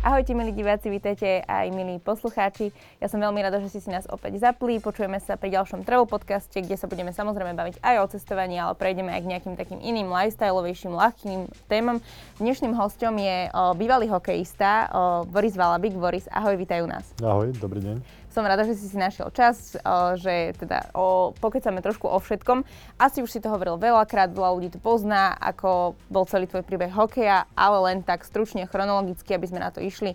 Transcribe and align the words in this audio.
Ahojte 0.00 0.32
milí 0.32 0.56
diváci, 0.56 0.88
vítajte 0.88 1.44
aj 1.44 1.68
milí 1.76 2.00
poslucháči. 2.00 2.72
Ja 3.04 3.12
som 3.12 3.20
veľmi 3.20 3.36
rada, 3.44 3.60
že 3.60 3.68
ste 3.68 3.84
si 3.84 3.92
nás 3.92 4.08
opäť 4.08 4.40
zapli. 4.40 4.80
Počujeme 4.80 5.20
sa 5.20 5.36
pri 5.36 5.52
ďalšom 5.52 5.84
Travel 5.84 6.08
podcaste, 6.08 6.56
kde 6.56 6.72
sa 6.80 6.88
budeme 6.88 7.12
samozrejme 7.12 7.52
baviť 7.52 7.84
aj 7.84 7.94
o 8.00 8.08
cestovaní, 8.08 8.56
ale 8.56 8.72
prejdeme 8.80 9.12
aj 9.12 9.20
k 9.20 9.30
nejakým 9.36 9.54
takým 9.60 9.76
iným 9.76 10.08
lifestyleovejším, 10.08 10.96
ľahkým 10.96 11.52
témam. 11.68 12.00
Dnešným 12.40 12.72
hostom 12.80 13.12
je 13.20 13.52
o, 13.52 13.76
bývalý 13.76 14.08
hokejista 14.08 14.88
o, 14.88 15.28
Boris 15.28 15.52
Valabik. 15.52 15.92
Boris, 15.92 16.24
ahoj, 16.32 16.56
vítajú 16.56 16.88
nás. 16.88 17.04
Ahoj, 17.20 17.52
dobrý 17.60 17.84
deň. 17.84 18.19
Som 18.30 18.46
rada, 18.46 18.62
že 18.62 18.78
si 18.78 18.86
si 18.86 18.94
našiel 18.94 19.34
čas, 19.34 19.74
že 20.22 20.54
teda 20.54 20.94
o, 20.94 21.34
pokecame 21.34 21.82
trošku 21.82 22.06
o 22.06 22.18
všetkom. 22.22 22.62
Asi 22.94 23.26
už 23.26 23.30
si 23.30 23.42
to 23.42 23.50
hovoril 23.50 23.74
veľakrát, 23.74 24.30
veľa 24.30 24.50
ľudí 24.54 24.70
to 24.70 24.78
pozná, 24.78 25.34
ako 25.34 25.98
bol 26.06 26.22
celý 26.30 26.46
tvoj 26.46 26.62
príbeh 26.62 26.94
hokeja, 26.94 27.50
ale 27.58 27.78
len 27.90 27.98
tak 28.06 28.22
stručne, 28.22 28.70
chronologicky, 28.70 29.34
aby 29.34 29.46
sme 29.50 29.58
na 29.58 29.74
to 29.74 29.82
išli. 29.82 30.14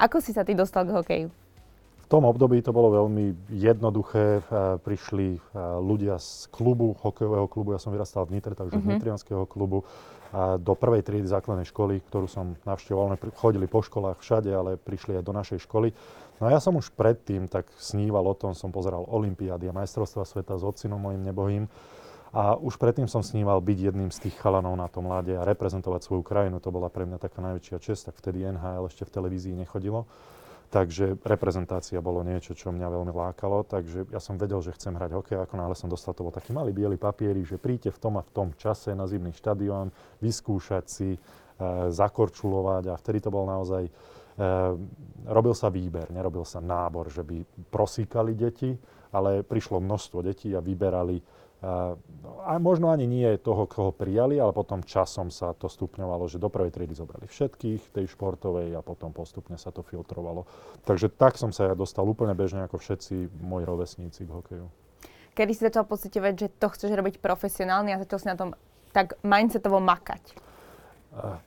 Ako 0.00 0.24
si 0.24 0.32
sa 0.32 0.40
ty 0.48 0.56
dostal 0.56 0.88
k 0.88 0.96
hokeju? 0.96 1.28
V 2.00 2.06
tom 2.08 2.24
období 2.24 2.58
to 2.64 2.74
bolo 2.74 2.90
veľmi 2.90 3.54
jednoduché. 3.54 4.42
Prišli 4.82 5.38
ľudia 5.78 6.18
z 6.18 6.48
klubu, 6.50 6.96
hokejového 6.96 7.46
klubu, 7.46 7.76
ja 7.76 7.78
som 7.78 7.94
vyrastal 7.94 8.26
v 8.26 8.40
Nitre, 8.40 8.56
takže 8.56 8.80
uh-huh. 8.80 8.82
z 8.82 8.88
mhm. 8.88 8.92
Nitrianského 8.98 9.44
klubu 9.44 9.84
do 10.58 10.72
prvej 10.78 11.02
triedy 11.02 11.26
základnej 11.26 11.66
školy, 11.66 12.02
ktorú 12.06 12.30
som 12.30 12.54
navštevoval. 12.62 13.18
Chodili 13.34 13.66
po 13.66 13.82
školách 13.82 14.22
všade, 14.22 14.50
ale 14.50 14.78
prišli 14.78 15.18
aj 15.18 15.24
do 15.26 15.34
našej 15.34 15.66
školy. 15.66 15.90
No 16.40 16.48
a 16.48 16.56
ja 16.56 16.60
som 16.60 16.72
už 16.72 16.96
predtým 16.96 17.44
tak 17.52 17.68
sníval 17.76 18.24
o 18.24 18.32
tom, 18.32 18.56
som 18.56 18.72
pozeral 18.72 19.04
Olympiády 19.04 19.68
a 19.68 19.76
majstrovstva 19.76 20.24
sveta 20.24 20.56
s 20.56 20.64
ocinom 20.64 20.96
mojim 20.96 21.20
nebohým. 21.20 21.68
A 22.30 22.56
už 22.56 22.80
predtým 22.80 23.10
som 23.10 23.20
sníval 23.20 23.60
byť 23.60 23.92
jedným 23.92 24.08
z 24.08 24.24
tých 24.24 24.38
chalanov 24.40 24.72
na 24.78 24.86
tom 24.88 25.10
mlade 25.10 25.34
a 25.36 25.44
reprezentovať 25.44 26.00
svoju 26.00 26.22
krajinu. 26.24 26.62
To 26.62 26.72
bola 26.72 26.88
pre 26.88 27.04
mňa 27.04 27.20
taká 27.20 27.44
najväčšia 27.44 27.76
čest, 27.82 28.08
tak 28.08 28.16
vtedy 28.16 28.46
NHL 28.46 28.88
ešte 28.88 29.04
v 29.04 29.14
televízii 29.20 29.54
nechodilo. 29.58 30.08
Takže 30.70 31.18
reprezentácia 31.26 31.98
bolo 31.98 32.22
niečo, 32.22 32.54
čo 32.54 32.70
mňa 32.70 32.86
veľmi 32.86 33.10
lákalo. 33.10 33.66
Takže 33.66 34.06
ja 34.14 34.22
som 34.22 34.38
vedel, 34.38 34.62
že 34.62 34.70
chcem 34.78 34.94
hrať 34.94 35.10
hokej. 35.10 35.42
Ako 35.42 35.58
náhle 35.58 35.74
som 35.74 35.90
dostal, 35.90 36.14
to 36.14 36.22
bol 36.22 36.30
taký 36.30 36.54
malý 36.54 36.70
biely 36.70 36.94
papierik, 36.94 37.44
že 37.44 37.58
príďte 37.58 37.90
v 37.90 37.98
tom 37.98 38.14
a 38.16 38.22
v 38.22 38.30
tom 38.30 38.48
čase 38.54 38.94
na 38.94 39.10
zimný 39.10 39.34
štadión, 39.34 39.90
vyskúšať 40.22 40.84
si, 40.86 41.18
e, 41.18 41.20
zakorčulovať 41.90 42.94
a 42.94 42.94
vtedy 42.96 43.20
to 43.20 43.28
bol 43.28 43.44
naozaj... 43.44 43.90
E, 44.40 44.48
robil 45.28 45.52
sa 45.52 45.68
výber, 45.68 46.08
nerobil 46.08 46.48
sa 46.48 46.64
nábor, 46.64 47.12
že 47.12 47.20
by 47.20 47.44
prosíkali 47.68 48.32
deti, 48.32 48.72
ale 49.12 49.44
prišlo 49.44 49.84
množstvo 49.84 50.24
detí 50.24 50.56
a 50.56 50.64
vyberali 50.64 51.20
a 52.40 52.56
možno 52.56 52.88
ani 52.88 53.04
nie 53.04 53.36
toho, 53.36 53.68
koho 53.68 53.92
prijali, 53.92 54.40
ale 54.40 54.56
potom 54.56 54.80
časom 54.80 55.28
sa 55.28 55.52
to 55.52 55.68
stupňovalo, 55.68 56.24
že 56.24 56.40
do 56.40 56.48
prvej 56.48 56.72
triedy 56.72 56.96
zobrali 56.96 57.28
všetkých 57.28 57.92
tej 57.92 58.08
športovej 58.16 58.72
a 58.72 58.80
potom 58.80 59.12
postupne 59.12 59.60
sa 59.60 59.68
to 59.68 59.84
filtrovalo. 59.84 60.48
Takže 60.88 61.12
tak 61.12 61.36
som 61.36 61.52
sa 61.52 61.68
ja 61.68 61.74
dostal 61.76 62.08
úplne 62.08 62.32
bežne 62.32 62.64
ako 62.64 62.80
všetci 62.80 63.44
moji 63.44 63.64
rovesníci 63.68 64.24
k 64.24 64.32
hokeju. 64.32 64.66
Kedy 65.36 65.52
si 65.52 65.68
začal 65.68 65.84
pocitovať, 65.84 66.32
že 66.32 66.48
to 66.48 66.66
chceš 66.72 66.90
robiť 66.96 67.20
profesionálne 67.20 67.92
a 67.92 68.00
začal 68.00 68.18
si 68.24 68.28
na 68.32 68.40
tom 68.40 68.56
tak 68.96 69.20
mindsetovo 69.20 69.84
makať? 69.84 70.32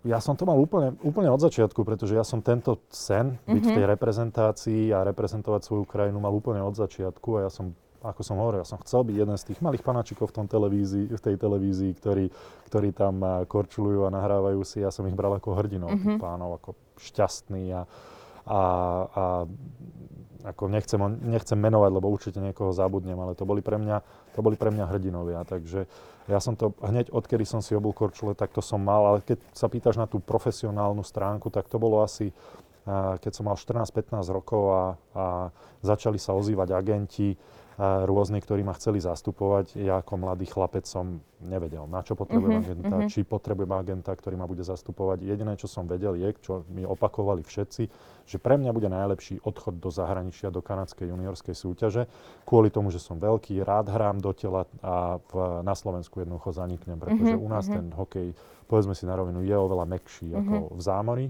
Ja 0.03 0.19
som 0.19 0.35
to 0.35 0.43
mal 0.43 0.59
úplne, 0.59 0.99
úplne 1.07 1.31
od 1.31 1.39
začiatku, 1.39 1.87
pretože 1.87 2.19
ja 2.19 2.27
som 2.27 2.43
tento 2.43 2.83
sen, 2.91 3.39
byť 3.47 3.47
mm-hmm. 3.47 3.63
v 3.63 3.77
tej 3.79 3.85
mhm. 3.87 3.91
reprezentácii 3.95 4.83
a 4.91 5.07
reprezentovať 5.07 5.61
svoju 5.63 5.87
krajinu 5.87 6.19
mal 6.19 6.35
úplne 6.35 6.59
od 6.59 6.75
začiatku 6.75 7.39
a 7.39 7.47
ja 7.47 7.51
som 7.51 7.71
ako 8.03 8.19
som 8.19 8.35
hovoril, 8.35 8.59
ja 8.59 8.67
som 8.67 8.83
chcel 8.83 9.07
byť 9.07 9.15
jeden 9.15 9.37
z 9.39 9.47
tých 9.47 9.63
malých 9.63 9.79
panačikov 9.79 10.27
v, 10.27 10.43
tom 10.43 10.45
televízii, 10.51 11.07
v 11.07 11.21
tej 11.23 11.39
televízii, 11.39 11.91
ktorí, 11.95 12.27
ktorí 12.67 12.91
tam 12.91 13.23
korčulujú 13.47 14.03
a 14.03 14.11
nahrávajú 14.11 14.59
si. 14.67 14.83
Ja 14.83 14.91
som 14.91 15.07
ich 15.07 15.15
bral 15.15 15.39
ako 15.39 15.55
hrdinov, 15.55 15.95
mm-hmm. 15.95 16.19
pánov, 16.19 16.59
ako 16.59 16.75
šťastný 16.99 17.71
a, 17.71 17.87
a, 18.43 18.61
a 19.07 19.23
ako 20.43 20.67
nechcem, 20.67 20.99
nechcem 21.23 21.55
menovať, 21.55 21.91
lebo 21.95 22.11
určite 22.11 22.43
niekoho 22.43 22.75
zabudnem, 22.75 23.15
ale 23.15 23.39
to 23.39 23.47
boli 23.47 23.63
pre 23.63 23.79
mňa, 23.79 24.03
to 24.35 24.43
boli 24.43 24.59
pre 24.59 24.75
mňa 24.75 24.85
hrdinovia. 24.91 25.47
Takže 25.47 25.87
ja 26.31 26.39
som 26.39 26.55
to 26.55 26.71
hneď 26.79 27.11
odkedy 27.11 27.43
som 27.43 27.59
si 27.59 27.75
obul 27.75 27.91
korčule, 27.91 28.31
tak 28.37 28.55
to 28.55 28.63
som 28.63 28.79
mal, 28.79 29.03
ale 29.03 29.19
keď 29.23 29.43
sa 29.51 29.67
pýtaš 29.67 29.99
na 29.99 30.07
tú 30.07 30.23
profesionálnu 30.23 31.03
stránku, 31.03 31.51
tak 31.51 31.67
to 31.67 31.75
bolo 31.81 31.99
asi 32.03 32.31
keď 33.19 33.31
som 33.31 33.47
mal 33.47 33.55
14-15 33.55 34.27
rokov 34.27 34.63
a, 34.67 34.83
a 35.15 35.25
začali 35.79 36.19
sa 36.19 36.35
ozývať 36.35 36.75
agenti, 36.75 37.31
rôzni, 37.79 38.37
ktorí 38.37 38.61
ma 38.61 38.77
chceli 38.77 39.01
zastupovať. 39.01 39.81
Ja 39.81 40.01
ako 40.01 40.21
mladý 40.21 40.45
chlapec 40.45 40.85
som 40.85 41.25
nevedel, 41.41 41.83
na 41.89 42.05
čo 42.05 42.13
potrebujem 42.13 42.61
uh-huh, 42.61 42.69
agenta, 42.69 42.95
uh-huh. 42.95 43.09
či 43.09 43.25
potrebujem 43.25 43.73
agenta, 43.73 44.11
ktorý 44.13 44.37
ma 44.37 44.47
bude 44.47 44.63
zastupovať. 44.63 45.25
Jediné, 45.25 45.57
čo 45.57 45.67
som 45.67 45.89
vedel, 45.89 46.15
je, 46.15 46.29
čo 46.39 46.63
mi 46.71 46.85
opakovali 46.85 47.41
všetci, 47.43 47.83
že 48.23 48.37
pre 48.39 48.55
mňa 48.55 48.71
bude 48.71 48.87
najlepší 48.87 49.43
odchod 49.43 49.81
do 49.81 49.89
zahraničia, 49.91 50.53
do 50.53 50.63
kanadskej 50.63 51.11
juniorskej 51.11 51.55
súťaže, 51.57 52.07
kvôli 52.47 52.71
tomu, 52.71 52.93
že 52.93 53.01
som 53.01 53.19
veľký, 53.19 53.59
rád 53.65 53.91
hrám 53.91 54.23
do 54.23 54.31
tela 54.31 54.69
a 54.79 55.19
v, 55.19 55.33
na 55.65 55.75
Slovensku 55.75 56.23
jednoducho 56.23 56.55
zaniknem, 56.55 56.95
pretože 57.01 57.35
uh-huh, 57.35 57.45
u 57.45 57.49
nás 57.51 57.67
uh-huh. 57.67 57.75
ten 57.81 57.85
hokej, 57.91 58.27
povedzme 58.69 58.95
si 58.95 59.03
na 59.03 59.19
rovinu, 59.19 59.43
je 59.43 59.55
oveľa 59.57 59.89
mekší 59.89 60.31
uh-huh. 60.31 60.39
ako 60.39 60.55
v 60.77 60.81
zámori. 60.81 61.27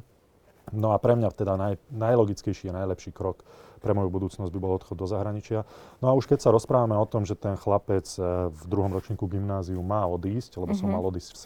No 0.71 0.95
a 0.95 0.97
pre 1.01 1.19
mňa 1.19 1.27
teda 1.35 1.59
naj, 1.59 1.75
najlogickejší 1.91 2.71
a 2.71 2.85
najlepší 2.85 3.11
krok 3.11 3.43
pre 3.83 3.91
moju 3.91 4.07
budúcnosť 4.07 4.47
by 4.47 4.59
bol 4.63 4.79
odchod 4.79 4.95
do 4.95 5.03
zahraničia. 5.03 5.67
No 5.99 6.07
a 6.07 6.15
už 6.15 6.31
keď 6.31 6.47
sa 6.47 6.55
rozprávame 6.55 6.95
o 6.95 7.03
tom, 7.03 7.27
že 7.27 7.35
ten 7.35 7.59
chlapec 7.59 8.07
eh, 8.15 8.47
v 8.47 8.63
druhom 8.71 8.95
ročníku 8.95 9.27
gymnáziu 9.27 9.83
má 9.83 10.07
odísť, 10.07 10.55
lebo 10.55 10.71
mm-hmm. 10.71 10.79
som 10.79 10.87
mhm. 10.87 10.95
mal 10.95 11.03
odísť 11.03 11.35
v 11.35 11.39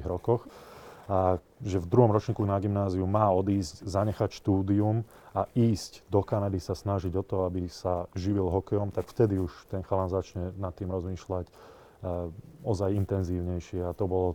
rokoch, 0.08 0.48
a 1.10 1.42
že 1.60 1.82
v 1.82 1.90
druhom 1.90 2.14
ročníku 2.14 2.46
na 2.46 2.58
gymnáziu 2.62 3.02
má 3.04 3.26
odísť, 3.34 3.82
zanechať 3.82 4.30
štúdium 4.38 5.02
a 5.34 5.50
ísť 5.52 6.06
do 6.06 6.22
Kanady 6.22 6.62
sa 6.62 6.78
snažiť 6.78 7.12
o 7.18 7.24
to, 7.26 7.42
aby 7.44 7.66
sa 7.66 8.06
živil 8.14 8.46
hokejom, 8.46 8.94
tak 8.94 9.10
vtedy 9.10 9.42
už 9.42 9.50
ten 9.66 9.82
chalan 9.82 10.06
začne 10.06 10.54
nad 10.56 10.70
tým 10.72 10.94
rozmýšľať 10.94 11.46
uh, 11.50 12.30
ozaj 12.62 12.94
intenzívnejšie. 12.94 13.82
A 13.82 13.96
to 13.98 14.06
bolo, 14.06 14.28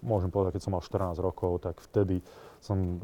môžem 0.00 0.30
povedať, 0.30 0.56
keď 0.56 0.62
som 0.62 0.72
mal 0.78 0.82
14 0.84 1.18
rokov, 1.18 1.66
tak 1.66 1.82
vtedy 1.82 2.22
som 2.60 3.00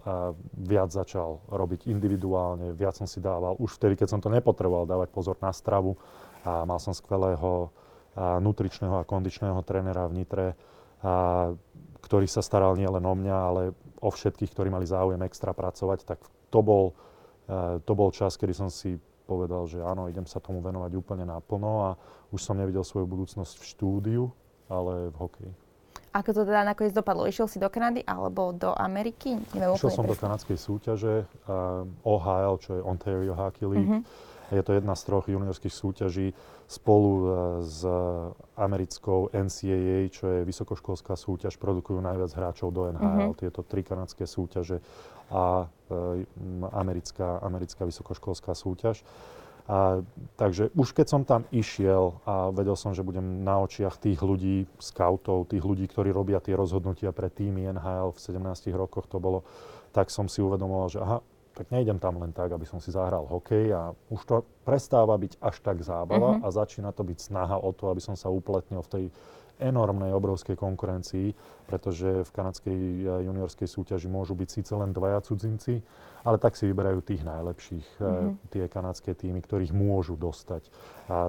viac 0.52 0.92
začal 0.92 1.40
robiť 1.48 1.88
individuálne, 1.88 2.76
viac 2.76 2.96
som 2.96 3.08
si 3.08 3.24
dával, 3.24 3.56
už 3.56 3.80
vtedy, 3.80 3.96
keď 3.96 4.08
som 4.12 4.20
to 4.20 4.28
nepotreboval 4.28 4.84
dávať 4.84 5.08
pozor 5.10 5.36
na 5.40 5.48
stravu 5.50 5.96
a 6.44 6.68
mal 6.68 6.76
som 6.76 6.92
skvelého 6.92 7.72
nutričného 8.16 9.00
a 9.00 9.08
kondičného 9.08 9.60
trénera 9.64 10.08
v 10.08 10.16
Nitre, 10.20 10.46
a, 11.04 11.52
ktorý 12.00 12.28
sa 12.28 12.40
staral 12.40 12.76
nielen 12.76 13.04
o 13.04 13.14
mňa, 13.16 13.36
ale 13.36 13.62
o 14.00 14.08
všetkých, 14.12 14.52
ktorí 14.52 14.68
mali 14.68 14.84
záujem 14.88 15.20
extra 15.24 15.56
pracovať, 15.56 16.04
tak 16.04 16.20
to 16.52 16.60
bol, 16.62 16.94
to 17.82 17.92
bol 17.96 18.08
čas, 18.14 18.38
kedy 18.38 18.54
som 18.54 18.68
si 18.70 19.00
povedal, 19.26 19.66
že 19.66 19.82
áno, 19.82 20.06
idem 20.06 20.24
sa 20.24 20.38
tomu 20.38 20.62
venovať 20.62 20.94
úplne 20.94 21.26
naplno 21.26 21.72
a 21.82 21.90
už 22.30 22.40
som 22.40 22.54
nevidel 22.54 22.86
svoju 22.86 23.10
budúcnosť 23.10 23.58
v 23.58 23.64
štúdiu, 23.66 24.22
ale 24.70 25.10
v 25.10 25.16
hokeji. 25.18 25.52
Ako 26.16 26.32
to 26.32 26.42
teda 26.48 26.64
nakoniec 26.64 26.96
dopadlo? 26.96 27.28
Išiel 27.28 27.44
si 27.44 27.60
do 27.60 27.68
Kanady 27.68 28.00
alebo 28.00 28.56
do 28.56 28.72
Ameriky? 28.72 29.36
Neviem 29.52 29.76
Išiel 29.76 29.92
som 29.92 30.08
presne. 30.08 30.12
do 30.16 30.22
kanadskej 30.24 30.56
súťaže 30.56 31.14
uh, 31.44 31.84
OHL, 32.08 32.56
čo 32.56 32.70
je 32.80 32.80
Ontario 32.80 33.36
Hockey 33.36 33.68
League. 33.68 33.84
Mm-hmm. 34.00 34.54
Je 34.56 34.62
to 34.62 34.78
jedna 34.78 34.94
z 34.94 35.02
troch 35.10 35.26
juniorských 35.26 35.74
súťaží 35.74 36.30
spolu 36.64 37.10
uh, 37.12 37.24
s 37.60 37.84
americkou 38.56 39.28
NCAA, 39.34 40.08
čo 40.08 40.24
je 40.32 40.40
vysokoškolská 40.46 41.18
súťaž, 41.18 41.60
produkujú 41.60 42.00
najviac 42.00 42.32
hráčov 42.32 42.72
do 42.72 42.88
NHL. 42.88 43.36
Mm-hmm. 43.36 43.40
Tieto 43.42 43.60
tri 43.60 43.84
kanadské 43.84 44.24
súťaže 44.24 44.80
a 45.28 45.68
uh, 45.68 46.72
americká, 46.72 47.44
americká 47.44 47.84
vysokoškolská 47.84 48.56
súťaž. 48.56 49.04
A, 49.66 49.98
takže 50.38 50.70
už 50.78 50.94
keď 50.94 51.06
som 51.10 51.22
tam 51.26 51.42
išiel 51.50 52.22
a 52.22 52.54
vedel 52.54 52.78
som, 52.78 52.94
že 52.94 53.02
budem 53.02 53.42
na 53.42 53.58
očiach 53.66 53.98
tých 53.98 54.22
ľudí, 54.22 54.70
scoutov, 54.78 55.50
tých 55.50 55.66
ľudí, 55.66 55.90
ktorí 55.90 56.14
robia 56.14 56.38
tie 56.38 56.54
rozhodnutia 56.54 57.10
pre 57.10 57.26
týmy 57.26 57.74
NHL 57.74 58.14
v 58.14 58.18
17 58.22 58.70
rokoch 58.78 59.10
to 59.10 59.18
bolo, 59.18 59.42
tak 59.90 60.14
som 60.14 60.30
si 60.30 60.38
uvedomoval, 60.38 60.86
že 60.86 61.02
aha, 61.02 61.18
tak 61.56 61.72
nejdem 61.72 61.96
tam 61.96 62.20
len 62.20 62.36
tak, 62.36 62.52
aby 62.52 62.68
som 62.68 62.78
si 62.78 62.92
zahral 62.92 63.24
hokej 63.24 63.72
a 63.72 63.96
už 64.12 64.20
to 64.28 64.36
prestáva 64.62 65.16
byť 65.16 65.40
až 65.40 65.56
tak 65.64 65.80
zábava 65.80 66.36
mm-hmm. 66.36 66.44
a 66.44 66.48
začína 66.52 66.92
to 66.92 67.00
byť 67.00 67.18
snaha 67.18 67.56
o 67.56 67.72
to, 67.72 67.88
aby 67.88 67.98
som 68.04 68.12
sa 68.12 68.28
upletnil 68.28 68.84
v 68.84 68.92
tej 68.92 69.04
enormnej, 69.58 70.12
obrovskej 70.12 70.56
konkurencii, 70.56 71.32
pretože 71.64 72.22
v 72.22 72.30
kanadskej 72.30 72.78
juniorskej 73.24 73.68
súťaži 73.68 74.06
môžu 74.06 74.36
byť 74.36 74.48
síce 74.48 74.72
len 74.76 74.92
dvaja 74.92 75.24
cudzinci, 75.24 75.80
ale 76.26 76.36
tak 76.36 76.58
si 76.58 76.66
vyberajú 76.66 77.00
tých 77.02 77.22
najlepších, 77.22 77.86
mm-hmm. 77.98 78.50
tie 78.50 78.64
kanadské 78.66 79.14
týmy, 79.14 79.40
ktorých 79.42 79.72
môžu 79.72 80.18
dostať 80.18 80.68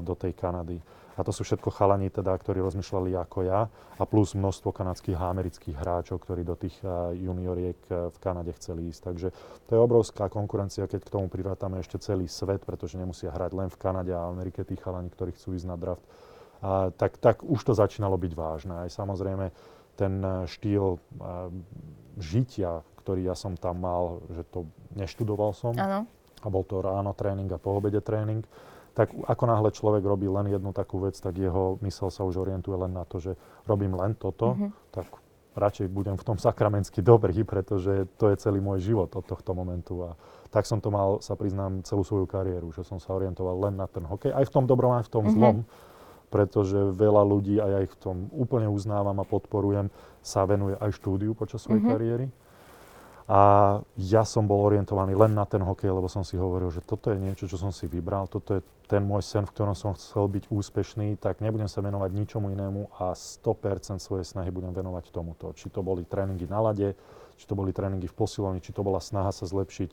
do 0.01 0.13
tej 0.17 0.33
Kanady. 0.33 0.81
A 1.17 1.25
to 1.25 1.33
sú 1.33 1.41
všetko 1.41 1.73
chalani, 1.73 2.13
teda, 2.13 2.29
ktorí 2.37 2.61
rozmýšľali 2.61 3.17
ako 3.17 3.49
ja 3.49 3.65
a 3.97 4.03
plus 4.05 4.37
množstvo 4.37 4.69
kanadských 4.69 5.17
a 5.17 5.33
amerických 5.33 5.73
hráčov, 5.81 6.21
ktorí 6.21 6.45
do 6.45 6.53
tých 6.53 6.77
junioriek 7.17 7.79
e, 7.89 8.13
v 8.13 8.17
Kanade 8.21 8.53
chceli 8.53 8.93
ísť. 8.93 9.01
Takže 9.01 9.27
to 9.65 9.71
je 9.73 9.81
obrovská 9.81 10.29
konkurencia, 10.29 10.85
keď 10.85 11.09
k 11.09 11.13
tomu 11.17 11.25
prirátame 11.25 11.81
ešte 11.81 11.97
celý 11.97 12.29
svet, 12.29 12.61
pretože 12.61 13.01
nemusia 13.01 13.33
hrať 13.33 13.51
len 13.57 13.69
v 13.73 13.81
Kanade 13.81 14.13
a 14.13 14.29
Amerike 14.29 14.61
tí 14.61 14.77
chalani, 14.77 15.09
ktorí 15.09 15.33
chcú 15.33 15.57
ísť 15.57 15.65
na 15.65 15.73
draft. 15.73 16.05
A, 16.61 16.89
tak, 16.93 17.21
tak 17.21 17.45
už 17.45 17.61
to 17.61 17.73
začínalo 17.77 18.17
byť 18.17 18.33
vážne. 18.33 18.73
Aj 18.85 18.89
samozrejme 18.89 19.53
ten 19.97 20.13
e, 20.21 20.45
štýl 20.49 20.97
a, 21.21 21.47
e, 21.47 21.61
žitia, 22.17 22.81
ktorý 23.05 23.29
ja 23.29 23.35
som 23.37 23.55
tam 23.55 23.79
mal, 23.81 24.19
že 24.33 24.43
to 24.49 24.67
neštudoval 24.97 25.53
som. 25.53 25.73
Áno. 25.77 26.03
A 26.43 26.47
bol 26.49 26.65
to 26.65 26.81
ráno 26.81 27.13
tréning 27.17 27.49
a 27.53 27.61
po 27.61 27.77
obede 27.77 28.01
tréning. 28.01 28.45
Tak 28.97 29.13
ako 29.13 29.43
náhle 29.45 29.69
človek 29.69 30.01
robí 30.01 30.25
len 30.25 30.49
jednu 30.49 30.73
takú 30.73 30.97
vec, 31.05 31.13
tak 31.21 31.37
jeho 31.37 31.77
mysel 31.85 32.09
sa 32.09 32.25
už 32.25 32.41
orientuje 32.41 32.73
len 32.73 32.97
na 32.97 33.05
to, 33.05 33.21
že 33.21 33.37
robím 33.69 33.93
len 33.93 34.17
toto, 34.17 34.57
mm-hmm. 34.57 34.71
tak 34.89 35.05
radšej 35.53 35.89
budem 35.89 36.17
v 36.17 36.25
tom 36.25 36.37
sakramensky 36.37 37.05
dobrý, 37.05 37.45
pretože 37.45 38.09
to 38.17 38.29
je 38.33 38.41
celý 38.41 38.61
môj 38.61 38.81
život 38.81 39.09
od 39.13 39.25
tohto 39.25 39.53
momentu. 39.53 40.05
A 40.05 40.17
tak 40.49 40.65
som 40.65 40.81
to 40.81 40.89
mal, 40.89 41.21
sa 41.21 41.37
priznám, 41.37 41.85
celú 41.85 42.05
svoju 42.05 42.25
kariéru, 42.29 42.73
že 42.73 42.85
som 42.85 43.01
sa 43.01 43.13
orientoval 43.13 43.69
len 43.69 43.77
na 43.77 43.85
ten 43.89 44.05
hokej, 44.05 44.33
aj 44.33 44.45
v 44.49 44.53
tom 44.53 44.65
dobrom, 44.65 44.97
aj 44.97 45.09
v 45.09 45.11
tom 45.13 45.25
mm-hmm. 45.25 45.37
zlom 45.37 45.57
pretože 46.27 46.75
veľa 46.95 47.23
ľudí, 47.23 47.55
a 47.59 47.65
ja 47.67 47.79
ich 47.83 47.93
v 47.95 48.01
tom 48.01 48.15
úplne 48.35 48.67
uznávam 48.67 49.15
a 49.19 49.25
podporujem, 49.27 49.87
sa 50.19 50.43
venuje 50.43 50.75
aj 50.79 50.91
štúdiu 50.99 51.31
počas 51.31 51.63
svojej 51.63 51.79
mm-hmm. 51.83 51.95
kariéry. 51.95 52.27
A 53.27 53.41
ja 53.99 54.23
som 54.23 54.47
bol 54.47 54.63
orientovaný 54.63 55.11
len 55.11 55.35
na 55.35 55.43
ten 55.43 55.59
hokej, 55.59 55.91
lebo 55.91 56.07
som 56.07 56.23
si 56.23 56.39
hovoril, 56.39 56.71
že 56.71 56.79
toto 56.79 57.11
je 57.11 57.19
niečo, 57.19 57.43
čo 57.43 57.59
som 57.59 57.75
si 57.75 57.83
vybral, 57.83 58.31
toto 58.31 58.55
je 58.55 58.63
ten 58.87 59.03
môj 59.03 59.19
sen, 59.19 59.43
v 59.43 59.51
ktorom 59.51 59.75
som 59.75 59.91
chcel 59.99 60.31
byť 60.31 60.47
úspešný, 60.47 61.19
tak 61.19 61.43
nebudem 61.43 61.67
sa 61.67 61.83
venovať 61.83 62.07
ničomu 62.15 62.55
inému 62.55 62.87
a 63.03 63.11
100% 63.11 63.99
svojej 63.99 64.23
snahy 64.23 64.47
budem 64.47 64.71
venovať 64.71 65.11
tomuto. 65.11 65.51
Či 65.51 65.67
to 65.67 65.83
boli 65.83 66.07
tréningy 66.07 66.47
na 66.47 66.63
lade, 66.63 66.95
či 67.35 67.43
to 67.43 67.51
boli 67.51 67.75
tréningy 67.75 68.07
v 68.07 68.15
posilovni, 68.15 68.63
či 68.63 68.71
to 68.71 68.79
bola 68.79 69.03
snaha 69.03 69.35
sa 69.35 69.43
zlepšiť 69.43 69.89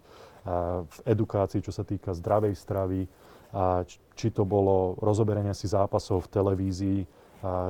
v 0.86 0.98
edukácii, 1.02 1.58
čo 1.58 1.74
sa 1.74 1.82
týka 1.82 2.14
zdravej 2.14 2.54
stravy, 2.54 3.10
a 3.54 3.86
či 4.18 4.34
to 4.34 4.42
bolo 4.42 4.98
rozoberenie 4.98 5.54
si 5.54 5.70
zápasov 5.70 6.26
v 6.26 6.32
televízii, 6.34 7.00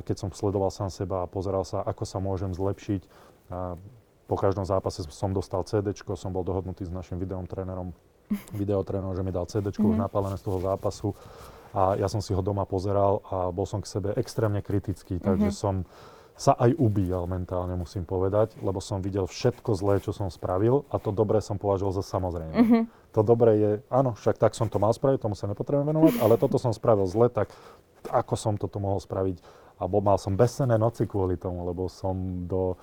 keď 0.00 0.16
som 0.16 0.28
sledoval 0.32 0.72
sám 0.72 0.88
seba 0.88 1.24
a 1.24 1.30
pozeral 1.30 1.66
sa, 1.66 1.84
ako 1.84 2.04
sa 2.08 2.18
môžem 2.24 2.56
zlepšiť. 2.56 3.02
Po 4.24 4.36
každom 4.40 4.64
zápase 4.64 5.04
som 5.12 5.36
dostal 5.36 5.60
CD, 5.68 5.92
som 6.16 6.32
bol 6.32 6.40
dohodnutý 6.40 6.88
s 6.88 6.92
našim 6.94 7.20
videom 7.20 7.44
trénerom, 7.44 7.92
videotrénerom, 8.60 9.12
že 9.12 9.22
mi 9.26 9.32
dal 9.34 9.44
CD 9.44 9.68
mm-hmm. 9.68 9.90
už 9.92 9.96
napálené 10.00 10.40
z 10.40 10.44
toho 10.48 10.58
zápasu. 10.64 11.12
A 11.74 11.98
ja 11.98 12.06
som 12.06 12.22
si 12.22 12.30
ho 12.30 12.40
doma 12.40 12.64
pozeral 12.64 13.18
a 13.28 13.50
bol 13.50 13.66
som 13.66 13.82
k 13.82 13.90
sebe 13.90 14.14
extrémne 14.14 14.62
kritický, 14.62 15.18
takže 15.18 15.50
mm-hmm. 15.50 15.62
som 15.66 15.82
sa 16.34 16.50
aj 16.58 16.74
ubíjal 16.74 17.30
mentálne, 17.30 17.78
musím 17.78 18.02
povedať, 18.02 18.58
lebo 18.58 18.82
som 18.82 18.98
videl 18.98 19.30
všetko 19.30 19.70
zlé, 19.78 20.02
čo 20.02 20.10
som 20.10 20.26
spravil 20.34 20.82
a 20.90 20.98
to 20.98 21.14
dobré 21.14 21.38
som 21.38 21.62
považoval 21.62 21.94
za 21.94 22.02
samozrejme. 22.02 22.54
Mm-hmm. 22.54 22.82
To 23.14 23.20
dobré 23.22 23.52
je, 23.54 23.70
áno, 23.86 24.18
však 24.18 24.42
tak 24.42 24.58
som 24.58 24.66
to 24.66 24.82
mal 24.82 24.90
spraviť, 24.90 25.22
tomu 25.22 25.38
sa 25.38 25.46
nepotrebujem 25.46 25.94
venovať, 25.94 26.14
ale 26.18 26.34
toto 26.34 26.58
som 26.58 26.74
spravil 26.74 27.06
zle, 27.06 27.30
tak 27.30 27.54
ako 28.10 28.34
som 28.34 28.58
toto 28.58 28.82
mohol 28.82 28.98
spraviť? 28.98 29.38
A 29.78 29.86
bol, 29.86 30.02
mal 30.02 30.18
som 30.18 30.34
besené 30.34 30.74
noci 30.74 31.06
kvôli 31.06 31.38
tomu, 31.38 31.62
lebo 31.66 31.86
som 31.86 32.46
do, 32.50 32.74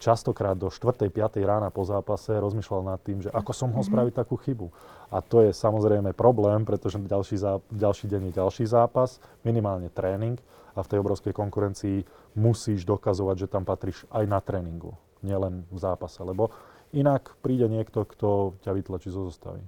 častokrát 0.00 0.56
do 0.56 0.72
4. 0.72 1.12
5. 1.12 1.36
rána 1.44 1.68
po 1.68 1.84
zápase 1.84 2.32
rozmýšľal 2.32 2.96
nad 2.96 3.00
tým, 3.04 3.20
že 3.20 3.28
ako 3.28 3.52
som 3.52 3.68
mohol 3.68 3.84
mhm. 3.84 3.90
spraviť 3.92 4.14
takú 4.16 4.40
chybu. 4.40 4.72
A 5.12 5.20
to 5.20 5.44
je 5.44 5.52
samozrejme 5.52 6.16
problém, 6.16 6.64
pretože 6.64 6.96
ďalší, 6.96 7.36
zá, 7.36 7.60
ďalší 7.68 8.08
deň 8.08 8.32
je 8.32 8.32
ďalší 8.40 8.64
zápas, 8.64 9.20
minimálne 9.44 9.92
tréning 9.92 10.40
a 10.80 10.86
v 10.86 10.90
tej 10.96 10.98
obrovskej 11.04 11.36
konkurencii 11.36 12.08
musíš 12.40 12.88
dokazovať, 12.88 13.44
že 13.44 13.52
tam 13.52 13.68
patríš 13.68 14.08
aj 14.08 14.24
na 14.24 14.40
tréningu, 14.40 14.96
nielen 15.20 15.68
v 15.68 15.78
zápase, 15.78 16.24
lebo 16.24 16.48
inak 16.96 17.36
príde 17.44 17.68
niekto, 17.68 18.08
kto 18.08 18.56
ťa 18.64 18.72
vytlačí 18.72 19.12
zo 19.12 19.28
zostavy. 19.28 19.60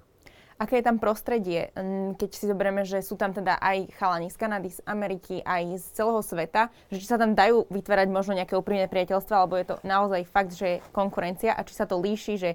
Aké 0.56 0.78
je 0.78 0.86
tam 0.86 1.02
prostredie, 1.02 1.74
keď 2.16 2.30
si 2.30 2.46
zoberieme, 2.46 2.86
že 2.86 3.02
sú 3.02 3.18
tam 3.18 3.34
teda 3.34 3.58
aj 3.58 3.98
chalani 3.98 4.30
z 4.30 4.36
Kanady, 4.38 4.70
z 4.70 4.80
Ameriky, 4.86 5.42
aj 5.42 5.74
z 5.74 5.86
celého 5.90 6.22
sveta, 6.22 6.70
že 6.86 7.02
či 7.02 7.06
sa 7.10 7.18
tam 7.18 7.34
dajú 7.34 7.66
vytvárať 7.66 8.06
možno 8.06 8.38
nejaké 8.38 8.54
úprimné 8.54 8.86
priateľstva, 8.86 9.42
alebo 9.42 9.58
je 9.58 9.66
to 9.66 9.76
naozaj 9.82 10.22
fakt, 10.22 10.54
že 10.54 10.78
je 10.78 10.82
konkurencia 10.94 11.50
a 11.58 11.66
či 11.66 11.74
sa 11.74 11.82
to 11.82 11.98
líši, 11.98 12.34
že 12.38 12.50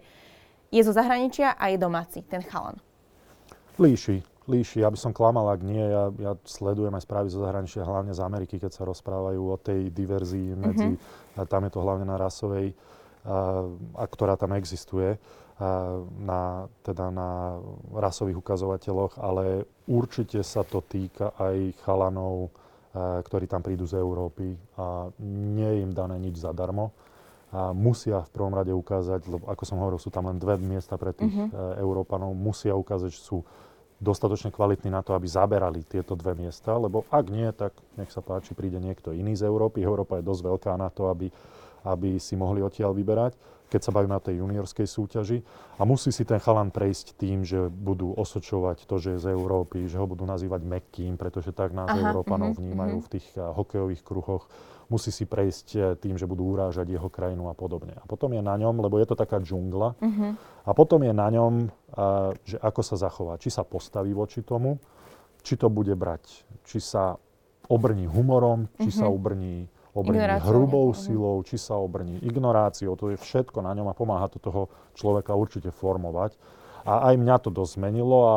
je 0.71 0.81
zo 0.87 0.95
zahraničia 0.95 1.59
a 1.59 1.67
je 1.67 1.77
domáci 1.77 2.23
ten 2.23 2.39
chalan? 2.47 2.79
Líši 3.75 4.36
líši. 4.47 4.81
Ja 4.81 4.89
by 4.89 4.97
som 4.97 5.11
klamal, 5.11 5.51
ak 5.51 5.61
nie. 5.61 5.83
Ja, 5.83 6.09
ja 6.15 6.33
sledujem 6.47 6.95
aj 6.95 7.03
správy 7.03 7.27
zo 7.27 7.43
zahraničia, 7.43 7.83
hlavne 7.83 8.15
z 8.15 8.23
Ameriky, 8.23 8.57
keď 8.57 8.71
sa 8.71 8.87
rozprávajú 8.87 9.41
o 9.43 9.57
tej 9.59 9.91
diverzii 9.91 10.55
medzi, 10.55 10.95
mm-hmm. 10.95 11.45
tam 11.45 11.67
je 11.67 11.71
to 11.71 11.83
hlavne 11.83 12.07
na 12.07 12.15
rasovej, 12.15 12.71
a, 13.27 13.67
a 13.99 14.03
ktorá 14.07 14.39
tam 14.39 14.55
existuje, 14.55 15.15
a, 15.15 15.19
na, 16.23 16.71
teda 16.81 17.11
na 17.11 17.59
rasových 17.91 18.39
ukazovateľoch, 18.39 19.19
ale 19.19 19.67
určite 19.85 20.39
sa 20.41 20.63
to 20.63 20.79
týka 20.79 21.35
aj 21.35 21.75
chalanov, 21.83 22.49
a, 22.95 23.19
ktorí 23.21 23.51
tam 23.51 23.61
prídu 23.61 23.83
z 23.83 23.99
Európy 23.99 24.55
a 24.79 25.11
nie 25.21 25.67
je 25.67 25.79
im 25.83 25.91
dané 25.91 26.15
nič 26.17 26.39
zadarmo. 26.39 26.95
A 27.47 27.71
musia 27.71 28.27
v 28.27 28.31
prvom 28.35 28.51
rade 28.51 28.75
ukázať, 28.75 29.23
lebo 29.31 29.47
ako 29.47 29.63
som 29.63 29.79
hovoril, 29.79 29.95
sú 29.95 30.11
tam 30.11 30.27
len 30.27 30.35
dve 30.35 30.59
miesta 30.59 30.99
pre 30.99 31.15
tých 31.15 31.31
mm-hmm. 31.31 31.79
Európanov, 31.79 32.35
musia 32.35 32.75
ukázať, 32.75 33.07
že 33.07 33.23
sú 33.23 33.39
dostatočne 33.97 34.53
kvalitní 34.53 34.93
na 34.93 35.01
to, 35.01 35.17
aby 35.17 35.25
zaberali 35.25 35.81
tieto 35.81 36.13
dve 36.13 36.37
miesta, 36.37 36.77
lebo 36.77 37.09
ak 37.09 37.25
nie, 37.33 37.49
tak 37.49 37.73
nech 37.97 38.13
sa 38.13 38.21
páči, 38.21 38.53
príde 38.53 38.77
niekto 38.77 39.09
iný 39.09 39.33
z 39.33 39.49
Európy. 39.49 39.81
Európa 39.81 40.21
je 40.21 40.27
dosť 40.29 40.41
veľká 40.45 40.73
na 40.77 40.93
to, 40.93 41.09
aby, 41.09 41.33
aby 41.81 42.21
si 42.21 42.37
mohli 42.37 42.61
odtiaľ 42.61 42.93
vyberať, 42.93 43.33
keď 43.67 43.81
sa 43.83 43.91
bavíme 43.91 44.13
na 44.13 44.23
tej 44.23 44.39
juniorskej 44.39 44.87
súťaži. 44.87 45.39
A 45.75 45.83
musí 45.83 46.13
si 46.13 46.23
ten 46.23 46.37
chalan 46.37 46.69
prejsť 46.69 47.17
tým, 47.17 47.41
že 47.41 47.67
budú 47.67 48.13
osočovať 48.13 48.85
to, 48.85 48.95
že 49.01 49.17
je 49.17 49.23
z 49.25 49.27
Európy, 49.33 49.89
že 49.89 49.97
ho 49.97 50.05
budú 50.05 50.23
nazývať 50.29 50.61
Mekkým, 50.61 51.17
pretože 51.17 51.51
tak 51.51 51.73
nás 51.73 51.89
Aha, 51.89 52.13
Európanov 52.13 52.53
uh-huh, 52.53 52.61
vnímajú 52.63 53.01
uh-huh. 53.01 53.07
v 53.09 53.11
tých 53.17 53.27
uh, 53.35 53.51
hokejových 53.57 54.05
kruhoch 54.05 54.45
musí 54.87 55.11
si 55.11 55.27
prejsť 55.27 55.67
eh, 55.75 55.81
tým, 55.99 56.15
že 56.15 56.27
budú 56.27 56.55
urážať 56.55 56.87
jeho 56.87 57.07
krajinu 57.11 57.51
a 57.51 57.55
podobne. 57.55 57.95
A 57.95 58.03
potom 58.07 58.31
je 58.33 58.41
na 58.43 58.55
ňom, 58.55 58.79
lebo 58.79 58.99
je 58.99 59.07
to 59.07 59.15
taká 59.15 59.39
džungla, 59.39 59.95
uh-huh. 59.99 60.31
a 60.67 60.71
potom 60.71 61.03
je 61.03 61.13
na 61.13 61.27
ňom, 61.27 61.67
a, 61.93 62.31
eh, 62.31 62.55
že 62.55 62.57
ako 62.59 62.81
sa 62.83 62.95
zachová. 62.95 63.39
Či 63.39 63.51
sa 63.51 63.63
postaví 63.67 64.11
voči 64.15 64.43
tomu, 64.43 64.79
či 65.43 65.55
to 65.55 65.71
bude 65.71 65.93
brať, 65.95 66.43
či 66.67 66.79
sa 66.79 67.15
obrní 67.67 68.07
humorom, 68.07 68.71
či 68.79 68.89
uh-huh. 68.91 68.99
sa 68.99 69.05
obrní, 69.11 69.67
obrní 69.91 70.23
hrubou 70.43 70.91
uh-huh. 70.91 71.03
silou, 71.03 71.43
či 71.43 71.59
sa 71.59 71.75
obrní 71.75 72.23
ignoráciou. 72.23 72.95
To 72.95 73.11
je 73.11 73.17
všetko 73.19 73.59
na 73.59 73.75
ňom 73.75 73.91
a 73.91 73.97
pomáha 73.97 74.31
to 74.31 74.39
toho 74.39 74.71
človeka 74.95 75.35
určite 75.35 75.71
formovať. 75.71 76.39
A 76.87 77.11
aj 77.11 77.19
mňa 77.19 77.35
to 77.43 77.51
dosť 77.51 77.83
zmenilo 77.83 78.19
a 78.23 78.35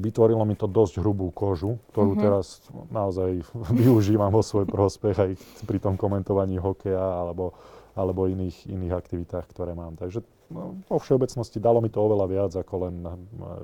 vytvorilo 0.00 0.44
mi 0.44 0.52
to 0.52 0.68
dosť 0.68 1.00
hrubú 1.00 1.32
kožu, 1.32 1.80
ktorú 1.92 2.12
mm-hmm. 2.12 2.24
teraz 2.24 2.60
naozaj 2.92 3.40
využívam 3.80 4.28
vo 4.28 4.44
svoj 4.44 4.68
prospech 4.68 5.16
aj 5.16 5.30
pri 5.64 5.78
tom 5.80 5.96
komentovaní 5.96 6.60
hokeja 6.60 7.00
alebo, 7.00 7.56
alebo 7.96 8.28
iných, 8.28 8.68
iných 8.68 8.92
aktivitách, 8.92 9.48
ktoré 9.48 9.72
mám. 9.72 9.96
Takže 9.96 10.20
no, 10.52 10.76
vo 10.84 10.98
všeobecnosti 11.00 11.56
dalo 11.56 11.80
mi 11.80 11.88
to 11.88 12.04
oveľa 12.04 12.26
viac, 12.28 12.52
ako 12.52 12.74
len 12.88 12.94
eh, 13.00 13.12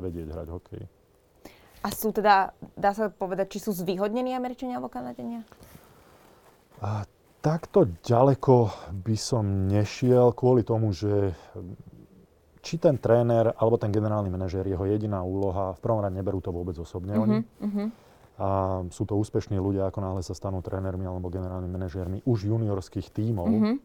vedieť 0.00 0.26
hrať 0.32 0.48
hokej. 0.48 0.82
A 1.82 1.88
sú 1.90 2.14
teda, 2.14 2.54
dá 2.78 2.94
sa 2.94 3.10
povedať, 3.10 3.58
či 3.58 3.68
sú 3.68 3.74
zvýhodnení 3.74 4.38
Američania 4.38 4.78
alebo 4.78 4.86
Kanadenia? 4.86 5.42
A 6.78 7.02
takto 7.42 7.90
ďaleko 8.06 8.70
by 9.02 9.16
som 9.18 9.66
nešiel 9.66 10.30
kvôli 10.30 10.62
tomu, 10.62 10.94
že 10.94 11.34
či 12.62 12.78
ten 12.78 12.94
tréner 12.96 13.50
alebo 13.58 13.74
ten 13.74 13.90
generálny 13.90 14.30
manažér, 14.30 14.70
jeho 14.70 14.86
jediná 14.86 15.26
úloha, 15.26 15.74
v 15.74 15.80
prvom 15.82 15.98
rade 15.98 16.14
neberú 16.14 16.38
to 16.38 16.54
vôbec 16.54 16.78
osobne 16.78 17.18
uh-huh, 17.18 17.24
oni. 17.26 17.38
Uh-huh. 17.42 17.86
A 18.40 18.48
sú 18.88 19.04
to 19.04 19.18
úspešní 19.18 19.60
ľudia, 19.60 19.90
ako 19.90 19.98
náhle 20.00 20.22
sa 20.24 20.32
stanú 20.32 20.64
trénermi 20.64 21.04
alebo 21.04 21.28
generálnymi 21.28 21.74
manažérmi 21.74 22.18
už 22.24 22.48
juniorských 22.48 23.12
tímov. 23.12 23.46
Uh-huh. 23.50 23.76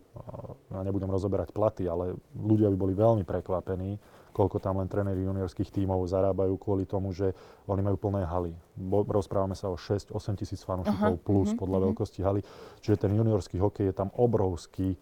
Ja 0.72 0.82
nebudem 0.86 1.10
rozoberať 1.10 1.52
platy, 1.52 1.90
ale 1.90 2.16
ľudia 2.38 2.72
by 2.72 2.78
boli 2.78 2.94
veľmi 2.96 3.24
prekvapení, 3.28 4.00
koľko 4.32 4.62
tam 4.62 4.78
len 4.80 4.88
tréneri 4.88 5.26
juniorských 5.26 5.74
tímov 5.74 6.06
zarábajú 6.06 6.54
kvôli 6.62 6.86
tomu, 6.86 7.12
že 7.12 7.34
oni 7.66 7.82
majú 7.82 7.98
plné 7.98 8.24
haly. 8.24 8.54
Bo, 8.78 9.02
rozprávame 9.04 9.58
sa 9.58 9.74
o 9.74 9.76
6-8 9.76 10.14
tisíc 10.38 10.62
fanúšikov 10.62 11.18
plus 11.26 11.50
uh-huh, 11.52 11.60
podľa 11.60 11.78
uh-huh. 11.82 11.88
veľkosti 11.92 12.20
haly. 12.22 12.42
Čiže 12.86 13.10
ten 13.10 13.12
juniorský 13.18 13.58
hokej 13.58 13.90
je 13.90 13.96
tam 13.98 14.14
obrovský 14.14 14.96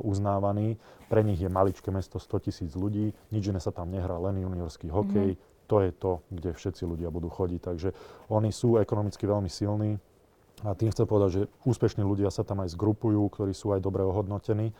uznávaný. 0.00 0.80
Pre 1.10 1.20
nich 1.26 1.42
je 1.42 1.50
maličké 1.50 1.90
mesto 1.90 2.22
100 2.22 2.46
tisíc 2.46 2.72
ľudí, 2.78 3.12
nič 3.34 3.42
iné 3.50 3.58
sa 3.58 3.74
tam 3.74 3.90
nehrá, 3.90 4.16
len 4.16 4.40
juniorský 4.40 4.88
hokej. 4.88 5.34
Mm. 5.34 5.40
To 5.70 5.76
je 5.82 5.90
to, 5.94 6.12
kde 6.34 6.50
všetci 6.50 6.82
ľudia 6.82 7.14
budú 7.14 7.30
chodiť. 7.30 7.60
Takže 7.62 7.88
oni 8.30 8.50
sú 8.50 8.78
ekonomicky 8.78 9.22
veľmi 9.26 9.46
silní. 9.46 9.98
A 10.66 10.74
tým 10.76 10.90
chcem 10.92 11.06
povedať, 11.08 11.30
že 11.30 11.42
úspešní 11.64 12.04
ľudia 12.04 12.28
sa 12.28 12.44
tam 12.44 12.60
aj 12.60 12.74
zgrupujú, 12.74 13.22
ktorí 13.32 13.54
sú 13.54 13.72
aj 13.72 13.80
dobre 13.80 14.04
ohodnotení, 14.04 14.74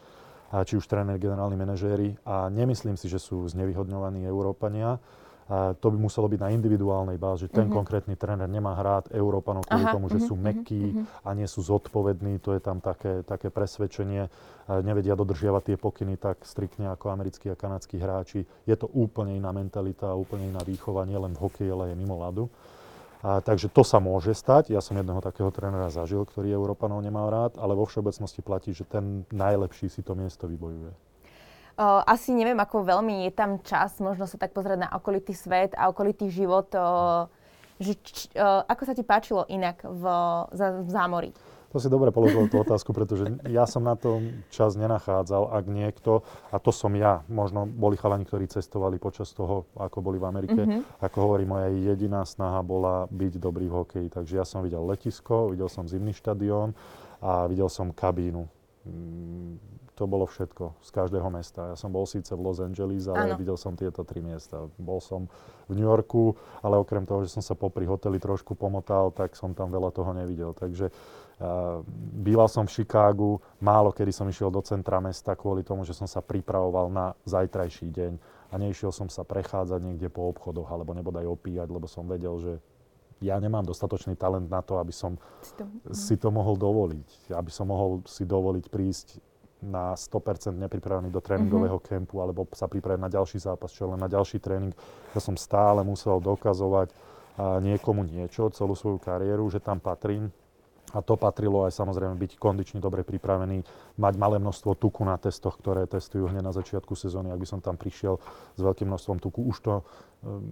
a 0.51 0.67
či 0.67 0.75
už 0.75 0.91
tréneri, 0.91 1.23
generálni 1.23 1.55
manažéri. 1.55 2.19
A 2.27 2.51
nemyslím 2.51 2.99
si, 2.99 3.07
že 3.07 3.23
sú 3.23 3.47
znevýhodňovaní 3.47 4.27
Európania 4.27 4.99
to 5.51 5.87
by 5.91 5.99
muselo 5.99 6.31
byť 6.31 6.41
na 6.47 6.55
individuálnej 6.55 7.19
báze, 7.19 7.45
že 7.45 7.51
ten 7.51 7.67
uh-huh. 7.67 7.83
konkrétny 7.83 8.15
tréner 8.15 8.47
nemá 8.47 8.79
hrát 8.79 9.11
Európanov 9.11 9.67
kvôli 9.67 9.83
Aha, 9.83 9.95
tomu, 9.99 10.07
že 10.07 10.23
uh-huh, 10.23 10.31
sú 10.31 10.39
mekí 10.39 10.95
uh-huh. 10.95 11.27
a 11.27 11.35
nie 11.35 11.51
sú 11.51 11.59
zodpovední, 11.67 12.39
to 12.39 12.55
je 12.55 12.63
tam 12.63 12.79
také, 12.79 13.27
také 13.27 13.51
presvedčenie, 13.51 14.31
nevedia 14.87 15.19
dodržiavať 15.19 15.75
tie 15.75 15.77
pokyny 15.77 16.15
tak 16.15 16.47
striktne 16.47 16.95
ako 16.95 17.11
americkí 17.11 17.51
a 17.51 17.59
kanadskí 17.59 17.99
hráči. 17.99 18.47
Je 18.63 18.77
to 18.79 18.87
úplne 18.95 19.35
iná 19.35 19.51
mentalita, 19.51 20.15
úplne 20.15 20.55
iná 20.55 20.63
výchova, 20.63 21.03
nie 21.03 21.19
len 21.19 21.35
v 21.35 21.43
hokeji, 21.43 21.71
ale 21.75 21.91
aj 21.91 21.99
mimo 21.99 22.15
ľadu. 22.15 22.47
A, 23.27 23.43
takže 23.43 23.67
to 23.67 23.83
sa 23.83 23.99
môže 23.99 24.31
stať. 24.33 24.71
Ja 24.71 24.79
som 24.79 24.95
jedného 24.95 25.19
takého 25.19 25.51
trénera 25.51 25.91
zažil, 25.91 26.23
ktorý 26.23 26.55
Európanov 26.55 27.03
nemal 27.03 27.27
rád, 27.27 27.59
ale 27.59 27.75
vo 27.75 27.91
všeobecnosti 27.91 28.41
platí, 28.41 28.71
že 28.71 28.87
ten 28.87 29.27
najlepší 29.35 29.91
si 29.91 30.07
to 30.07 30.15
miesto 30.15 30.47
vybojuje. 30.47 31.10
Uh, 31.81 32.05
asi 32.05 32.37
neviem, 32.37 32.61
ako 32.61 32.85
veľmi 32.85 33.25
je 33.25 33.33
tam 33.33 33.57
čas, 33.65 33.97
možno 34.05 34.29
sa 34.29 34.37
tak 34.37 34.53
pozrieť 34.53 34.85
na 34.85 34.93
okolitý 34.93 35.33
svet 35.33 35.73
a 35.81 35.89
okolitý 35.89 36.29
život. 36.29 36.69
Uh, 36.77 37.25
že, 37.81 37.97
č, 38.05 38.29
uh, 38.37 38.69
ako 38.69 38.83
sa 38.85 38.93
ti 38.93 39.01
páčilo 39.01 39.49
inak 39.49 39.81
v, 39.81 40.05
za, 40.53 40.85
v 40.85 40.89
zámori? 40.93 41.33
To 41.73 41.81
si 41.81 41.89
dobre 41.89 42.13
položil 42.13 42.51
tú 42.53 42.61
otázku, 42.61 42.93
pretože 42.93 43.31
ja 43.49 43.65
som 43.65 43.81
na 43.81 43.97
to 43.97 44.21
čas 44.53 44.77
nenachádzal. 44.77 45.57
Ak 45.57 45.65
niekto, 45.71 46.21
a 46.53 46.61
to 46.61 46.69
som 46.69 46.93
ja, 46.99 47.25
možno 47.33 47.65
boli 47.65 47.97
chalani, 47.97 48.29
ktorí 48.29 48.45
cestovali 48.51 49.01
počas 49.01 49.33
toho, 49.33 49.65
ako 49.79 50.05
boli 50.05 50.21
v 50.21 50.29
Amerike, 50.29 50.61
mm-hmm. 50.61 51.01
ako 51.01 51.17
hovorí, 51.17 51.47
moja 51.47 51.73
jediná 51.73 52.29
snaha 52.29 52.61
bola 52.61 53.09
byť 53.09 53.41
dobrý 53.41 53.71
v 53.71 53.77
hokeji. 53.87 54.07
Takže 54.13 54.37
ja 54.37 54.45
som 54.45 54.61
videl 54.67 54.85
letisko, 54.85 55.55
videl 55.55 55.71
som 55.73 55.89
zimný 55.89 56.13
štadión 56.13 56.77
a 57.25 57.49
videl 57.49 57.73
som 57.73 57.89
kabínu. 57.95 58.45
To 60.01 60.09
bolo 60.09 60.25
všetko 60.25 60.81
z 60.81 60.91
každého 60.97 61.29
mesta. 61.29 61.71
Ja 61.71 61.77
som 61.77 61.93
bol 61.93 62.09
síce 62.09 62.33
v 62.33 62.41
Los 62.41 62.57
Angeles, 62.57 63.05
ale 63.05 63.37
ano. 63.37 63.37
videl 63.37 63.61
som 63.61 63.77
tieto 63.77 64.01
tri 64.01 64.25
miesta. 64.25 64.65
Bol 64.81 65.05
som 65.05 65.29
v 65.69 65.77
New 65.77 65.85
Yorku, 65.85 66.33
ale 66.65 66.81
okrem 66.81 67.05
toho, 67.05 67.21
že 67.29 67.37
som 67.37 67.45
sa 67.45 67.53
popri 67.53 67.85
hoteli 67.85 68.17
trošku 68.17 68.57
pomotal, 68.57 69.13
tak 69.13 69.37
som 69.37 69.53
tam 69.53 69.69
veľa 69.69 69.93
toho 69.93 70.17
nevidel. 70.17 70.57
Takže 70.57 70.89
Býval 72.21 72.53
som 72.53 72.69
v 72.69 72.75
Chicagu, 72.77 73.41
málo 73.65 73.97
kedy 73.97 74.13
som 74.13 74.29
išiel 74.29 74.53
do 74.53 74.61
centra 74.61 75.01
mesta 75.01 75.33
kvôli 75.33 75.65
tomu, 75.65 75.89
že 75.89 75.97
som 75.97 76.05
sa 76.05 76.21
pripravoval 76.21 76.93
na 76.93 77.17
zajtrajší 77.25 77.89
deň 77.89 78.13
a 78.53 78.55
neišiel 78.61 78.93
som 78.93 79.09
sa 79.09 79.25
prechádzať 79.25 79.81
niekde 79.81 80.13
po 80.13 80.29
obchodoch 80.29 80.69
alebo 80.69 80.93
nebodaj 80.93 81.25
opíjať, 81.25 81.65
lebo 81.73 81.89
som 81.89 82.05
vedel, 82.05 82.37
že 82.37 82.53
ja 83.25 83.41
nemám 83.41 83.65
dostatočný 83.65 84.21
talent 84.21 84.53
na 84.53 84.61
to, 84.61 84.77
aby 84.77 84.93
som 84.93 85.17
si 85.41 85.53
to, 85.57 85.65
si 85.97 86.15
to 86.21 86.29
mohol 86.29 86.61
dovoliť. 86.61 87.33
Aby 87.33 87.49
som 87.49 87.73
mohol 87.73 88.05
si 88.05 88.29
dovoliť 88.29 88.65
prísť 88.69 89.21
na 89.61 89.93
100% 89.93 90.57
nepripravený 90.57 91.13
do 91.13 91.21
tréningového 91.21 91.77
mm-hmm. 91.77 92.09
kempu 92.09 92.17
alebo 92.21 92.49
sa 92.57 92.67
pripraviť 92.67 93.01
na 93.01 93.13
ďalší 93.13 93.39
zápas, 93.41 93.73
čo 93.73 93.89
len 93.89 94.01
na 94.01 94.09
ďalší 94.09 94.41
tréning. 94.41 94.73
Ja 95.13 95.21
som 95.21 95.37
stále 95.37 95.85
musel 95.85 96.21
dokazovať 96.21 96.93
niekomu 97.41 98.05
niečo, 98.05 98.53
celú 98.53 98.77
svoju 98.77 99.01
kariéru, 99.01 99.49
že 99.49 99.63
tam 99.63 99.81
patrím 99.81 100.29
a 100.91 100.99
to 101.07 101.15
patrilo 101.15 101.63
aj 101.71 101.79
samozrejme 101.79 102.19
byť 102.19 102.33
kondične 102.35 102.83
dobre 102.83 103.07
pripravený, 103.07 103.63
mať 103.95 104.15
malé 104.19 104.43
množstvo 104.43 104.75
tuku 104.75 105.07
na 105.07 105.15
testoch, 105.23 105.55
ktoré 105.63 105.87
testujú 105.87 106.27
hneď 106.27 106.43
na 106.43 106.51
začiatku 106.51 106.99
sezóny. 106.99 107.31
Ak 107.31 107.39
by 107.39 107.47
som 107.47 107.63
tam 107.63 107.79
prišiel 107.79 108.19
s 108.59 108.61
veľkým 108.61 108.91
množstvom 108.91 109.23
tuku, 109.23 109.47
už 109.47 109.57
to 109.63 109.75
um, 109.79 110.43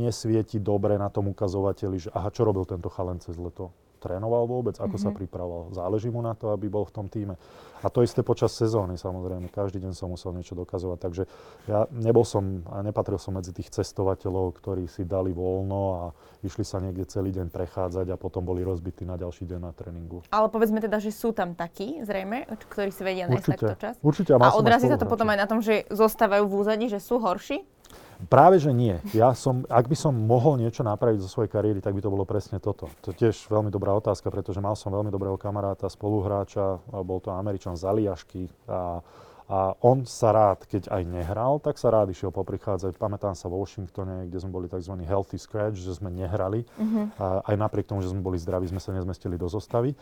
nesvieti 0.00 0.56
dobre 0.56 0.96
na 0.96 1.12
tom 1.12 1.28
ukazovateli, 1.28 2.00
že 2.00 2.08
aha, 2.16 2.32
čo 2.32 2.48
robil 2.48 2.64
tento 2.64 2.88
chalen 2.88 3.20
cez 3.20 3.36
leto 3.36 3.68
trénoval 4.00 4.48
vôbec, 4.48 4.80
ako 4.80 4.96
mm-hmm. 4.96 5.04
sa 5.04 5.10
mhm. 5.12 5.16
pripravoval. 5.20 5.68
Záleží 5.76 6.08
mu 6.08 6.24
na 6.24 6.32
to, 6.32 6.56
aby 6.56 6.72
bol 6.72 6.88
v 6.88 6.92
tom 6.96 7.06
týme. 7.06 7.36
A 7.80 7.88
to 7.88 8.04
isté 8.04 8.20
počas 8.20 8.52
sezóny 8.52 9.00
samozrejme. 9.00 9.48
Každý 9.48 9.80
deň 9.80 9.92
som 9.96 10.12
musel 10.12 10.36
niečo 10.36 10.52
dokazovať. 10.52 10.98
Takže 11.00 11.22
ja 11.64 11.88
nebol 11.92 12.28
som 12.28 12.60
a 12.68 12.84
nepatril 12.84 13.16
som 13.16 13.36
medzi 13.36 13.56
tých 13.56 13.72
cestovateľov, 13.72 14.52
ktorí 14.60 14.84
si 14.84 15.08
dali 15.08 15.32
voľno 15.32 15.80
a 15.96 16.04
išli 16.44 16.60
sa 16.60 16.76
niekde 16.80 17.08
celý 17.08 17.32
deň 17.32 17.48
prechádzať 17.48 18.12
a 18.12 18.16
potom 18.20 18.44
boli 18.44 18.60
rozbití 18.60 19.08
na 19.08 19.16
ďalší 19.16 19.48
deň 19.48 19.60
na 19.60 19.72
tréningu. 19.72 20.20
Ale 20.28 20.52
povedzme 20.52 20.84
teda, 20.84 21.00
že 21.00 21.08
sú 21.08 21.32
tam 21.32 21.56
takí, 21.56 22.04
zrejme, 22.04 22.44
ktorí 22.68 22.92
si 22.92 23.00
vedia 23.00 23.24
nájsť 23.32 23.48
takto 23.56 23.76
čas. 23.80 23.94
Určite. 24.04 24.36
A, 24.36 24.52
a 24.52 24.56
odrazí 24.60 24.88
sa 24.88 25.00
to 25.00 25.08
potom 25.08 25.28
aj 25.32 25.38
na 25.40 25.46
tom, 25.48 25.64
že 25.64 25.88
zostávajú 25.88 26.44
v 26.44 26.54
úzadí, 26.60 26.86
že 26.92 27.00
sú 27.00 27.16
horší? 27.16 27.64
Práve, 28.28 28.60
že 28.60 28.74
nie. 28.74 29.00
Ja 29.16 29.32
som, 29.32 29.64
ak 29.70 29.88
by 29.88 29.96
som 29.96 30.12
mohol 30.12 30.60
niečo 30.60 30.84
napraviť 30.84 31.24
zo 31.24 31.30
svojej 31.30 31.48
kariéry, 31.48 31.80
tak 31.80 31.96
by 31.96 32.02
to 32.04 32.12
bolo 32.12 32.28
presne 32.28 32.60
toto. 32.60 32.90
To 33.06 33.14
je 33.14 33.16
tiež 33.26 33.48
veľmi 33.48 33.72
dobrá 33.72 33.96
otázka, 33.96 34.28
pretože 34.28 34.60
mal 34.60 34.76
som 34.76 34.92
veľmi 34.92 35.08
dobrého 35.08 35.40
kamaráta, 35.40 35.88
spoluhráča, 35.88 36.82
bol 37.06 37.22
to 37.22 37.32
Američan 37.32 37.78
z 37.78 37.88
Aliašky 37.88 38.50
a, 38.68 39.00
a 39.48 39.58
on 39.80 40.04
sa 40.04 40.34
rád, 40.34 40.68
keď 40.68 40.92
aj 40.92 41.02
nehral, 41.06 41.62
tak 41.62 41.80
sa 41.80 41.88
rád 41.88 42.12
išiel 42.12 42.28
poprichádzať. 42.34 43.00
Pamätám 43.00 43.32
sa 43.32 43.48
vo 43.48 43.62
Washingtone, 43.62 44.28
kde 44.28 44.38
sme 44.42 44.52
boli 44.52 44.66
tzv. 44.68 44.94
healthy 45.06 45.38
scratch, 45.40 45.80
že 45.80 45.96
sme 45.96 46.12
nehrali. 46.12 46.66
Uh-huh. 46.76 47.08
A 47.16 47.26
aj 47.48 47.56
napriek 47.56 47.88
tomu, 47.88 48.04
že 48.04 48.12
sme 48.12 48.20
boli 48.20 48.36
zdraví, 48.36 48.68
sme 48.68 48.82
sa 48.82 48.92
nezmestili 48.92 49.40
do 49.40 49.48
zostavy 49.48 49.96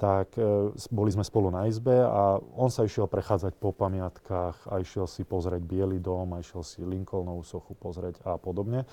tak 0.00 0.32
e, 0.40 0.72
boli 0.88 1.12
sme 1.12 1.20
spolu 1.20 1.52
na 1.52 1.68
izbe 1.68 1.92
a 1.92 2.40
on 2.56 2.72
sa 2.72 2.88
išiel 2.88 3.04
prechádzať 3.04 3.52
po 3.60 3.76
pamiatkách 3.76 4.72
a 4.72 4.80
išiel 4.80 5.04
si 5.04 5.28
pozrieť 5.28 5.60
Bielý 5.60 6.00
dom, 6.00 6.32
a 6.32 6.40
išiel 6.40 6.64
si 6.64 6.80
Lincolnovú 6.80 7.44
sochu 7.44 7.76
pozrieť 7.76 8.24
a 8.24 8.40
podobne. 8.40 8.88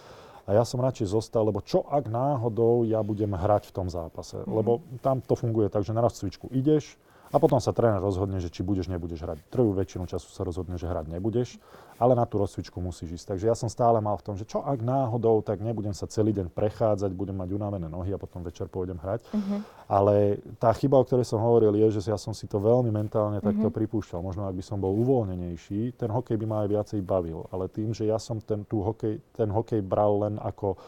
A 0.47 0.55
ja 0.55 0.67
som 0.67 0.83
radšej 0.83 1.11
zostal, 1.15 1.47
lebo 1.47 1.63
čo 1.63 1.87
ak 1.87 2.11
náhodou 2.11 2.83
ja 2.83 2.99
budem 3.03 3.31
hrať 3.31 3.71
v 3.71 3.75
tom 3.75 3.87
zápase? 3.87 4.43
Mm-hmm. 4.43 4.55
Lebo 4.55 4.83
tam 4.99 5.23
to 5.23 5.35
funguje 5.39 5.71
tak, 5.71 5.87
že 5.87 5.95
na 5.95 6.03
cvičku 6.03 6.51
ideš, 6.51 6.99
a 7.27 7.35
potom 7.37 7.59
sa 7.59 7.75
tréner 7.75 7.99
rozhodne, 7.99 8.39
že 8.39 8.47
či 8.47 8.63
budeš, 8.63 8.87
nebudeš 8.87 9.23
hrať. 9.23 9.37
Trvú 9.51 9.75
väčšinu 9.75 10.07
času 10.07 10.31
sa 10.31 10.47
rozhodne, 10.47 10.79
že 10.79 10.87
hrať 10.87 11.11
nebudeš, 11.11 11.59
ale 11.99 12.15
na 12.15 12.23
tú 12.23 12.39
rozcvičku 12.39 12.79
musíš 12.79 13.19
ísť. 13.19 13.35
Takže 13.35 13.45
ja 13.51 13.55
som 13.57 13.67
stále 13.67 13.99
mal 13.99 14.15
v 14.15 14.23
tom, 14.23 14.35
že 14.39 14.47
čo 14.47 14.63
ak 14.63 14.79
náhodou, 14.79 15.43
tak 15.43 15.59
nebudem 15.59 15.91
sa 15.91 16.07
celý 16.07 16.31
deň 16.31 16.53
prechádzať, 16.53 17.11
budem 17.11 17.35
mať 17.35 17.49
unavené 17.51 17.87
nohy 17.91 18.15
a 18.15 18.21
potom 18.21 18.45
večer 18.45 18.71
pôjdem 18.71 18.95
hrať. 19.01 19.25
Uh-huh. 19.33 19.59
Ale 19.91 20.39
tá 20.61 20.71
chyba, 20.71 21.01
o 21.01 21.05
ktorej 21.07 21.27
som 21.27 21.43
hovoril, 21.43 21.75
je, 21.75 21.99
že 21.99 22.13
ja 22.13 22.19
som 22.19 22.31
si 22.31 22.47
to 22.47 22.61
veľmi 22.61 22.93
mentálne 22.93 23.43
uh-huh. 23.43 23.49
takto 23.51 23.67
pripúšťal. 23.73 24.23
Možno 24.23 24.47
ak 24.47 24.55
by 24.55 24.63
som 24.63 24.77
bol 24.79 24.95
uvoľnenejší, 24.95 25.99
ten 25.99 26.07
hokej 26.13 26.37
by 26.39 26.45
ma 26.47 26.57
aj 26.63 26.69
viacej 26.69 26.99
bavil. 27.03 27.49
Ale 27.51 27.67
tým, 27.67 27.91
že 27.91 28.07
ja 28.07 28.21
som 28.21 28.39
ten, 28.39 28.63
tú 28.63 28.85
hokej, 28.85 29.19
ten 29.35 29.49
hokej 29.51 29.83
bral 29.83 30.23
len 30.23 30.35
ako 30.39 30.79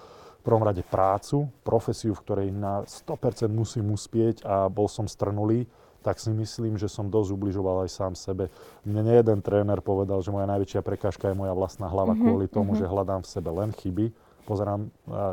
prvom 0.50 0.64
rade 0.64 0.82
prácu, 0.82 1.46
profesiu, 1.62 2.16
v 2.16 2.24
ktorej 2.26 2.50
na 2.50 2.82
100% 2.82 3.52
musím 3.52 3.94
uspieť 3.94 4.42
a 4.48 4.66
bol 4.72 4.90
som 4.90 5.06
strnulý, 5.06 5.68
tak 6.00 6.20
si 6.20 6.32
myslím, 6.32 6.80
že 6.80 6.88
som 6.88 7.12
dosť 7.12 7.36
ubližoval 7.36 7.84
aj 7.84 7.90
sám 7.92 8.14
sebe. 8.16 8.48
Mne 8.88 9.12
nejeden 9.12 9.44
tréner 9.44 9.84
povedal, 9.84 10.24
že 10.24 10.32
moja 10.32 10.48
najväčšia 10.48 10.80
prekážka 10.80 11.32
je 11.32 11.36
moja 11.36 11.52
vlastná 11.52 11.92
hlava 11.92 12.16
mm-hmm, 12.16 12.24
kvôli 12.24 12.48
tomu, 12.48 12.72
mm-hmm. 12.74 12.88
že 12.88 12.92
hľadám 12.92 13.22
v 13.24 13.32
sebe 13.32 13.50
len 13.52 13.70
chyby, 13.76 14.06
pozerám, 14.48 14.88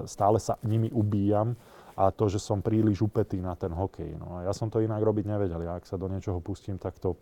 stále 0.04 0.36
sa 0.42 0.58
nimi 0.66 0.90
ubíjam 0.90 1.54
a 1.96 2.12
to, 2.12 2.28
že 2.28 2.36
som 2.36 2.60
príliš 2.60 3.00
upetý 3.00 3.40
na 3.40 3.56
ten 3.56 3.72
hokej. 3.72 4.18
No 4.20 4.42
a 4.42 4.50
ja 4.50 4.52
som 4.52 4.68
to 4.68 4.84
inak 4.84 5.00
robiť 5.00 5.24
nevedel. 5.24 5.64
Ja 5.64 5.80
ak 5.80 5.88
sa 5.88 5.96
do 5.96 6.10
niečoho 6.10 6.44
pustím, 6.44 6.76
tak 6.76 7.00
to 7.00 7.16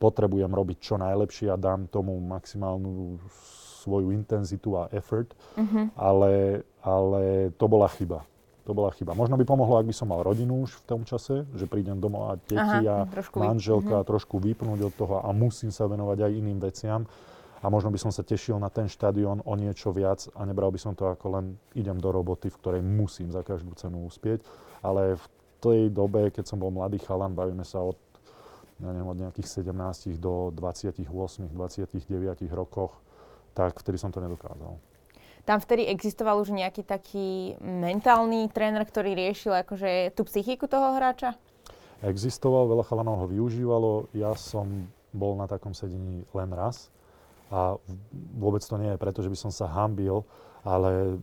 potrebujem 0.00 0.50
robiť 0.50 0.78
čo 0.80 0.94
najlepšie 0.96 1.52
a 1.52 1.60
dám 1.60 1.86
tomu 1.86 2.16
maximálnu 2.18 3.20
svoju 3.82 4.14
intenzitu 4.14 4.78
a 4.78 4.88
effort, 4.94 5.34
mm-hmm. 5.58 5.98
ale, 5.98 6.62
ale 6.80 7.50
to 7.58 7.66
bola 7.66 7.90
chyba. 7.90 8.22
To 8.62 8.78
bola 8.78 8.94
chyba. 8.94 9.18
Možno 9.18 9.34
by 9.34 9.42
pomohlo, 9.42 9.74
ak 9.82 9.90
by 9.90 9.94
som 9.96 10.14
mal 10.14 10.22
rodinu 10.22 10.62
už 10.62 10.78
v 10.80 10.84
tom 10.86 11.02
čase, 11.02 11.42
že 11.58 11.66
prídem 11.66 11.98
domov 11.98 12.30
a 12.30 12.34
deti 12.38 12.86
Aha, 12.86 13.06
a 13.10 13.34
manželka 13.34 14.02
uh-huh. 14.02 14.06
trošku 14.06 14.38
vypnúť 14.38 14.86
od 14.86 14.94
toho 14.94 15.16
a 15.18 15.34
musím 15.34 15.74
sa 15.74 15.90
venovať 15.90 16.30
aj 16.30 16.32
iným 16.38 16.58
veciam. 16.62 17.02
A 17.62 17.70
možno 17.70 17.94
by 17.94 17.98
som 17.98 18.10
sa 18.10 18.26
tešil 18.26 18.58
na 18.58 18.70
ten 18.70 18.90
štadión 18.90 19.42
o 19.46 19.54
niečo 19.54 19.94
viac 19.94 20.26
a 20.34 20.42
nebral 20.42 20.74
by 20.74 20.82
som 20.82 20.98
to 20.98 21.06
ako 21.06 21.38
len 21.38 21.54
idem 21.78 21.94
do 21.98 22.10
roboty, 22.10 22.50
v 22.50 22.58
ktorej 22.58 22.82
musím 22.82 23.30
za 23.30 23.46
každú 23.46 23.74
cenu 23.78 24.02
uspieť. 24.02 24.42
Ale 24.82 25.14
v 25.14 25.24
tej 25.62 25.80
dobe, 25.94 26.34
keď 26.34 26.50
som 26.50 26.58
bol 26.58 26.74
mladý 26.74 26.98
chalan, 27.02 27.38
bavíme 27.38 27.62
sa 27.62 27.78
od, 27.82 27.94
ja 28.82 28.90
neviem, 28.90 29.06
od 29.06 29.18
nejakých 29.18 29.62
17 29.62 30.18
do 30.18 30.50
28, 30.54 31.06
29 31.54 31.54
rokoch, 32.50 32.98
tak 33.54 33.78
vtedy 33.78 33.94
som 33.94 34.10
to 34.10 34.18
nedokázal. 34.18 34.91
Tam 35.42 35.58
vtedy 35.58 35.90
existoval 35.90 36.38
už 36.38 36.54
nejaký 36.54 36.86
taký 36.86 37.58
mentálny 37.58 38.46
tréner, 38.54 38.86
ktorý 38.86 39.18
riešil 39.18 39.50
akože 39.66 40.14
tú 40.14 40.22
psychiku 40.30 40.70
toho 40.70 40.94
hráča? 40.94 41.34
Existoval, 42.02 42.70
veľa 42.70 42.86
chalanov 42.86 43.26
ho 43.26 43.26
využívalo. 43.26 44.10
Ja 44.14 44.34
som 44.38 44.86
bol 45.10 45.34
na 45.34 45.50
takom 45.50 45.74
sedení 45.74 46.22
len 46.30 46.50
raz. 46.54 46.94
A 47.50 47.76
vôbec 48.38 48.62
to 48.62 48.78
nie 48.78 48.94
je 48.94 49.02
preto, 49.02 49.20
že 49.20 49.28
by 49.28 49.38
som 49.38 49.52
sa 49.52 49.68
hambil, 49.68 50.24
ale 50.62 51.18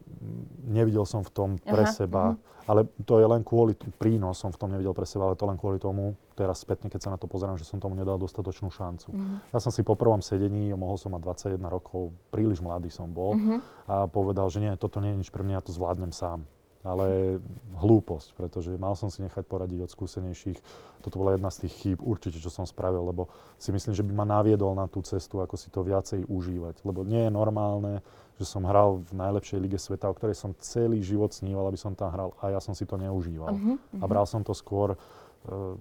nevidel 0.68 1.08
som 1.08 1.24
v 1.24 1.32
tom 1.32 1.50
pre 1.60 1.88
Aha, 1.88 1.96
seba, 1.96 2.24
uh-huh. 2.36 2.68
ale 2.68 2.88
to 3.08 3.24
je 3.24 3.28
len 3.28 3.42
kvôli 3.44 3.76
t- 3.76 3.88
prínosom 3.96 4.52
v 4.52 4.60
tom 4.60 4.70
nevidel 4.76 4.92
pre 4.92 5.08
seba, 5.08 5.32
ale 5.32 5.40
to 5.40 5.48
len 5.48 5.56
kvôli 5.56 5.80
tomu, 5.80 6.20
teraz 6.36 6.60
spätne, 6.64 6.92
keď 6.92 7.00
sa 7.08 7.14
na 7.16 7.20
to 7.20 7.28
pozerám, 7.28 7.56
že 7.56 7.64
som 7.64 7.80
tomu 7.80 7.96
nedal 7.96 8.20
dostatočnú 8.20 8.68
šancu. 8.68 9.10
Uh-huh. 9.16 9.40
Ja 9.56 9.64
som 9.64 9.72
si 9.72 9.84
po 9.84 9.96
prvom 9.96 10.20
sedení, 10.20 10.76
mohol 10.76 11.00
som 11.00 11.16
mať 11.16 11.56
21 11.56 11.72
rokov, 11.72 12.12
príliš 12.32 12.60
mladý 12.60 12.92
som 12.92 13.08
bol 13.08 13.40
uh-huh. 13.40 13.60
a 13.88 13.96
povedal, 14.12 14.52
že 14.52 14.60
nie, 14.60 14.72
toto 14.76 15.00
nie 15.00 15.16
je 15.16 15.20
nič 15.24 15.30
pre 15.32 15.44
mňa, 15.48 15.60
ja 15.60 15.66
to 15.66 15.72
zvládnem 15.72 16.12
sám 16.12 16.44
ale 16.80 17.40
hlúposť, 17.76 18.40
pretože 18.40 18.72
mal 18.80 18.96
som 18.96 19.12
si 19.12 19.20
nechať 19.20 19.44
poradiť 19.44 19.84
od 19.84 19.92
skúsenejších. 19.92 20.60
Toto 21.04 21.20
bola 21.20 21.36
jedna 21.36 21.52
z 21.52 21.68
tých 21.68 21.74
chýb 21.76 22.00
určite, 22.00 22.40
čo 22.40 22.48
som 22.48 22.64
spravil, 22.64 23.04
lebo 23.04 23.28
si 23.60 23.76
myslím, 23.76 23.92
že 23.92 24.06
by 24.08 24.14
ma 24.16 24.24
naviedol 24.24 24.72
na 24.80 24.88
tú 24.88 25.04
cestu, 25.04 25.44
ako 25.44 25.60
si 25.60 25.68
to 25.68 25.84
viacej 25.84 26.24
užívať. 26.32 26.88
Lebo 26.88 27.04
nie 27.04 27.28
je 27.28 27.32
normálne, 27.32 28.00
že 28.40 28.48
som 28.48 28.64
hral 28.64 29.04
v 29.04 29.14
najlepšej 29.20 29.60
lige 29.60 29.76
sveta, 29.76 30.08
o 30.08 30.16
ktorej 30.16 30.40
som 30.40 30.56
celý 30.64 31.04
život 31.04 31.36
sníval, 31.36 31.68
aby 31.68 31.76
som 31.76 31.92
tam 31.92 32.16
hral 32.16 32.32
a 32.40 32.56
ja 32.56 32.64
som 32.64 32.72
si 32.72 32.88
to 32.88 32.96
neužíval. 32.96 33.52
Uh-huh, 33.52 33.76
uh-huh. 33.76 34.00
A 34.00 34.06
bral 34.08 34.24
som 34.24 34.40
to 34.48 34.56
skôr, 34.56 34.96
uh, 34.96 35.76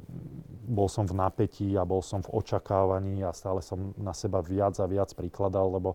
bol 0.67 0.91
som 0.91 1.07
v 1.07 1.15
napätí 1.15 1.79
a 1.79 1.87
bol 1.87 2.03
som 2.03 2.19
v 2.19 2.35
očakávaní 2.35 3.23
a 3.23 3.31
stále 3.31 3.63
som 3.63 3.95
na 3.95 4.11
seba 4.11 4.43
viac 4.43 4.75
a 4.83 4.91
viac 4.91 5.15
prikladal, 5.15 5.71
lebo 5.71 5.95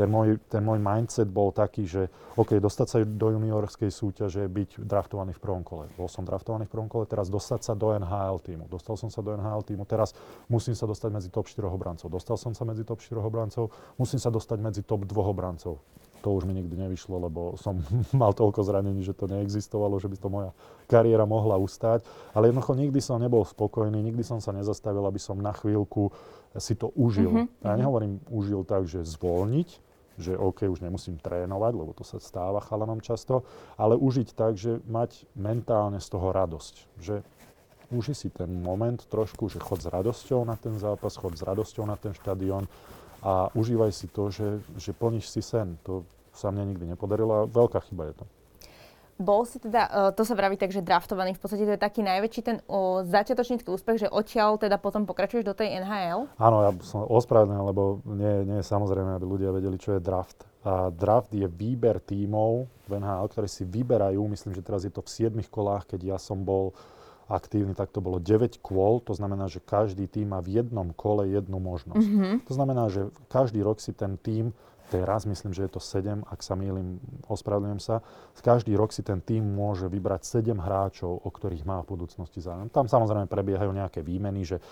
ten 0.00 0.06
môj, 0.06 0.38
ten 0.46 0.62
môj 0.62 0.78
mindset 0.78 1.26
bol 1.26 1.50
taký, 1.50 1.84
že 1.84 2.06
OK, 2.38 2.56
dostať 2.62 2.86
sa 2.86 2.96
do 3.02 3.28
juniorskej 3.34 3.90
súťaže, 3.90 4.46
byť 4.46 4.86
draftovaný 4.86 5.34
v 5.34 5.42
prvom 5.42 5.66
kole. 5.66 5.90
Bol 5.98 6.06
som 6.06 6.22
draftovaný 6.22 6.70
v 6.70 6.72
prvom 6.72 6.88
kole, 6.88 7.04
teraz 7.10 7.26
dostať 7.26 7.60
sa 7.66 7.72
do 7.74 7.90
NHL 7.90 8.38
týmu. 8.40 8.64
Dostal 8.70 8.94
som 8.94 9.10
sa 9.10 9.20
do 9.20 9.34
NHL 9.34 9.62
týmu, 9.66 9.82
teraz 9.84 10.14
musím 10.46 10.78
sa 10.78 10.86
dostať 10.86 11.10
medzi 11.10 11.28
top 11.28 11.50
4 11.50 11.66
obrancov. 11.66 12.06
Dostal 12.08 12.38
som 12.38 12.54
sa 12.54 12.62
medzi 12.62 12.86
top 12.86 13.02
4 13.02 13.18
obrancov, 13.18 13.74
musím 13.98 14.22
sa 14.22 14.30
dostať 14.30 14.58
medzi 14.62 14.82
top 14.86 15.04
2 15.04 15.10
obrancov. 15.20 15.82
To 16.20 16.36
už 16.36 16.44
mi 16.44 16.52
nikdy 16.52 16.76
nevyšlo, 16.76 17.16
lebo 17.16 17.56
som 17.56 17.80
mal 18.20 18.36
toľko 18.36 18.60
zranení, 18.64 19.00
že 19.04 19.16
to 19.16 19.28
neexistovalo, 19.28 19.96
že 19.96 20.08
by 20.08 20.16
to 20.20 20.28
moja 20.28 20.50
kariéra 20.86 21.24
mohla 21.24 21.56
ustať. 21.56 22.04
Ale 22.36 22.50
jednoducho 22.50 22.76
nikdy 22.76 23.00
som 23.00 23.22
nebol 23.22 23.44
spokojný, 23.46 24.00
nikdy 24.00 24.20
som 24.20 24.38
sa 24.38 24.52
nezastavil, 24.52 25.04
aby 25.06 25.20
som 25.20 25.40
na 25.40 25.54
chvíľku 25.56 26.12
si 26.58 26.74
to 26.74 26.90
užil. 26.98 27.46
Mm-hmm. 27.46 27.62
Ja 27.62 27.78
nehovorím 27.78 28.18
užil 28.26 28.66
tak, 28.66 28.90
že 28.90 29.06
zvolniť, 29.06 29.68
že 30.20 30.36
OK, 30.36 30.66
už 30.66 30.82
nemusím 30.82 31.16
trénovať, 31.16 31.72
lebo 31.72 31.94
to 31.94 32.02
sa 32.02 32.18
stáva 32.18 32.60
chalanom 32.60 32.98
často, 32.98 33.46
ale 33.78 33.94
užiť 33.96 34.28
tak, 34.34 34.58
že 34.58 34.82
mať 34.84 35.24
mentálne 35.38 36.02
z 36.02 36.08
toho 36.10 36.34
radosť. 36.34 36.74
Že 37.00 37.16
uži 37.90 38.14
si 38.14 38.28
ten 38.30 38.50
moment 38.50 38.98
trošku, 39.06 39.50
že 39.50 39.62
chod 39.62 39.82
s 39.82 39.88
radosťou 39.90 40.46
na 40.46 40.54
ten 40.54 40.74
zápas, 40.78 41.18
chod 41.18 41.34
s 41.34 41.42
radosťou 41.42 41.84
na 41.86 41.98
ten 41.98 42.14
štadión 42.14 42.66
a 43.20 43.52
užívaj 43.52 43.92
si 43.92 44.06
to, 44.08 44.32
že, 44.32 44.64
že 44.80 44.96
plníš 44.96 45.28
si 45.28 45.44
sen. 45.44 45.76
To 45.84 46.04
sa 46.32 46.48
mne 46.48 46.72
nikdy 46.74 46.88
nepodarilo 46.88 47.44
a 47.44 47.48
veľká 47.48 47.84
chyba 47.88 48.12
je 48.12 48.14
to. 48.22 48.26
Bol 49.20 49.44
si 49.44 49.60
teda, 49.60 49.84
uh, 49.92 50.10
to 50.16 50.24
sa 50.24 50.32
vraví 50.32 50.56
tak, 50.56 50.72
že 50.72 50.80
draftovaný, 50.80 51.36
v 51.36 51.40
podstate 51.44 51.68
to 51.68 51.76
je 51.76 51.84
taký 51.84 52.00
najväčší 52.00 52.40
ten 52.40 52.56
uh, 52.64 53.04
začiatočnícky 53.04 53.68
úspech, 53.68 54.08
že 54.08 54.08
odtiaľ 54.08 54.56
teda 54.56 54.80
potom 54.80 55.04
pokračuješ 55.04 55.44
do 55.44 55.52
tej 55.52 55.76
NHL? 55.76 56.24
Áno, 56.40 56.64
ja 56.64 56.72
som 56.80 57.04
ospravedlný, 57.04 57.60
lebo 57.60 58.00
nie, 58.08 58.48
nie 58.48 58.64
je 58.64 58.70
samozrejme, 58.72 59.12
aby 59.20 59.26
ľudia 59.28 59.52
vedeli, 59.52 59.76
čo 59.76 59.92
je 59.92 60.00
draft. 60.00 60.48
A 60.64 60.88
draft 60.88 61.36
je 61.36 61.44
výber 61.44 62.00
tímov 62.00 62.64
v 62.88 62.92
NHL, 62.96 63.28
ktoré 63.28 63.44
si 63.44 63.68
vyberajú, 63.68 64.24
myslím, 64.24 64.56
že 64.56 64.64
teraz 64.64 64.88
je 64.88 64.92
to 64.92 65.04
v 65.04 65.28
7 65.28 65.36
kolách, 65.52 65.84
keď 65.92 66.16
ja 66.16 66.18
som 66.20 66.40
bol 66.40 66.72
aktívny, 67.30 67.72
tak 67.78 67.94
to 67.94 68.02
bolo 68.02 68.18
9 68.18 68.58
kôl, 68.60 68.98
to 69.00 69.14
znamená, 69.14 69.46
že 69.46 69.62
každý 69.62 70.10
tým 70.10 70.34
má 70.34 70.42
v 70.42 70.60
jednom 70.60 70.90
kole 70.90 71.30
jednu 71.30 71.62
možnosť. 71.62 72.02
Mm-hmm. 72.10 72.34
To 72.50 72.52
znamená, 72.52 72.90
že 72.90 73.08
každý 73.30 73.62
rok 73.62 73.78
si 73.78 73.94
ten 73.94 74.18
tým, 74.18 74.50
teraz 74.90 75.22
myslím, 75.22 75.54
že 75.54 75.70
je 75.70 75.72
to 75.72 75.80
7, 75.80 76.26
ak 76.26 76.42
sa 76.42 76.58
mýlim, 76.58 76.98
ospravedlňujem 77.30 77.80
sa, 77.80 78.02
každý 78.42 78.74
rok 78.74 78.90
si 78.90 79.06
ten 79.06 79.22
tým 79.22 79.46
môže 79.46 79.86
vybrať 79.86 80.42
7 80.42 80.58
hráčov, 80.58 81.22
o 81.22 81.30
ktorých 81.30 81.62
má 81.62 81.78
v 81.86 81.94
budúcnosti 81.94 82.42
záujem. 82.42 82.66
Tam 82.74 82.90
samozrejme 82.90 83.30
prebiehajú 83.30 83.70
nejaké 83.70 84.02
výmeny, 84.02 84.42
že 84.42 84.58
e, 84.58 84.62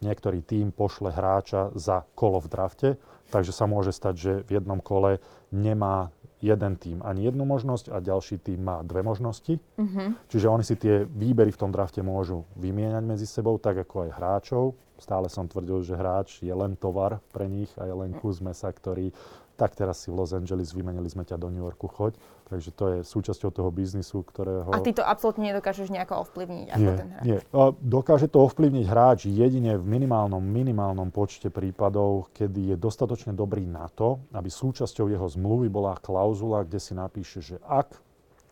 niektorý 0.00 0.40
tým 0.40 0.72
pošle 0.72 1.12
hráča 1.12 1.76
za 1.76 2.08
kolo 2.16 2.40
v 2.40 2.48
drafte, 2.48 2.88
takže 3.28 3.52
sa 3.52 3.68
môže 3.68 3.92
stať, 3.92 4.14
že 4.16 4.32
v 4.48 4.58
jednom 4.58 4.80
kole 4.80 5.20
nemá 5.52 6.08
jeden 6.40 6.76
tým 6.76 7.04
ani 7.04 7.28
jednu 7.28 7.44
možnosť 7.44 7.92
a 7.92 8.00
ďalší 8.00 8.40
tým 8.40 8.64
má 8.64 8.80
dve 8.80 9.04
možnosti. 9.04 9.60
Uh-huh. 9.76 10.16
Čiže 10.28 10.46
oni 10.48 10.64
si 10.64 10.76
tie 10.76 11.04
výbery 11.04 11.52
v 11.52 11.60
tom 11.60 11.70
drafte 11.70 12.00
môžu 12.00 12.48
vymieňať 12.56 13.04
medzi 13.04 13.28
sebou, 13.28 13.60
tak 13.60 13.84
ako 13.84 14.08
aj 14.08 14.10
hráčov. 14.16 14.64
Stále 15.00 15.32
som 15.32 15.48
tvrdil, 15.48 15.80
že 15.80 15.96
hráč 15.96 16.44
je 16.44 16.52
len 16.52 16.76
tovar 16.76 17.24
pre 17.32 17.48
nich 17.48 17.72
a 17.80 17.88
je 17.88 17.94
len 17.96 18.12
kus 18.20 18.44
mesa, 18.44 18.68
ktorý 18.68 19.12
tak 19.60 19.76
teraz 19.76 20.00
si 20.00 20.08
v 20.08 20.16
Los 20.16 20.32
Angeles 20.32 20.72
vymenili 20.72 21.04
sme 21.12 21.28
ťa 21.28 21.36
do 21.36 21.52
New 21.52 21.60
Yorku, 21.60 21.84
choď. 21.84 22.16
Takže 22.50 22.70
to 22.74 22.84
je 22.90 22.98
súčasťou 23.06 23.54
toho 23.54 23.70
biznisu, 23.70 24.26
ktorého... 24.26 24.74
A 24.74 24.82
ty 24.82 24.90
to 24.90 25.06
absolútne 25.06 25.46
nedokážeš 25.54 25.86
nejako 25.86 26.26
ovplyvniť 26.26 26.66
ako 26.74 26.82
nie, 26.82 26.98
ten 26.98 27.08
hráč? 27.14 27.22
Nie, 27.22 27.38
dokáže 27.78 28.26
to 28.26 28.42
ovplyvniť 28.42 28.84
hráč 28.90 29.30
jedine 29.30 29.78
v 29.78 29.86
minimálnom, 29.86 30.42
minimálnom 30.42 31.14
počte 31.14 31.46
prípadov, 31.46 32.26
kedy 32.34 32.74
je 32.74 32.76
dostatočne 32.76 33.38
dobrý 33.38 33.70
na 33.70 33.86
to, 33.86 34.18
aby 34.34 34.50
súčasťou 34.50 35.06
jeho 35.06 35.30
zmluvy 35.30 35.70
bola 35.70 35.94
klauzula, 36.02 36.66
kde 36.66 36.82
si 36.82 36.90
napíše, 36.90 37.38
že 37.38 37.62
ak 37.62 37.94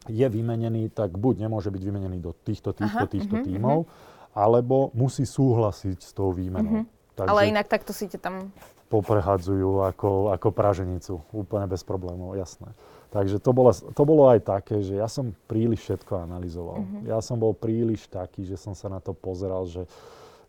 je 0.06 0.26
vymenený, 0.30 0.94
tak 0.94 1.18
buď 1.18 1.50
nemôže 1.50 1.74
byť 1.74 1.82
vymenený 1.82 2.22
do 2.22 2.30
týchto, 2.38 2.70
týchto, 2.70 3.02
Aha, 3.02 3.10
týchto 3.10 3.34
uh-huh, 3.34 3.48
tímov, 3.50 3.78
uh-huh. 3.82 4.38
alebo 4.38 4.94
musí 4.94 5.26
súhlasiť 5.26 5.98
s 5.98 6.10
tou 6.14 6.30
výmenou. 6.30 6.86
Uh-huh. 6.86 7.18
Takže, 7.18 7.30
Ale 7.34 7.50
inak 7.50 7.66
takto 7.66 7.90
si 7.90 8.06
te 8.06 8.14
tam 8.14 8.54
poprehadzujú 8.88 9.84
ako, 9.84 10.32
ako 10.32 10.48
praženicu. 10.54 11.20
Úplne 11.34 11.68
bez 11.68 11.84
problémov, 11.84 12.38
jasné. 12.38 12.72
Takže 13.08 13.40
to 13.40 13.56
bolo, 13.56 13.72
to 13.72 14.02
bolo 14.04 14.28
aj 14.28 14.44
také, 14.44 14.84
že 14.84 15.00
ja 15.00 15.08
som 15.08 15.32
príliš 15.48 15.88
všetko 15.88 16.28
analyzoval. 16.28 16.84
Mm-hmm. 16.84 17.02
Ja 17.08 17.24
som 17.24 17.40
bol 17.40 17.56
príliš 17.56 18.04
taký, 18.04 18.44
že 18.44 18.60
som 18.60 18.76
sa 18.76 18.92
na 18.92 19.00
to 19.00 19.16
pozeral, 19.16 19.64
že, 19.64 19.88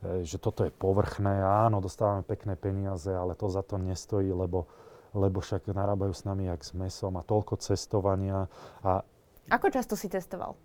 e, 0.03 0.27
že 0.27 0.35
toto 0.35 0.67
je 0.67 0.71
povrchné. 0.71 1.39
Áno, 1.39 1.79
dostávame 1.79 2.27
pekné 2.27 2.59
peniaze, 2.59 3.07
ale 3.07 3.31
to 3.39 3.47
za 3.47 3.63
to 3.63 3.79
nestojí, 3.79 4.27
lebo, 4.35 4.67
lebo 5.15 5.39
však 5.39 5.71
narábajú 5.71 6.11
s 6.11 6.27
nami 6.27 6.51
jak 6.51 6.59
s 6.59 6.75
mesom 6.75 7.15
a 7.15 7.23
toľko 7.23 7.63
cestovania. 7.63 8.51
A 8.83 9.07
Ako 9.47 9.71
často 9.71 9.95
si 9.95 10.11
cestoval? 10.11 10.59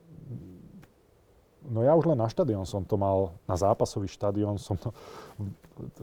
No 1.65 1.81
ja 1.81 1.97
už 1.97 2.13
len 2.13 2.21
na 2.21 2.29
štadión 2.29 2.69
som 2.69 2.85
to 2.85 3.01
mal, 3.01 3.33
na 3.49 3.57
zápasový 3.57 4.05
štadión 4.05 4.61
som 4.61 4.77
to... 4.77 4.93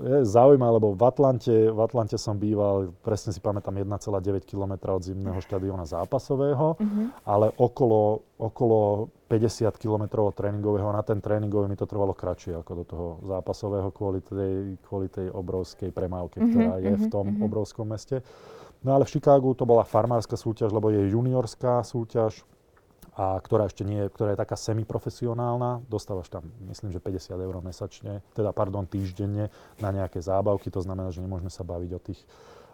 Je 0.03 0.27
zaujímavé, 0.27 0.83
lebo 0.83 0.91
v 0.91 1.03
Atlante, 1.07 1.71
v 1.71 1.79
Atlante 1.79 2.19
som 2.19 2.35
býval, 2.35 2.91
presne 2.99 3.31
si 3.31 3.39
pamätám, 3.39 3.79
1,9 3.79 4.43
km 4.43 4.73
od 4.91 4.99
zimného 4.99 5.39
štadióna 5.39 5.87
zápasového, 5.87 6.75
uh-huh. 6.75 7.05
ale 7.23 7.55
okolo, 7.55 8.19
okolo 8.35 9.07
50 9.31 9.71
km 9.79 10.27
od 10.27 10.35
tréningového, 10.35 10.91
na 10.91 10.99
ten 11.07 11.23
tréningový 11.23 11.71
mi 11.71 11.79
to 11.79 11.87
trvalo 11.87 12.11
kratšie 12.11 12.59
ako 12.59 12.71
do 12.75 12.83
toho 12.83 13.07
zápasového 13.23 13.95
kvôli 13.95 14.19
tej, 14.19 14.75
kvôli 14.83 15.07
tej 15.07 15.31
obrovskej 15.31 15.95
premávke, 15.95 16.43
uh-huh, 16.43 16.51
ktorá 16.51 16.73
je 16.83 16.93
v 16.99 17.05
tom 17.07 17.25
uh-huh. 17.31 17.47
obrovskom 17.47 17.87
meste. 17.87 18.19
No 18.83 18.97
ale 18.97 19.07
v 19.07 19.13
Chicagu 19.13 19.55
to 19.55 19.63
bola 19.63 19.87
farmárska 19.87 20.35
súťaž, 20.35 20.75
lebo 20.75 20.91
je 20.91 21.15
juniorská 21.15 21.79
súťaž, 21.85 22.43
a 23.11 23.35
ktorá 23.43 23.67
ešte 23.67 23.83
nie 23.83 24.07
ktorá 24.07 24.31
je 24.35 24.39
taká 24.39 24.55
semiprofesionálna. 24.55 25.83
Dostávaš 25.91 26.31
tam, 26.31 26.47
myslím, 26.71 26.95
že 26.95 27.03
50 27.03 27.35
eur 27.35 27.55
mesačne, 27.59 28.23
teda 28.31 28.55
pardon, 28.55 28.87
týždenne 28.87 29.51
na 29.83 29.89
nejaké 29.91 30.23
zábavky. 30.23 30.71
To 30.71 30.79
znamená, 30.79 31.11
že 31.11 31.19
nemôžeme 31.19 31.51
sa 31.51 31.67
baviť 31.67 31.91
o 31.91 31.99
tých, 31.99 32.21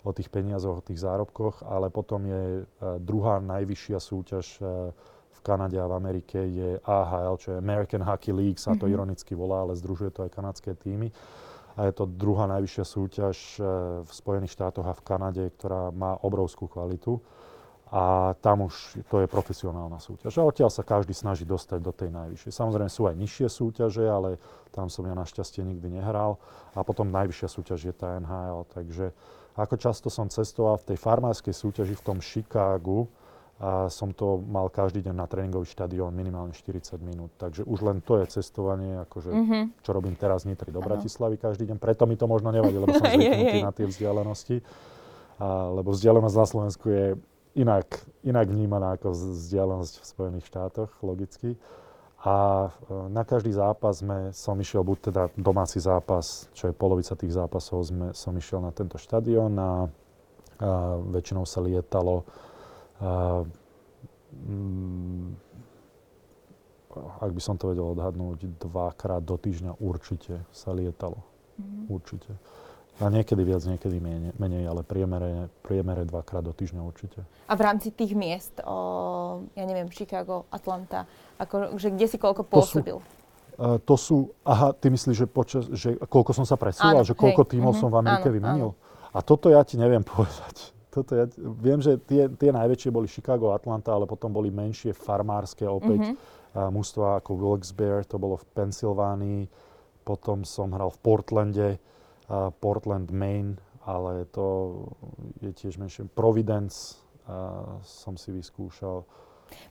o 0.05 0.13
tých 0.13 0.29
peniazoch, 0.29 0.79
o 0.79 0.85
tých 0.85 1.01
zárobkoch, 1.01 1.65
ale 1.65 1.89
potom 1.89 2.21
je 2.29 2.43
e, 2.61 2.63
druhá 3.01 3.41
najvyššia 3.41 3.97
súťaž 3.97 4.45
e, 4.61 4.93
v 5.33 5.39
Kanade 5.41 5.81
a 5.81 5.89
v 5.89 5.97
Amerike 5.97 6.37
je 6.37 6.77
AHL, 6.85 7.41
čo 7.41 7.57
je 7.57 7.61
American 7.61 8.05
Hockey 8.05 8.29
League, 8.29 8.61
sa 8.61 8.77
to 8.77 8.85
mm-hmm. 8.85 8.93
ironicky 8.93 9.33
volá, 9.33 9.65
ale 9.65 9.73
združuje 9.73 10.13
to 10.13 10.21
aj 10.21 10.37
kanadské 10.37 10.77
týmy. 10.77 11.09
A 11.77 11.89
je 11.89 11.93
to 11.93 12.09
druhá 12.09 12.45
najvyššia 12.45 12.85
súťaž 12.85 13.37
e, 13.57 13.61
v 14.05 14.11
Spojených 14.13 14.53
štátoch 14.53 14.85
a 14.85 14.93
v 14.93 15.01
Kanade, 15.01 15.43
ktorá 15.57 15.89
má 15.89 16.13
obrovskú 16.21 16.69
kvalitu 16.69 17.17
a 17.87 18.35
tam 18.43 18.67
už 18.67 18.99
to 19.07 19.23
je 19.23 19.27
profesionálna 19.31 19.95
súťaž. 20.03 20.35
A 20.39 20.47
odtiaľ 20.47 20.67
sa 20.67 20.83
každý 20.83 21.15
snaží 21.15 21.47
dostať 21.47 21.79
do 21.79 21.95
tej 21.95 22.11
najvyššej. 22.11 22.51
Samozrejme 22.51 22.91
sú 22.91 23.07
aj 23.07 23.15
nižšie 23.15 23.47
súťaže, 23.47 24.03
ale 24.03 24.43
tam 24.75 24.91
som 24.91 25.07
ja 25.07 25.15
našťastie 25.15 25.63
nikdy 25.63 25.95
nehral. 25.95 26.35
A 26.75 26.83
potom 26.83 27.07
najvyššia 27.07 27.47
súťaž 27.47 27.79
je 27.87 27.93
tá 27.95 28.19
NHL. 28.19 28.67
Takže 28.75 29.15
ako 29.55 29.75
často 29.79 30.11
som 30.11 30.27
cestoval 30.27 30.75
v 30.83 30.93
tej 30.93 30.97
farmárskej 30.99 31.55
súťaži 31.55 31.95
v 31.95 32.03
tom 32.03 32.19
Chicagu, 32.19 33.07
a 33.57 33.89
som 33.89 34.13
to 34.13 34.37
mal 34.45 34.69
každý 34.69 35.01
deň 35.01 35.15
na 35.17 35.25
tréningový 35.25 35.65
štadión 35.65 36.13
minimálne 36.13 36.53
40 36.53 37.01
minút. 37.01 37.33
Takže 37.41 37.65
už 37.65 37.89
len 37.89 38.05
to 38.05 38.21
je 38.21 38.29
cestovanie, 38.29 39.01
akože, 39.09 39.33
mm-hmm. 39.33 39.63
čo 39.81 39.97
robím 39.97 40.13
teraz 40.13 40.45
Nitry 40.45 40.69
do 40.69 40.77
Bratislavy 40.77 41.41
každý 41.41 41.65
deň. 41.65 41.81
Preto 41.81 42.05
mi 42.05 42.13
to 42.13 42.29
možno 42.29 42.53
nevadí, 42.53 42.77
lebo 42.77 42.93
som 42.93 43.09
zvyknutý 43.17 43.65
na 43.65 43.73
tie 43.73 43.89
vzdialenosti. 43.89 44.61
A, 45.41 45.73
lebo 45.73 45.89
vzdialenosť 45.89 46.37
na 46.37 46.45
Slovensku 46.45 46.85
je 46.85 47.05
inak, 47.57 47.89
inak 48.21 48.47
vnímaná 48.47 48.95
ako 48.95 49.17
vzdialenosť 49.17 49.93
v 49.99 50.05
Spojených 50.05 50.45
štátoch, 50.45 50.89
logicky. 51.01 51.57
A 52.21 52.69
e, 52.69 52.69
na 53.09 53.25
každý 53.25 53.53
zápas 53.53 54.01
sme, 54.01 54.33
som 54.33 54.57
išiel 54.57 54.85
buď 54.85 54.97
teda 55.09 55.23
domáci 55.37 55.81
zápas, 55.81 56.49
čo 56.53 56.69
je 56.69 56.73
polovica 56.77 57.17
tých 57.17 57.33
zápasov, 57.33 57.89
sme, 57.89 58.07
som 58.13 58.33
išiel 58.37 58.61
na 58.61 58.73
tento 58.73 58.97
štadión 58.97 59.53
a, 59.57 59.65
a 59.65 59.71
väčšinou 61.13 61.45
sa 61.45 61.61
lietalo 61.61 62.25
a, 63.01 63.45
mm, 64.33 65.47
ak 66.97 67.29
by 67.29 67.41
som 67.41 67.61
to 67.61 67.69
vedel 67.69 67.93
odhadnúť, 67.93 68.57
dvakrát 68.57 69.21
do 69.21 69.37
týždňa 69.37 69.77
určite 69.77 70.41
sa 70.49 70.73
lietalo. 70.73 71.21
Mm-hmm. 71.61 71.83
Určite. 71.93 72.31
A 72.97 73.13
niekedy 73.13 73.45
viac, 73.45 73.61
niekedy 73.61 74.01
menej, 74.01 74.33
menej 74.41 74.65
ale 74.65 74.81
priemere, 74.81 75.53
priemere 75.61 76.01
dvakrát 76.01 76.41
do 76.41 76.49
týždňa 76.49 76.81
určite. 76.81 77.21
A 77.45 77.53
v 77.53 77.61
rámci 77.61 77.93
tých 77.93 78.17
miest, 78.17 78.57
o, 78.65 79.45
ja 79.53 79.63
neviem, 79.69 79.85
Chicago, 79.93 80.49
Atlanta, 80.49 81.05
ako, 81.37 81.77
že 81.77 81.93
kde 81.93 82.09
si 82.09 82.17
koľko 82.17 82.41
pôsobil? 82.49 82.97
To 82.97 83.05
sú, 83.05 83.61
uh, 83.61 83.77
to 83.77 83.95
sú, 84.01 84.17
aha, 84.41 84.73
ty 84.73 84.89
myslíš, 84.89 85.13
že, 85.13 85.27
počas, 85.29 85.63
že 85.69 85.93
koľko 86.09 86.33
som 86.33 86.45
sa 86.49 86.57
presúval, 86.57 87.05
že 87.05 87.13
koľko 87.13 87.45
hej, 87.45 87.49
tímov 87.53 87.77
uh-huh, 87.77 87.81
som 87.85 87.93
v 87.93 88.01
Amerike 88.01 88.33
áno, 88.33 88.35
vymenil? 88.35 88.69
Áno. 88.73 89.13
A 89.13 89.19
toto 89.21 89.53
ja 89.53 89.61
ti 89.61 89.77
neviem 89.77 90.01
povedať. 90.17 90.73
Toto 90.89 91.13
ja, 91.13 91.29
viem, 91.37 91.77
že 91.77 92.01
tie, 92.01 92.25
tie 92.33 92.49
najväčšie 92.49 92.89
boli 92.89 93.05
Chicago, 93.05 93.53
Atlanta, 93.53 93.93
ale 93.93 94.09
potom 94.09 94.33
boli 94.33 94.49
menšie 94.49 94.97
farmárske 94.97 95.69
opäť 95.69 96.17
uh-huh. 96.17 96.73
uh, 96.73 97.13
ako 97.21 97.29
Wilkes-Barre, 97.37 98.09
to 98.09 98.17
bolo 98.17 98.41
v 98.41 98.45
Pensylvánii, 98.57 99.41
potom 100.01 100.41
som 100.41 100.73
hral 100.73 100.89
v 100.89 100.97
Portlande, 101.05 101.69
Portland, 102.59 103.11
Maine 103.11 103.57
ale 103.87 104.27
to 104.35 104.45
je 105.39 105.55
tiež 105.55 105.79
menšie. 105.79 106.11
Providence 106.11 106.99
uh, 107.23 107.79
som 107.87 108.19
si 108.19 108.35
vyskúšal. 108.35 109.07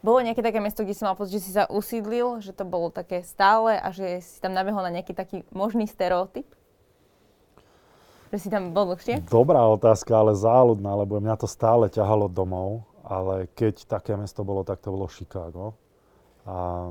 Bolo 0.00 0.24
nejaké 0.24 0.40
také 0.40 0.56
miesto, 0.56 0.80
kde 0.80 0.96
si 0.96 1.04
mal 1.04 1.12
pocit, 1.12 1.36
že 1.36 1.44
si 1.44 1.52
sa 1.52 1.68
usídlil, 1.68 2.40
že 2.40 2.56
to 2.56 2.64
bolo 2.64 2.88
také 2.88 3.20
stále 3.20 3.76
a 3.76 3.92
že 3.92 4.24
si 4.24 4.40
tam 4.40 4.56
nabehol 4.56 4.80
na 4.80 4.88
nejaký 4.88 5.12
taký 5.12 5.44
možný 5.52 5.84
stereotyp? 5.84 6.48
Že 8.32 8.38
si 8.40 8.48
tam 8.48 8.72
bol 8.72 8.96
dlhšie? 8.96 9.28
Dobrá 9.28 9.68
otázka, 9.68 10.16
ale 10.16 10.32
záľudná, 10.32 10.96
lebo 10.96 11.20
mňa 11.20 11.36
to 11.36 11.44
stále 11.44 11.92
ťahalo 11.92 12.32
domov, 12.32 12.88
ale 13.04 13.52
keď 13.52 13.84
také 13.84 14.16
mesto 14.16 14.40
bolo, 14.48 14.64
tak 14.64 14.80
to 14.80 14.88
bolo 14.88 15.12
Chicago. 15.12 15.76
A 16.48 16.88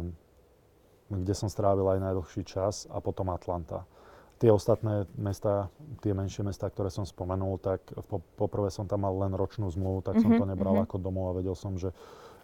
kde 1.10 1.34
som 1.34 1.49
strávil 1.49 1.89
aj 1.89 2.06
najdlhší 2.06 2.45
čas 2.45 2.86
a 2.93 3.01
potom 3.01 3.34
Atlanta. 3.34 3.89
Tie 4.35 4.51
ostatné 4.51 5.07
mesta, 5.15 5.71
tie 6.03 6.11
menšie 6.11 6.43
mesta, 6.43 6.67
ktoré 6.67 6.91
som 6.91 7.07
spomenul, 7.07 7.55
tak 7.59 7.87
po, 8.11 8.19
poprvé 8.35 8.67
som 8.67 8.83
tam 8.83 9.07
mal 9.07 9.15
len 9.15 9.31
ročnú 9.31 9.71
zmluvu, 9.71 10.03
tak 10.03 10.19
mm-hmm, 10.19 10.35
som 10.35 10.41
to 10.43 10.45
nebral 10.45 10.75
mm-hmm. 10.75 10.91
ako 10.91 10.95
domov 10.99 11.31
a 11.31 11.37
vedel 11.39 11.55
som, 11.55 11.79
že 11.79 11.95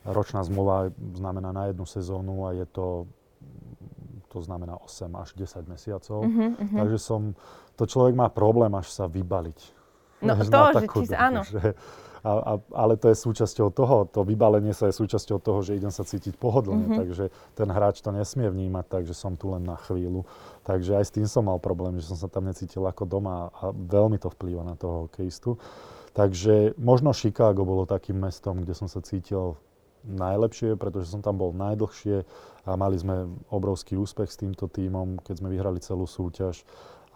ročná 0.07 0.41
zmluva 0.41 0.89
znamená 0.95 1.51
na 1.51 1.67
jednu 1.69 1.83
sezónu 1.83 2.47
a 2.47 2.55
je 2.55 2.65
to 2.71 3.05
to 4.31 4.39
znamená 4.39 4.79
8 4.79 5.11
až 5.19 5.35
10 5.35 5.67
mesiacov. 5.67 6.23
Mm-hmm, 6.23 6.79
Takže 6.79 6.97
som, 7.03 7.35
to 7.75 7.83
človek 7.83 8.15
má 8.15 8.31
problém 8.31 8.71
až 8.79 8.87
sa 8.87 9.03
vybaliť. 9.11 9.59
No 10.23 10.39
to, 10.39 10.61
že 10.79 10.87
či, 10.87 11.03
áno. 11.11 11.41
Že, 11.43 11.75
a, 12.21 12.31
a, 12.31 12.53
ale 12.77 12.93
to 13.01 13.09
je 13.09 13.17
súčasťou 13.17 13.73
toho, 13.73 14.05
to 14.05 14.21
vybalenie 14.21 14.77
sa 14.77 14.89
je 14.89 14.97
súčasťou 14.97 15.41
toho, 15.41 15.65
že 15.65 15.73
idem 15.73 15.89
sa 15.89 16.05
cítiť 16.05 16.37
pohodlne, 16.37 16.85
mm-hmm. 16.85 16.99
takže 17.01 17.25
ten 17.57 17.69
hráč 17.73 18.05
to 18.05 18.13
nesmie 18.13 18.45
vnímať, 18.45 18.85
takže 19.01 19.13
som 19.17 19.33
tu 19.33 19.49
len 19.49 19.65
na 19.65 19.73
chvíľu. 19.75 20.29
Takže 20.61 21.01
aj 21.01 21.05
s 21.09 21.15
tým 21.17 21.25
som 21.25 21.49
mal 21.49 21.57
problém, 21.57 21.97
že 21.97 22.13
som 22.13 22.17
sa 22.17 22.29
tam 22.29 22.45
necítil 22.45 22.85
ako 22.85 23.09
doma 23.09 23.49
a 23.57 23.73
veľmi 23.73 24.21
to 24.21 24.29
vplýva 24.29 24.61
na 24.61 24.77
toho 24.77 25.09
hokejistu. 25.09 25.57
Takže 26.13 26.77
možno 26.77 27.09
Chicago 27.15 27.65
bolo 27.65 27.89
takým 27.89 28.21
mestom, 28.21 28.61
kde 28.61 28.77
som 28.77 28.85
sa 28.85 29.01
cítil 29.01 29.57
najlepšie, 30.05 30.77
pretože 30.77 31.09
som 31.13 31.21
tam 31.25 31.37
bol 31.37 31.53
najdlhšie 31.53 32.25
a 32.65 32.71
mali 32.77 32.97
sme 33.01 33.29
obrovský 33.49 33.97
úspech 33.97 34.29
s 34.29 34.37
týmto 34.37 34.69
tímom, 34.69 35.21
keď 35.25 35.41
sme 35.41 35.49
vyhrali 35.49 35.81
celú 35.81 36.05
súťaž 36.05 36.61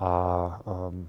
a 0.02 0.12
um, 0.66 1.06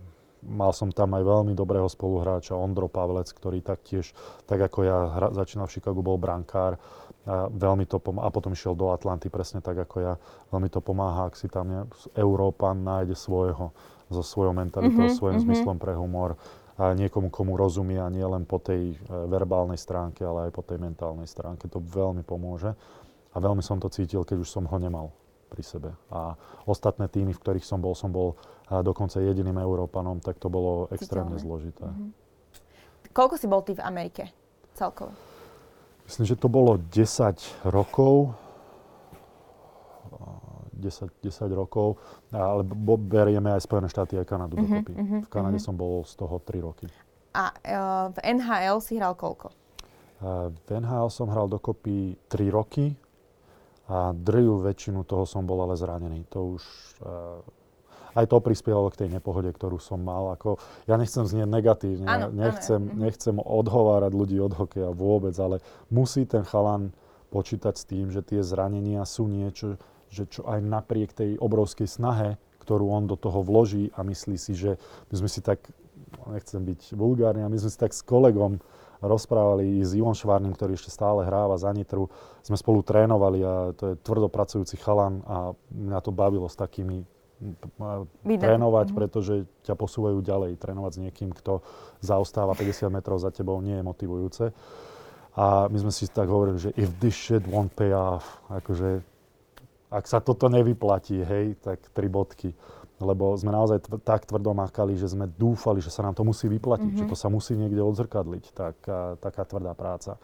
mal 0.47 0.71
som 0.71 0.95
tam 0.95 1.13
aj 1.19 1.23
veľmi 1.27 1.53
dobrého 1.53 1.91
spoluhráča, 1.91 2.55
Ondro 2.55 2.87
Pavlec, 2.87 3.29
ktorý 3.35 3.61
taktiež, 3.61 4.15
tak 4.47 4.63
ako 4.63 4.79
ja 4.87 4.99
hra, 5.11 5.29
začínal 5.35 5.67
v 5.67 5.75
Chicagu, 5.79 6.01
bol 6.01 6.17
brankár. 6.17 6.79
A 7.27 7.51
veľmi 7.51 7.91
to 7.91 7.99
pom- 7.99 8.23
a 8.23 8.31
potom 8.31 8.55
išiel 8.55 8.79
do 8.79 8.95
Atlanty 8.95 9.27
presne 9.27 9.59
tak 9.59 9.75
ako 9.75 9.97
ja. 9.99 10.15
Veľmi 10.55 10.71
to 10.71 10.79
pomáha, 10.79 11.27
ak 11.27 11.35
si 11.35 11.51
tam 11.51 11.67
je, 11.67 11.81
Európan 12.15 12.87
nájde 12.87 13.19
svojho, 13.19 13.75
so 14.07 14.23
svojou 14.23 14.55
mentalitou, 14.55 15.11
mm-hmm, 15.11 15.19
svojím 15.19 15.43
mm-hmm. 15.43 15.59
zmyslom 15.59 15.77
pre 15.83 15.99
humor 15.99 16.39
a 16.77 16.93
niekomu, 16.93 17.33
komu 17.33 17.57
rozumie 17.57 17.97
a 17.97 18.13
nie 18.13 18.23
len 18.23 18.45
po 18.45 18.61
tej 18.61 18.93
e, 18.93 18.97
verbálnej 19.09 19.81
stránke, 19.81 20.23
ale 20.23 20.49
aj 20.49 20.53
po 20.53 20.61
tej 20.61 20.77
mentálnej 20.77 21.25
stránke. 21.25 21.73
To 21.73 21.81
veľmi 21.81 22.21
pomôže. 22.21 22.77
A 23.33 23.37
veľmi 23.41 23.65
som 23.65 23.81
to 23.81 23.89
cítil, 23.89 24.23
keď 24.23 24.45
už 24.45 24.49
som 24.49 24.69
ho 24.69 24.77
nemal 24.77 25.11
pri 25.49 25.65
sebe. 25.65 25.91
A 26.13 26.37
ostatné 26.69 27.09
týmy, 27.09 27.33
v 27.33 27.41
ktorých 27.41 27.65
som 27.65 27.81
bol, 27.81 27.97
som 27.97 28.13
bol 28.13 28.37
dokonca 28.70 29.22
jediným 29.22 29.62
Európanom, 29.62 30.18
tak 30.18 30.42
to 30.42 30.50
bolo 30.50 30.90
extrémne 30.90 31.38
zložité. 31.38 31.87
Mm-hmm. 31.87 32.11
Koľko 33.14 33.35
si 33.38 33.46
bol 33.46 33.62
ty 33.62 33.72
v 33.79 33.83
Amerike 33.87 34.29
celkovo? 34.74 35.14
Myslím, 36.07 36.26
že 36.26 36.37
to 36.38 36.46
bolo 36.50 36.79
10 36.79 37.66
rokov. 37.66 38.35
10, 40.76 41.09
10 41.24 41.57
rokov, 41.57 41.96
ale 42.29 42.61
berieme 43.00 43.48
aj 43.48 43.64
Spojené 43.64 43.88
štáty, 43.88 44.20
aj 44.20 44.29
Kanadu 44.29 44.61
mm-hmm, 44.61 44.68
dokopy. 44.68 44.92
Mm-hmm, 44.92 45.20
v 45.24 45.29
Kanade 45.33 45.57
mm-hmm. 45.57 45.72
som 45.72 45.81
bol 45.81 46.05
z 46.05 46.12
toho 46.20 46.37
3 46.44 46.61
roky. 46.61 46.87
A 47.33 47.48
uh, 47.48 48.12
v 48.12 48.18
NHL 48.37 48.79
si 48.85 49.00
hral 49.00 49.16
koľko? 49.16 49.57
Uh, 50.20 50.52
v 50.52 50.76
NHL 50.76 51.09
som 51.09 51.33
hral 51.33 51.48
dokopy 51.48 52.20
3 52.29 52.52
roky 52.52 52.92
a 53.88 54.12
drvú 54.12 54.61
väčšinu 54.68 55.09
toho 55.09 55.24
som 55.24 55.48
bol 55.48 55.64
ale 55.64 55.81
zranený. 55.81 56.29
To 56.29 56.61
už 56.61 56.62
uh, 57.00 57.40
aj 58.16 58.26
to 58.33 58.40
prispievalo 58.40 58.88
k 58.88 59.05
tej 59.05 59.09
nepohode, 59.20 59.52
ktorú 59.52 59.76
som 59.76 60.00
mal. 60.00 60.33
Ako, 60.35 60.57
ja 60.88 60.96
nechcem 60.96 61.29
znieť 61.29 61.48
negatívne, 61.48 62.09
ano, 62.09 62.26
nechcem, 62.33 62.81
ano. 62.81 62.92
Mhm. 62.92 62.98
nechcem 62.98 63.37
odhovárať 63.37 64.12
ľudí 64.16 64.37
od 64.40 64.57
hokeja 64.57 64.90
vôbec, 64.96 65.37
ale 65.37 65.61
musí 65.92 66.24
ten 66.24 66.42
chalan 66.42 66.96
počítať 67.29 67.74
s 67.76 67.85
tým, 67.85 68.09
že 68.09 68.24
tie 68.24 68.40
zranenia 68.40 69.05
sú 69.05 69.29
niečo, 69.29 69.76
že 70.09 70.24
čo 70.24 70.48
aj 70.48 70.64
napriek 70.64 71.12
tej 71.12 71.37
obrovskej 71.37 71.85
snahe, 71.85 72.40
ktorú 72.64 72.88
on 72.88 73.05
do 73.05 73.14
toho 73.20 73.44
vloží 73.44 73.92
a 73.94 74.02
myslí 74.02 74.37
si, 74.40 74.57
že 74.57 74.81
my 75.12 75.14
sme 75.20 75.29
si 75.29 75.44
tak, 75.44 75.61
nechcem 76.31 76.62
byť 76.64 76.96
vulgárny, 76.96 77.44
a 77.44 77.50
my 77.52 77.59
sme 77.61 77.70
si 77.70 77.79
tak 77.79 77.92
s 77.92 78.00
kolegom 78.00 78.59
rozprávali 79.05 79.85
s 79.85 79.92
Ivom 79.92 80.16
Švárnym, 80.16 80.57
ktorý 80.57 80.72
ešte 80.72 80.88
stále 80.88 81.26
hráva 81.29 81.61
za 81.61 81.68
Nitru. 81.68 82.09
Sme 82.40 82.57
spolu 82.57 82.81
trénovali 82.81 83.44
a 83.44 83.76
to 83.76 83.92
je 83.92 84.00
tvrdopracujúci 84.00 84.81
chalan 84.81 85.20
a 85.29 85.52
mňa 85.68 85.98
to 86.00 86.11
bavilo 86.14 86.48
s 86.48 86.57
takými 86.57 87.05
trénovať, 88.25 88.87
mm-hmm. 88.88 88.99
pretože 88.99 89.35
ťa 89.68 89.75
posúvajú 89.77 90.18
ďalej. 90.25 90.57
Trénovať 90.57 90.92
s 90.96 91.03
niekým, 91.03 91.31
kto 91.37 91.61
zaostáva 92.01 92.57
50 92.57 92.88
metrov 92.88 93.20
za 93.20 93.29
tebou, 93.29 93.61
nie 93.61 93.77
je 93.77 93.85
motivujúce. 93.85 94.44
A 95.37 95.68
my 95.68 95.79
sme 95.85 95.92
si 95.92 96.09
tak 96.09 96.33
hovorili, 96.33 96.57
že 96.57 96.70
if 96.81 96.88
this 96.96 97.12
shit 97.12 97.44
won't 97.44 97.72
pay 97.77 97.92
off, 97.92 98.40
akože 98.49 99.05
ak 99.92 100.05
sa 100.09 100.25
toto 100.25 100.49
nevyplatí, 100.49 101.20
hej, 101.20 101.61
tak 101.61 101.79
tri 101.92 102.09
bodky 102.09 102.57
lebo 102.96 103.37
sme 103.37 103.53
naozaj 103.53 103.85
tv- 103.85 104.01
tak 104.01 104.25
tvrdo 104.25 104.57
makali, 104.57 104.96
že 104.96 105.12
sme 105.12 105.29
dúfali, 105.29 105.85
že 105.85 105.92
sa 105.92 106.01
nám 106.01 106.16
to 106.16 106.25
musí 106.25 106.49
vyplatiť, 106.49 106.96
mm-hmm. 106.96 107.09
že 107.09 107.12
to 107.12 107.16
sa 107.16 107.29
musí 107.29 107.53
niekde 107.53 107.85
odzrkadliť, 107.85 108.44
tak, 108.57 108.77
a, 108.88 109.20
taká 109.20 109.44
tvrdá 109.44 109.77
práca. 109.77 110.16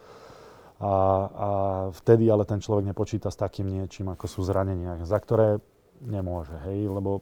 A, 0.81 0.89
a 0.89 1.49
vtedy 1.93 2.25
ale 2.33 2.49
ten 2.49 2.57
človek 2.57 2.89
nepočíta 2.89 3.29
s 3.29 3.37
takým 3.37 3.69
niečím, 3.69 4.09
ako 4.09 4.25
sú 4.25 4.41
zranenia, 4.41 5.05
za 5.05 5.21
ktoré 5.21 5.61
nemôže, 6.01 6.55
hej, 6.65 6.89
lebo 6.89 7.21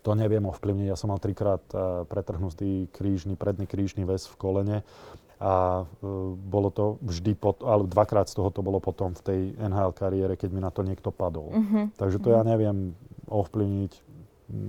to 0.00 0.14
neviem 0.14 0.46
ovplyvniť. 0.46 0.86
Ja 0.88 0.96
som 0.96 1.12
mal 1.12 1.20
trikrát 1.20 1.60
uh, 1.74 2.06
pretrhnutý 2.08 2.88
krížny, 2.94 3.34
predný 3.34 3.68
krížny 3.68 4.06
väz 4.06 4.30
v 4.30 4.36
kolene 4.38 4.78
a 5.38 5.84
uh, 5.84 6.34
bolo 6.34 6.70
to 6.72 6.96
vždy, 7.04 7.34
pot, 7.36 7.60
ale 7.66 7.84
dvakrát 7.84 8.30
z 8.30 8.38
toho 8.38 8.48
to 8.48 8.64
bolo 8.64 8.78
potom 8.80 9.12
v 9.12 9.22
tej 9.22 9.40
NHL 9.58 9.92
kariére, 9.92 10.34
keď 10.38 10.50
mi 10.54 10.60
na 10.62 10.70
to 10.72 10.86
niekto 10.86 11.12
padol. 11.12 11.52
Mm-hmm. 11.52 11.84
Takže 11.98 12.18
to 12.22 12.30
mm-hmm. 12.30 12.46
ja 12.46 12.50
neviem 12.56 12.78
ovplyvniť 13.28 13.92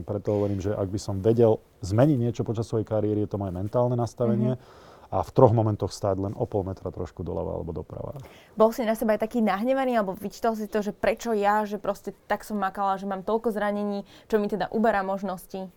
preto 0.04 0.36
hovorím, 0.36 0.60
že 0.60 0.75
ak 0.75 0.91
by 0.91 0.99
som 0.99 1.23
vedel 1.23 1.63
zmeniť 1.80 2.17
niečo 2.19 2.43
počas 2.43 2.67
svojej 2.67 2.84
kariéry, 2.84 3.23
je 3.23 3.32
to 3.32 3.39
moje 3.39 3.56
mentálne 3.56 3.95
nastavenie. 3.95 4.60
Mm-hmm 4.60 4.88
a 5.10 5.26
v 5.26 5.32
troch 5.34 5.54
momentoch 5.54 5.89
stáť 5.89 6.17
len 6.22 6.34
o 6.38 6.45
pol 6.45 6.62
metra 6.65 6.93
trošku 6.93 7.26
doľava 7.26 7.58
alebo 7.58 7.74
doprava. 7.74 8.17
Bol 8.54 8.69
si 8.69 8.86
na 8.86 8.93
seba 8.93 9.17
aj 9.17 9.26
taký 9.26 9.41
nahnevaný, 9.41 9.98
alebo 9.98 10.13
vyčítal 10.13 10.54
si 10.54 10.69
to, 10.69 10.86
že 10.86 10.93
prečo 10.93 11.34
ja, 11.34 11.65
že 11.65 11.82
proste 11.82 12.13
tak 12.30 12.45
som 12.45 12.62
makala, 12.62 13.02
že 13.02 13.10
mám 13.10 13.26
toľko 13.26 13.50
zranení, 13.50 14.06
čo 14.30 14.38
mi 14.38 14.45
teda 14.45 14.69
uberá 14.69 15.02
možnosti? 15.02 15.69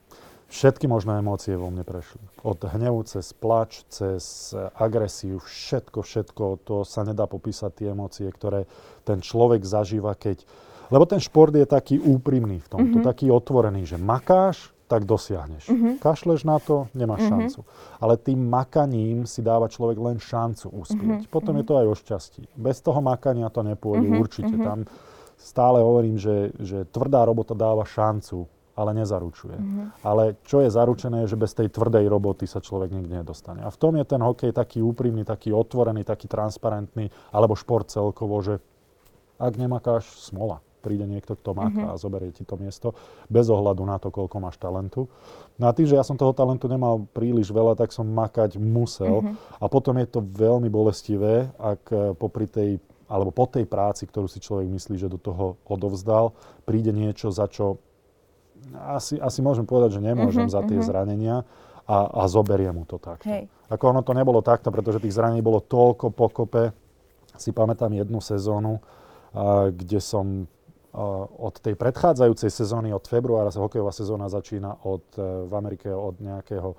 Všetky 0.52 0.84
možné 0.84 1.24
emócie 1.24 1.56
vo 1.56 1.72
mne 1.72 1.80
prešli. 1.80 2.20
Od 2.44 2.60
hnevu 2.60 3.00
cez 3.08 3.32
plač, 3.32 3.88
cez 3.88 4.52
agresiu, 4.76 5.40
všetko, 5.40 6.04
všetko, 6.04 6.44
to 6.68 6.76
sa 6.84 7.08
nedá 7.08 7.24
popísať 7.24 7.72
tie 7.72 7.88
emócie, 7.96 8.28
ktoré 8.28 8.68
ten 9.08 9.24
človek 9.24 9.64
zažíva, 9.64 10.12
keď 10.12 10.44
lebo 10.92 11.08
ten 11.08 11.24
šport 11.24 11.56
je 11.56 11.64
taký 11.64 11.96
úprimný 11.96 12.60
v 12.60 12.68
tomto, 12.68 13.00
mm-hmm. 13.00 13.08
taký 13.08 13.32
otvorený, 13.32 13.88
že 13.88 13.96
makáš, 13.96 14.71
tak 14.92 15.08
dosiahneš. 15.08 15.72
Mm-hmm. 15.72 15.92
Kašleš 16.04 16.44
na 16.44 16.60
to, 16.60 16.92
nemáš 16.92 17.24
mm-hmm. 17.24 17.48
šancu. 17.48 17.60
Ale 17.96 18.20
tým 18.20 18.44
makaním 18.44 19.24
si 19.24 19.40
dáva 19.40 19.72
človek 19.72 19.96
len 19.96 20.20
šancu 20.20 20.68
uspieť. 20.68 21.24
Mm-hmm. 21.24 21.32
Potom 21.32 21.56
je 21.56 21.64
to 21.64 21.74
aj 21.80 21.86
o 21.88 21.94
šťastí. 21.96 22.42
Bez 22.52 22.84
toho 22.84 23.00
makania 23.00 23.48
to 23.48 23.64
nepôjde 23.64 24.12
mm-hmm. 24.12 24.20
určite. 24.20 24.52
Mm-hmm. 24.52 24.68
Tam 24.68 24.78
stále 25.40 25.80
hovorím, 25.80 26.20
že, 26.20 26.52
že 26.60 26.84
tvrdá 26.92 27.24
robota 27.24 27.56
dáva 27.56 27.88
šancu, 27.88 28.44
ale 28.76 28.92
nezaručuje. 29.00 29.56
Mm-hmm. 29.56 29.86
Ale 30.04 30.36
čo 30.44 30.60
je 30.60 30.68
zaručené, 30.68 31.24
je, 31.24 31.32
že 31.32 31.40
bez 31.40 31.56
tej 31.56 31.72
tvrdej 31.72 32.04
roboty 32.12 32.44
sa 32.44 32.60
človek 32.60 32.92
nikdy 32.92 33.24
nedostane. 33.24 33.64
A 33.64 33.72
v 33.72 33.80
tom 33.80 33.96
je 33.96 34.04
ten 34.04 34.20
hokej 34.20 34.52
taký 34.52 34.84
úprimný, 34.84 35.24
taký 35.24 35.56
otvorený, 35.56 36.04
taký 36.04 36.28
transparentný, 36.28 37.08
alebo 37.32 37.56
šport 37.56 37.88
celkovo, 37.88 38.36
že 38.44 38.60
ak 39.40 39.56
nemakáš, 39.56 40.04
smola 40.20 40.60
príde 40.82 41.06
niekto, 41.06 41.38
kto 41.38 41.54
má 41.54 41.70
mm-hmm. 41.70 41.94
a 41.94 42.00
zoberie 42.02 42.34
ti 42.34 42.42
to 42.42 42.58
miesto, 42.58 42.98
bez 43.30 43.46
ohľadu 43.46 43.86
na 43.86 44.02
to, 44.02 44.10
koľko 44.10 44.42
máš 44.42 44.58
talentu. 44.58 45.06
No 45.62 45.70
a 45.70 45.72
tým, 45.72 45.86
že 45.86 45.94
ja 45.94 46.02
som 46.02 46.18
toho 46.18 46.34
talentu 46.34 46.66
nemal 46.66 47.06
príliš 47.14 47.54
veľa, 47.54 47.78
tak 47.78 47.94
som 47.94 48.10
makať 48.10 48.58
musel. 48.58 49.22
Mm-hmm. 49.22 49.62
A 49.62 49.64
potom 49.70 49.94
je 50.02 50.08
to 50.10 50.20
veľmi 50.20 50.66
bolestivé, 50.66 51.54
ak 51.54 51.82
eh, 51.94 51.98
popri 52.18 52.50
tej, 52.50 52.82
alebo 53.06 53.30
po 53.30 53.46
tej 53.46 53.64
práci, 53.70 54.10
ktorú 54.10 54.26
si 54.26 54.42
človek 54.42 54.66
myslí, 54.66 54.98
že 54.98 55.06
do 55.06 55.22
toho 55.22 55.54
odovzdal, 55.70 56.34
príde 56.66 56.90
niečo, 56.90 57.30
za 57.30 57.46
čo 57.46 57.78
asi, 58.70 59.18
asi 59.18 59.40
môžem 59.42 59.66
povedať, 59.66 59.98
že 59.98 60.04
nemôžem 60.04 60.46
mm-hmm, 60.46 60.54
za 60.54 60.60
tie 60.66 60.78
mm-hmm. 60.78 60.90
zranenia 60.90 61.36
a, 61.86 61.98
a 62.06 62.30
zoberie 62.30 62.70
mu 62.70 62.86
to 62.86 62.96
takto. 63.02 63.26
Hej. 63.26 63.50
Ako 63.66 63.90
ono 63.90 64.02
to 64.06 64.14
nebolo 64.14 64.38
takto, 64.44 64.70
pretože 64.70 65.02
tých 65.02 65.16
zranení 65.16 65.42
bolo 65.42 65.58
toľko 65.58 66.14
pokope. 66.14 66.70
Si 67.34 67.50
pamätám 67.50 67.90
jednu 67.90 68.22
sezónu, 68.22 68.78
a, 68.78 69.68
kde 69.72 69.98
som 69.98 70.46
od 70.92 71.54
tej 71.56 71.72
predchádzajúcej 71.72 72.52
sezóny, 72.52 72.92
od 72.92 73.04
februára 73.08 73.48
sa 73.48 73.64
hokejová 73.64 73.96
sezóna 73.96 74.28
začína 74.28 74.84
od, 74.84 75.04
v 75.18 75.52
Amerike 75.56 75.88
od 75.88 76.20
nejakého 76.20 76.76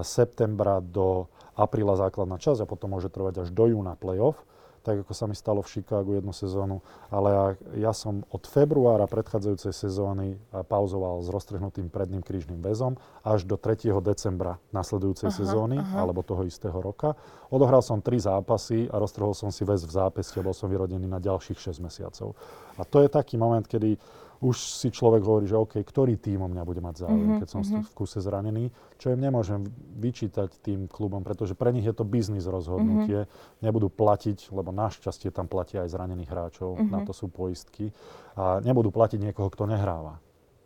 septembra 0.00 0.80
do 0.80 1.28
apríla 1.52 1.98
základná 2.00 2.40
časť 2.40 2.64
a 2.64 2.70
potom 2.70 2.96
môže 2.96 3.12
trvať 3.12 3.44
až 3.44 3.48
do 3.52 3.68
júna 3.68 3.92
playoff 3.98 4.40
tak 4.82 5.06
ako 5.06 5.12
sa 5.14 5.30
mi 5.30 5.38
stalo 5.38 5.62
v 5.62 5.70
Chicagu 5.70 6.18
jednu 6.18 6.34
sezónu, 6.34 6.82
ale 7.08 7.54
ja 7.78 7.94
som 7.94 8.26
od 8.34 8.42
februára 8.44 9.06
predchádzajúcej 9.06 9.70
sezóny 9.70 10.36
pauzoval 10.66 11.22
s 11.22 11.30
roztrhnutým 11.30 11.88
predným 11.88 12.20
krížnym 12.20 12.58
väzom 12.58 12.98
až 13.22 13.46
do 13.46 13.54
3. 13.54 13.94
decembra 14.02 14.58
nasledujúcej 14.74 15.30
aha, 15.30 15.38
sezóny, 15.38 15.76
aha. 15.78 16.02
alebo 16.02 16.26
toho 16.26 16.42
istého 16.42 16.74
roka. 16.82 17.14
Odohral 17.48 17.80
som 17.80 18.02
tri 18.02 18.18
zápasy 18.18 18.90
a 18.90 18.98
roztrhol 18.98 19.32
som 19.32 19.54
si 19.54 19.62
väz 19.62 19.86
v 19.86 19.92
zápeste 19.94 20.42
a 20.42 20.46
bol 20.46 20.56
som 20.56 20.66
vyrodený 20.66 21.06
na 21.06 21.22
ďalších 21.22 21.58
6 21.72 21.78
mesiacov. 21.78 22.34
A 22.76 22.82
to 22.82 23.04
je 23.04 23.08
taký 23.12 23.38
moment, 23.38 23.62
kedy 23.62 23.94
už 24.42 24.56
si 24.58 24.90
človek 24.90 25.22
hovorí, 25.22 25.46
že 25.46 25.54
OK, 25.54 25.78
ktorý 25.78 26.18
tým 26.18 26.42
o 26.42 26.50
mňa 26.50 26.66
bude 26.66 26.82
mať 26.82 27.06
záujem, 27.06 27.22
mm-hmm, 27.22 27.40
keď 27.46 27.48
som 27.48 27.62
mm-hmm. 27.62 27.86
v 27.86 27.92
kuse 27.94 28.18
zranený, 28.18 28.64
čo 28.98 29.14
im 29.14 29.22
nemôžem 29.22 29.62
vyčítať 30.02 30.58
tým 30.58 30.90
klubom, 30.90 31.22
pretože 31.22 31.54
pre 31.54 31.70
nich 31.70 31.86
je 31.86 31.94
to 31.94 32.02
biznis 32.02 32.50
rozhodnutie. 32.50 33.30
Mm-hmm. 33.30 33.62
Nebudú 33.62 33.86
platiť, 33.86 34.50
lebo 34.50 34.74
našťastie 34.74 35.30
tam 35.30 35.46
platia 35.46 35.86
aj 35.86 35.94
zranených 35.94 36.26
hráčov, 36.26 36.74
mm-hmm. 36.74 36.90
na 36.90 37.06
to 37.06 37.14
sú 37.14 37.30
poistky. 37.30 37.94
A 38.34 38.58
nebudú 38.66 38.90
platiť 38.90 39.22
niekoho, 39.22 39.46
kto 39.46 39.70
nehráva. 39.70 40.18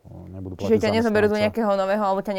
Nebudú 0.06 0.54
Čiže 0.62 0.86
ťa 0.86 1.02
nezoberú 1.02 1.26
do 1.26 1.36
nejakého 1.36 1.74
nového, 1.74 1.98
alebo 2.00 2.22
ťa 2.22 2.34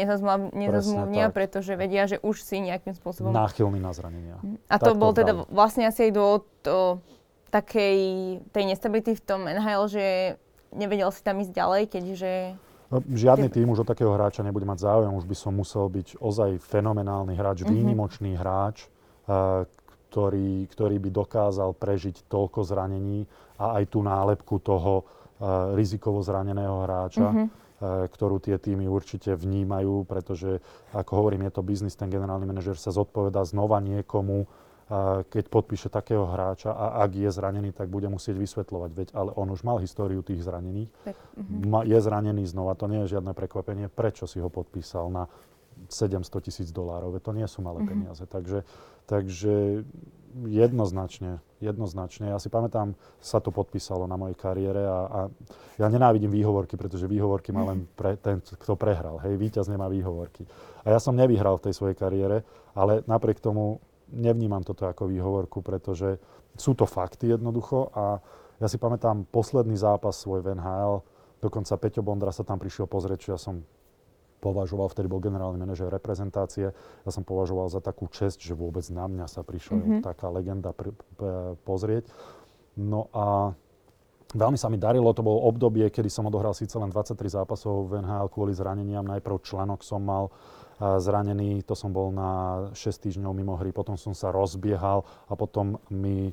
nezazmluvnia, 0.56 1.28
pretože 1.30 1.76
vedia, 1.76 2.08
že 2.08 2.16
už 2.18 2.40
si 2.40 2.64
nejakým 2.64 2.96
spôsobom... 2.96 3.30
Náchylný 3.30 3.78
na 3.78 3.92
zranenia. 3.94 4.40
Mhm. 4.42 4.56
A 4.66 4.76
to 4.80 4.96
tak 4.96 4.98
bol 4.98 5.12
to 5.12 5.20
teda 5.22 5.32
vlastne 5.52 5.84
asi 5.86 6.08
aj 6.08 6.12
dôvod 6.16 6.44
takej 7.48 7.98
tej 8.52 8.64
nestability 8.68 9.16
v 9.16 9.22
tom 9.24 9.48
NHL, 9.48 9.84
že 9.88 10.04
nevedel 10.72 11.10
si 11.12 11.20
tam 11.24 11.40
ísť 11.40 11.52
ďalej, 11.52 11.82
keďže... 11.88 12.30
No, 12.88 13.04
žiadny 13.04 13.52
tým 13.52 13.68
už 13.68 13.84
od 13.84 13.88
takého 13.92 14.16
hráča 14.16 14.40
nebude 14.40 14.64
mať 14.64 14.88
záujem, 14.88 15.12
už 15.12 15.28
by 15.28 15.36
som 15.36 15.52
musel 15.52 15.92
byť 15.92 16.16
ozaj 16.24 16.56
fenomenálny 16.64 17.36
hráč, 17.36 17.60
uh-huh. 17.60 17.72
výnimočný 17.72 18.32
hráč, 18.40 18.88
uh, 19.28 19.68
ktorý, 20.08 20.64
ktorý 20.72 20.96
by 20.96 21.10
dokázal 21.12 21.76
prežiť 21.76 22.24
toľko 22.32 22.64
zranení 22.64 23.28
a 23.60 23.76
aj 23.76 23.92
tú 23.92 24.00
nálepku 24.00 24.56
toho 24.64 25.04
uh, 25.04 25.76
rizikovo 25.76 26.24
zraneného 26.24 26.88
hráča, 26.88 27.28
uh, 27.28 28.08
ktorú 28.08 28.40
tie 28.40 28.56
týmy 28.56 28.88
určite 28.88 29.36
vnímajú, 29.36 30.08
pretože, 30.08 30.64
ako 30.96 31.12
hovorím, 31.12 31.44
je 31.44 31.52
to 31.52 31.62
biznis, 31.62 31.92
ten 31.92 32.08
generálny 32.08 32.48
manažer 32.48 32.80
sa 32.80 32.88
zodpoveda 32.88 33.44
znova 33.44 33.84
niekomu, 33.84 34.48
keď 35.28 35.44
podpíše 35.52 35.92
takého 35.92 36.24
hráča 36.24 36.72
a 36.72 37.04
ak 37.04 37.12
je 37.12 37.28
zranený, 37.28 37.76
tak 37.76 37.92
bude 37.92 38.08
musieť 38.08 38.40
vysvetľovať. 38.40 38.90
Veď, 38.96 39.08
ale 39.12 39.36
on 39.36 39.52
už 39.52 39.60
mal 39.60 39.76
históriu 39.84 40.24
tých 40.24 40.40
zranených. 40.40 40.88
Tak, 41.04 41.16
uh-huh. 41.16 41.84
Je 41.84 41.98
zranený 42.00 42.48
znova, 42.48 42.72
to 42.72 42.88
nie 42.88 43.04
je 43.04 43.20
žiadne 43.20 43.36
prekvapenie. 43.36 43.92
Prečo 43.92 44.24
si 44.24 44.40
ho 44.40 44.48
podpísal 44.48 45.12
na 45.12 45.28
700 45.92 46.24
tisíc 46.40 46.68
dolárov? 46.72 47.20
To 47.20 47.32
nie 47.36 47.44
sú 47.44 47.60
malé 47.60 47.84
uh-huh. 47.84 47.92
peniaze. 47.92 48.24
Takže, 48.24 48.64
takže 49.04 49.84
jednoznačne, 50.48 51.44
jednoznačne. 51.60 52.32
Ja 52.32 52.40
si 52.40 52.48
pamätám, 52.48 52.96
sa 53.20 53.44
to 53.44 53.52
podpísalo 53.52 54.08
na 54.08 54.16
mojej 54.16 54.40
kariére 54.40 54.88
a, 54.88 54.98
a 55.04 55.20
ja 55.76 55.86
nenávidím 55.92 56.32
výhovorky, 56.32 56.80
pretože 56.80 57.04
výhovorky 57.04 57.52
má 57.52 57.68
len 57.68 57.84
pre, 57.92 58.16
ten, 58.16 58.40
kto 58.40 58.72
prehral. 58.72 59.20
Hej, 59.20 59.36
víťaz 59.36 59.68
nemá 59.68 59.84
výhovorky. 59.92 60.48
A 60.88 60.96
ja 60.96 60.98
som 61.00 61.12
nevyhral 61.12 61.60
v 61.60 61.68
tej 61.68 61.74
svojej 61.76 61.96
kariére, 61.96 62.40
ale 62.72 63.04
napriek 63.04 63.36
tomu 63.36 63.84
nevnímam 64.12 64.64
toto 64.64 64.88
ako 64.88 65.10
výhovorku, 65.10 65.60
pretože 65.60 66.16
sú 66.56 66.74
to 66.74 66.88
fakty 66.88 67.30
jednoducho 67.30 67.92
a 67.94 68.18
ja 68.58 68.66
si 68.66 68.80
pamätám 68.80 69.22
posledný 69.30 69.78
zápas 69.78 70.18
svoj 70.18 70.42
v 70.42 70.58
NHL, 70.58 71.04
dokonca 71.38 71.78
Peťo 71.78 72.02
Bondra 72.02 72.34
sa 72.34 72.42
tam 72.42 72.58
prišiel 72.58 72.90
pozrieť, 72.90 73.18
čo 73.22 73.30
ja 73.34 73.38
som 73.38 73.62
považoval, 74.38 74.90
vtedy 74.90 75.10
bol 75.10 75.22
generálny 75.22 75.58
manažer 75.58 75.90
reprezentácie, 75.90 76.70
ja 76.74 77.10
som 77.10 77.26
považoval 77.26 77.70
za 77.70 77.82
takú 77.82 78.06
čest, 78.10 78.38
že 78.38 78.54
vôbec 78.54 78.86
na 78.90 79.06
mňa 79.06 79.26
sa 79.26 79.42
prišiel 79.42 79.78
mm-hmm. 79.78 80.02
taká 80.02 80.30
legenda 80.30 80.70
pr- 80.70 80.94
p- 80.94 81.54
pozrieť. 81.66 82.06
No 82.78 83.10
a 83.10 83.50
veľmi 84.34 84.54
sa 84.54 84.70
mi 84.70 84.78
darilo, 84.78 85.10
to 85.10 85.26
bolo 85.26 85.42
obdobie, 85.50 85.90
kedy 85.90 86.06
som 86.06 86.30
odohral 86.30 86.54
síce 86.54 86.78
len 86.78 86.90
23 86.90 87.18
zápasov 87.42 87.90
v 87.90 88.02
NHL 88.02 88.30
kvôli 88.30 88.54
zraneniam, 88.54 89.02
najprv 89.02 89.42
členok 89.42 89.82
som 89.82 90.02
mal, 90.06 90.30
zranený, 90.78 91.66
to 91.66 91.74
som 91.74 91.90
bol 91.90 92.14
na 92.14 92.64
6 92.70 93.10
týždňov 93.10 93.32
mimo 93.34 93.58
hry, 93.58 93.74
potom 93.74 93.98
som 93.98 94.14
sa 94.14 94.30
rozbiehal 94.30 95.02
a 95.26 95.34
potom 95.34 95.82
mi 95.90 96.30
e, 96.30 96.32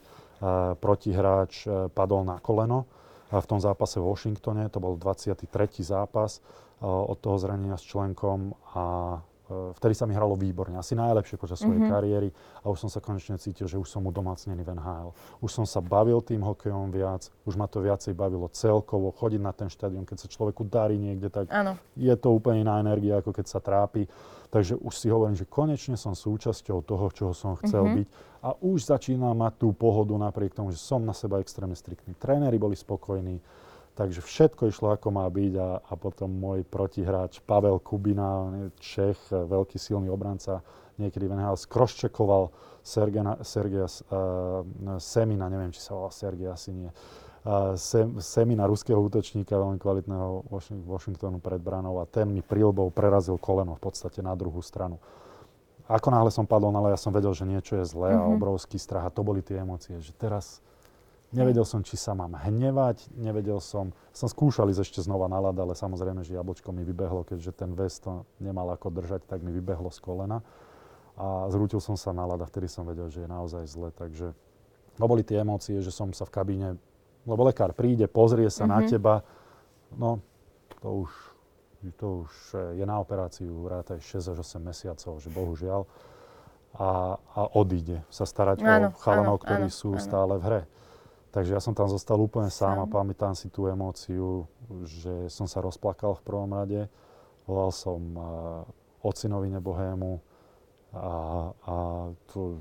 protihráč 0.77 1.65
e, 1.65 1.89
padol 1.89 2.21
na 2.21 2.37
koleno 2.37 2.85
v 3.33 3.45
tom 3.49 3.57
zápase 3.57 3.97
v 3.97 4.05
Washingtone, 4.05 4.69
to 4.69 4.77
bol 4.77 4.95
23. 4.95 5.49
zápas 5.81 6.37
e, 6.37 6.41
od 6.85 7.17
toho 7.17 7.41
zranenia 7.41 7.75
s 7.75 7.89
členkom 7.89 8.53
a 8.77 9.17
vtedy 9.49 9.93
sa 9.93 10.09
mi 10.09 10.17
hralo 10.17 10.33
výborne, 10.33 10.81
asi 10.81 10.97
najlepšie 10.97 11.37
počas 11.37 11.61
svojej 11.61 11.77
mm-hmm. 11.77 11.93
kariéry 11.93 12.29
a 12.61 12.65
už 12.73 12.87
som 12.87 12.89
sa 12.89 12.97
konečne 12.97 13.37
cítil, 13.37 13.69
že 13.69 13.77
už 13.77 13.85
som 13.85 14.01
udomacnený 14.01 14.65
v 14.65 14.73
NHL. 14.73 15.09
Už 15.41 15.51
som 15.53 15.65
sa 15.69 15.85
bavil 15.85 16.17
tým 16.25 16.41
hokejom 16.41 16.89
viac, 16.89 17.29
už 17.45 17.53
ma 17.53 17.69
to 17.69 17.85
viacej 17.85 18.17
bavilo 18.17 18.49
celkovo, 18.49 19.13
chodiť 19.13 19.41
na 19.41 19.53
ten 19.53 19.69
štadión, 19.69 20.03
keď 20.03 20.25
sa 20.25 20.27
človeku 20.31 20.65
darí 20.65 20.97
niekde, 20.97 21.29
tak 21.29 21.45
ano. 21.53 21.77
je 21.93 22.13
to 22.17 22.33
úplne 22.33 22.65
iná 22.65 22.81
energia, 22.81 23.21
ako 23.21 23.31
keď 23.33 23.45
sa 23.45 23.61
trápi. 23.61 24.09
Takže 24.49 24.79
už 24.79 24.93
si 24.95 25.11
hovorím, 25.11 25.35
že 25.35 25.49
konečne 25.49 25.99
som 25.99 26.15
súčasťou 26.15 26.79
toho, 26.85 27.05
čoho 27.11 27.33
som 27.35 27.59
chcel 27.59 27.85
mm-hmm. 27.85 27.97
byť 28.01 28.07
a 28.45 28.49
už 28.61 28.87
začínam 28.87 29.33
mať 29.33 29.65
tú 29.65 29.73
pohodu 29.73 30.13
napriek 30.13 30.53
tomu, 30.53 30.69
že 30.69 30.77
som 30.77 31.01
na 31.01 31.17
seba 31.17 31.41
extrémne 31.41 31.73
striktný. 31.73 32.13
Tréneri 32.13 32.61
boli 32.61 32.77
spokojní, 32.77 33.41
Takže 33.95 34.19
všetko 34.19 34.67
išlo 34.67 34.91
ako 34.91 35.07
má 35.07 35.23
byť 35.31 35.53
a, 35.55 35.79
a 35.79 35.93
potom 35.95 36.27
môj 36.27 36.67
protihráč 36.67 37.39
Pavel 37.39 37.79
Kubina, 37.79 38.51
Čech, 38.75 39.15
veľký 39.31 39.79
silný 39.79 40.11
obranca, 40.11 40.59
niekedy 40.99 41.31
v 41.31 41.39
NHL, 41.39 41.55
skroščekoval 41.55 42.51
Sergena, 42.83 43.39
Sergeja 43.39 43.87
uh, 43.87 44.61
Semina, 44.99 45.47
neviem, 45.47 45.71
či 45.71 45.79
sa 45.79 45.95
volá 45.95 46.11
Sergej, 46.11 46.51
asi 46.51 46.75
nie. 46.75 46.91
Uh, 47.47 47.79
Sem, 47.79 48.19
Semina, 48.19 48.67
ruského 48.67 48.99
útočníka, 48.99 49.55
veľmi 49.55 49.79
kvalitného 49.79 50.51
Washingtonu 50.83 51.39
pred 51.39 51.63
branou 51.63 52.03
a 52.03 52.05
ten 52.05 52.27
mi 52.27 52.43
prilbou 52.43 52.91
prerazil 52.91 53.39
koleno 53.39 53.79
v 53.79 53.81
podstate 53.89 54.19
na 54.19 54.35
druhú 54.35 54.59
stranu. 54.59 54.99
Ako 55.85 56.09
náhle 56.09 56.33
som 56.33 56.49
padol, 56.49 56.73
ale 56.73 56.91
ja 56.91 56.99
som 56.99 57.13
vedel, 57.13 57.31
že 57.31 57.45
niečo 57.45 57.77
je 57.77 57.85
zlé 57.85 58.11
mm-hmm. 58.11 58.25
a 58.25 58.27
mhm. 58.27 58.35
obrovský 58.35 58.75
strach 58.75 59.07
a 59.07 59.13
to 59.13 59.23
boli 59.23 59.39
tie 59.39 59.61
emócie, 59.61 59.95
že 60.03 60.11
teraz 60.17 60.64
Nevedel 61.33 61.65
som, 61.65 61.81
či 61.81 61.97
sa 61.97 62.13
mám 62.13 62.37
hnevať, 62.37 63.09
nevedel 63.17 63.57
som, 63.57 63.91
som 64.13 64.29
skúšal 64.29 64.69
ísť 64.69 64.81
ešte 64.85 64.99
znova 65.01 65.25
na 65.25 65.41
ľad, 65.41 65.57
ale 65.57 65.73
samozrejme, 65.73 66.21
že 66.21 66.37
jablčko 66.37 66.69
mi 66.69 66.85
vybehlo, 66.85 67.25
keďže 67.25 67.51
ten 67.57 67.73
vest 67.73 68.05
to 68.05 68.23
nemal 68.37 68.69
ako 68.69 68.93
držať, 68.93 69.25
tak 69.25 69.41
mi 69.41 69.51
vybehlo 69.51 69.89
z 69.89 69.99
kolena. 69.99 70.45
A 71.15 71.47
zrútil 71.51 71.79
som 71.81 71.97
sa 71.97 72.13
na 72.15 72.23
ľad 72.27 72.43
a 72.43 72.47
vtedy 72.47 72.69
som 72.69 72.85
vedel, 72.85 73.09
že 73.09 73.25
je 73.25 73.29
naozaj 73.31 73.63
zle. 73.67 73.89
Takže 73.91 74.35
to 74.95 75.05
boli 75.07 75.25
tie 75.25 75.41
emócie, 75.41 75.79
že 75.83 75.91
som 75.91 76.13
sa 76.15 76.23
v 76.23 76.31
kabíne, 76.35 76.69
lebo 77.25 77.41
lekár 77.43 77.73
príde, 77.75 78.05
pozrie 78.07 78.47
sa 78.47 78.63
mm-hmm. 78.63 78.75
na 78.75 78.79
mhm. 78.79 78.87
teba, 78.87 79.13
no 79.97 80.09
to 80.79 80.87
už, 81.07 81.11
to 81.97 82.07
už 82.27 82.31
je 82.77 82.85
na 82.85 83.01
operáciu, 83.01 83.65
rátaj 83.65 83.99
6 83.99 84.35
až 84.35 84.37
8 84.45 84.61
mesiacov, 84.61 85.17
že 85.19 85.33
bohužiaľ. 85.33 85.83
A, 86.75 87.15
a 87.15 87.41
odíde 87.55 88.03
sa 88.11 88.27
starať 88.27 88.59
áno, 88.59 88.91
o 88.91 88.99
chalanov, 88.99 89.39
ktorí 89.47 89.71
áno, 89.71 89.79
sú 89.79 89.95
áno. 89.95 90.03
stále 90.03 90.35
v 90.35 90.43
hre. 90.43 90.61
Takže 91.35 91.51
ja 91.51 91.59
som 91.59 91.75
tam 91.75 91.91
zostal 91.91 92.15
úplne 92.15 92.47
sám, 92.47 92.79
sám 92.79 92.83
a 92.83 92.85
pamätám 92.87 93.35
si 93.35 93.51
tú 93.51 93.67
emóciu, 93.67 94.47
že 94.87 95.27
som 95.27 95.51
sa 95.51 95.59
rozplakal 95.59 96.15
v 96.15 96.23
prvom 96.23 96.47
rade. 96.47 96.87
Volal 97.43 97.75
som 97.75 97.99
uh, 98.15 98.63
ocinovi 99.03 99.51
nebohému 99.51 100.23
a, 100.95 101.11
a 101.51 101.75
to, 102.31 102.55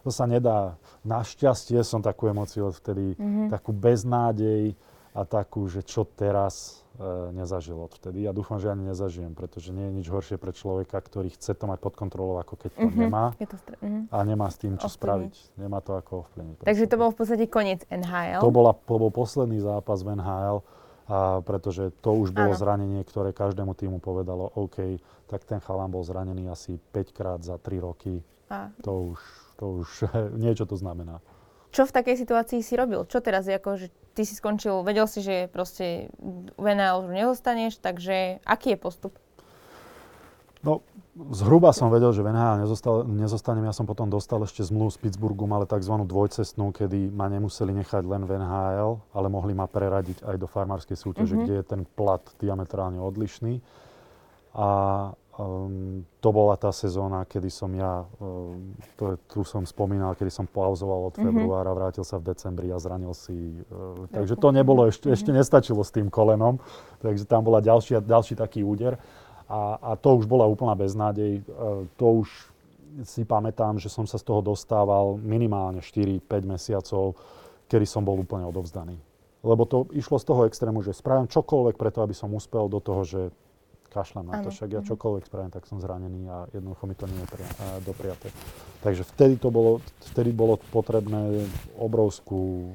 to 0.00 0.08
sa 0.08 0.24
nedá. 0.24 0.80
Našťastie 1.04 1.84
som 1.84 2.00
takú 2.00 2.32
emóciu 2.32 2.72
odvtedy, 2.72 3.12
mm-hmm. 3.12 3.52
takú 3.52 3.76
beznádej 3.76 4.72
a 5.16 5.24
takú, 5.24 5.64
že 5.64 5.80
čo 5.80 6.04
teraz 6.04 6.84
e, 7.00 7.32
nezažil 7.32 7.80
odvtedy. 7.80 8.28
Ja 8.28 8.36
dúfam, 8.36 8.60
že 8.60 8.68
ani 8.68 8.92
nezažijem, 8.92 9.32
pretože 9.32 9.72
nie 9.72 9.88
je 9.88 9.92
nič 9.96 10.06
horšie 10.12 10.36
pre 10.36 10.52
človeka, 10.52 11.00
ktorý 11.00 11.32
chce 11.32 11.56
to 11.56 11.64
mať 11.64 11.80
pod 11.80 11.96
kontrolou, 11.96 12.36
ako 12.36 12.60
keď 12.60 12.76
to 12.76 12.86
mm-hmm. 12.92 13.00
nemá 13.00 13.24
je 13.40 13.48
to 13.48 13.56
stra- 13.56 13.80
mm-hmm. 13.80 14.12
a 14.12 14.16
nemá 14.28 14.46
s 14.52 14.60
tým 14.60 14.76
čo 14.76 14.92
ovplyvniť. 14.92 15.32
spraviť. 15.32 15.34
Nemá 15.56 15.78
to 15.80 15.96
ako 15.96 16.28
ovplyvniť. 16.28 16.56
Takže 16.68 16.84
to 16.84 16.96
bol 17.00 17.08
v 17.08 17.16
podstate 17.16 17.44
koniec 17.48 17.80
NHL? 17.88 18.44
To, 18.44 18.52
bola, 18.52 18.76
to 18.76 18.94
bol 19.00 19.08
posledný 19.08 19.56
zápas 19.64 20.04
v 20.04 20.20
NHL, 20.20 20.60
a 21.06 21.38
pretože 21.40 21.94
to 22.02 22.18
už 22.18 22.34
bolo 22.34 22.52
ano. 22.52 22.58
zranenie, 22.58 23.00
ktoré 23.06 23.30
každému 23.30 23.78
týmu 23.78 24.02
povedalo, 24.02 24.50
OK, 24.58 24.98
tak 25.30 25.46
ten 25.46 25.62
chalán 25.62 25.88
bol 25.88 26.02
zranený 26.02 26.50
asi 26.50 26.82
5 26.92 27.16
krát 27.16 27.40
za 27.40 27.56
3 27.62 27.78
roky. 27.78 28.20
A. 28.50 28.74
To 28.82 29.14
už, 29.14 29.20
to 29.56 29.64
už 29.80 29.88
niečo 30.44 30.66
to 30.66 30.76
znamená. 30.76 31.22
Čo 31.76 31.84
v 31.84 31.92
takej 31.92 32.16
situácii 32.24 32.64
si 32.64 32.72
robil? 32.72 33.04
Čo 33.04 33.20
teraz, 33.20 33.44
ako, 33.44 33.76
že 33.76 33.92
ty 34.16 34.24
si 34.24 34.32
skončil, 34.32 34.80
vedel 34.80 35.04
si, 35.04 35.20
že 35.20 35.52
proste 35.52 36.08
v 36.56 36.66
NL 36.72 37.04
už 37.04 37.12
nezostaneš, 37.12 37.76
takže 37.84 38.40
aký 38.48 38.72
je 38.72 38.78
postup? 38.80 39.12
No, 40.64 40.80
zhruba 41.36 41.76
som 41.76 41.92
vedel, 41.92 42.16
že 42.16 42.24
v 42.24 42.32
NHL 42.32 42.64
nezostal, 42.64 43.04
nezostanem. 43.04 43.68
Ja 43.68 43.76
som 43.76 43.84
potom 43.84 44.08
dostal 44.08 44.40
ešte 44.40 44.64
zmluvu 44.64 44.88
s 44.88 44.98
Pittsburghom, 44.98 45.52
ale 45.52 45.68
tzv. 45.68 46.00
dvojcestnú, 46.00 46.72
kedy 46.72 47.12
ma 47.12 47.28
nemuseli 47.28 47.76
nechať 47.76 48.08
len 48.08 48.24
v 48.24 48.40
NHL, 48.40 48.96
ale 49.12 49.26
mohli 49.28 49.52
ma 49.52 49.68
preradiť 49.68 50.24
aj 50.24 50.36
do 50.40 50.48
farmárskej 50.48 50.96
súťaže, 50.96 51.36
mm-hmm. 51.36 51.44
kde 51.44 51.54
je 51.60 51.64
ten 51.76 51.82
plat 51.84 52.24
diametrálne 52.40 52.96
odlišný. 53.04 53.60
A 54.56 54.68
um, 55.36 56.04
to 56.20 56.28
bola 56.32 56.56
tá 56.56 56.72
sezóna, 56.72 57.24
kedy 57.28 57.52
som 57.52 57.68
ja, 57.76 58.04
um, 58.20 58.72
to, 58.96 59.20
tu 59.28 59.40
som 59.44 59.62
spomínal, 59.68 60.16
kedy 60.16 60.32
som 60.32 60.48
pauzoval 60.48 61.12
od 61.12 61.14
mm-hmm. 61.16 61.24
februára, 61.28 61.70
vrátil 61.76 62.04
sa 62.04 62.16
v 62.16 62.32
decembri 62.32 62.72
a 62.72 62.80
zranil 62.80 63.12
si. 63.12 63.60
Uh, 63.68 64.08
takže 64.10 64.34
to 64.36 64.48
nebolo, 64.50 64.88
ešte, 64.88 65.08
mm-hmm. 65.08 65.16
ešte 65.16 65.30
nestačilo 65.32 65.82
s 65.84 65.92
tým 65.92 66.08
kolenom, 66.08 66.56
takže 67.04 67.28
tam 67.28 67.44
bola 67.44 67.60
ďalší, 67.60 68.00
ďalší 68.00 68.34
taký 68.34 68.64
úder. 68.64 68.96
A, 69.46 69.78
a 69.78 69.90
to 69.94 70.18
už 70.18 70.26
bola 70.26 70.42
úplná 70.42 70.74
beznádej. 70.74 71.38
E, 71.38 71.42
to 71.94 72.26
už 72.26 72.50
si 73.06 73.22
pamätám, 73.22 73.78
že 73.78 73.86
som 73.86 74.02
sa 74.02 74.18
z 74.18 74.26
toho 74.26 74.42
dostával 74.42 75.22
minimálne 75.22 75.78
4-5 75.78 76.26
mesiacov, 76.42 77.14
kedy 77.70 77.86
som 77.86 78.02
bol 78.02 78.18
úplne 78.18 78.42
odovzdaný. 78.42 78.98
Lebo 79.46 79.62
to 79.62 79.86
išlo 79.94 80.18
z 80.18 80.26
toho 80.26 80.42
extrému, 80.50 80.82
že 80.82 80.96
spravím 80.96 81.30
čokoľvek 81.30 81.78
preto, 81.78 82.02
aby 82.02 82.10
som 82.10 82.34
uspel 82.34 82.66
do 82.66 82.82
toho, 82.82 83.06
že 83.06 83.20
kašľam 83.88 84.26
na 84.30 84.42
to, 84.42 84.52
však 84.52 84.68
ja 84.72 84.80
mhm. 84.82 84.88
čokoľvek 84.92 85.24
spravím, 85.26 85.52
tak 85.54 85.64
som 85.66 85.78
zranený 85.80 86.22
a 86.28 86.36
jednoducho 86.52 86.84
mi 86.86 86.94
to 86.94 87.06
nie 87.08 87.20
je 87.22 87.28
pria- 87.28 87.56
dopriate. 87.82 88.28
Takže 88.84 89.02
vtedy 89.02 89.34
to 89.40 89.48
bolo, 89.50 89.82
vtedy 90.14 90.30
bolo 90.30 90.60
potrebné 90.70 91.48
obrovskú 91.80 92.74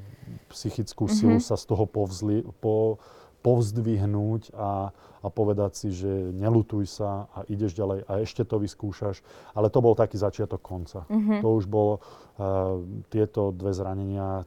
psychickú 0.52 1.08
silu 1.12 1.40
mm-hmm. 1.40 1.48
sa 1.48 1.60
z 1.60 1.66
toho 1.68 1.88
povzli, 1.88 2.44
po, 2.60 3.00
povzdvihnúť 3.42 4.54
a, 4.56 4.92
a 4.96 5.28
povedať 5.28 5.72
si, 5.76 5.90
že 5.92 6.10
nelutuj 6.36 6.88
sa 6.88 7.32
a 7.32 7.44
ideš 7.48 7.76
ďalej 7.76 8.06
a 8.06 8.12
ešte 8.22 8.44
to 8.46 8.62
vyskúšaš. 8.62 9.24
Ale 9.56 9.72
to 9.72 9.80
bol 9.82 9.98
taký 9.98 10.20
začiatok 10.20 10.62
konca. 10.62 11.08
Mm-hmm. 11.10 11.40
To 11.42 11.48
už 11.58 11.66
bolo 11.68 11.94
uh, 12.00 12.80
tieto 13.10 13.52
dve 13.52 13.72
zranenia, 13.74 14.46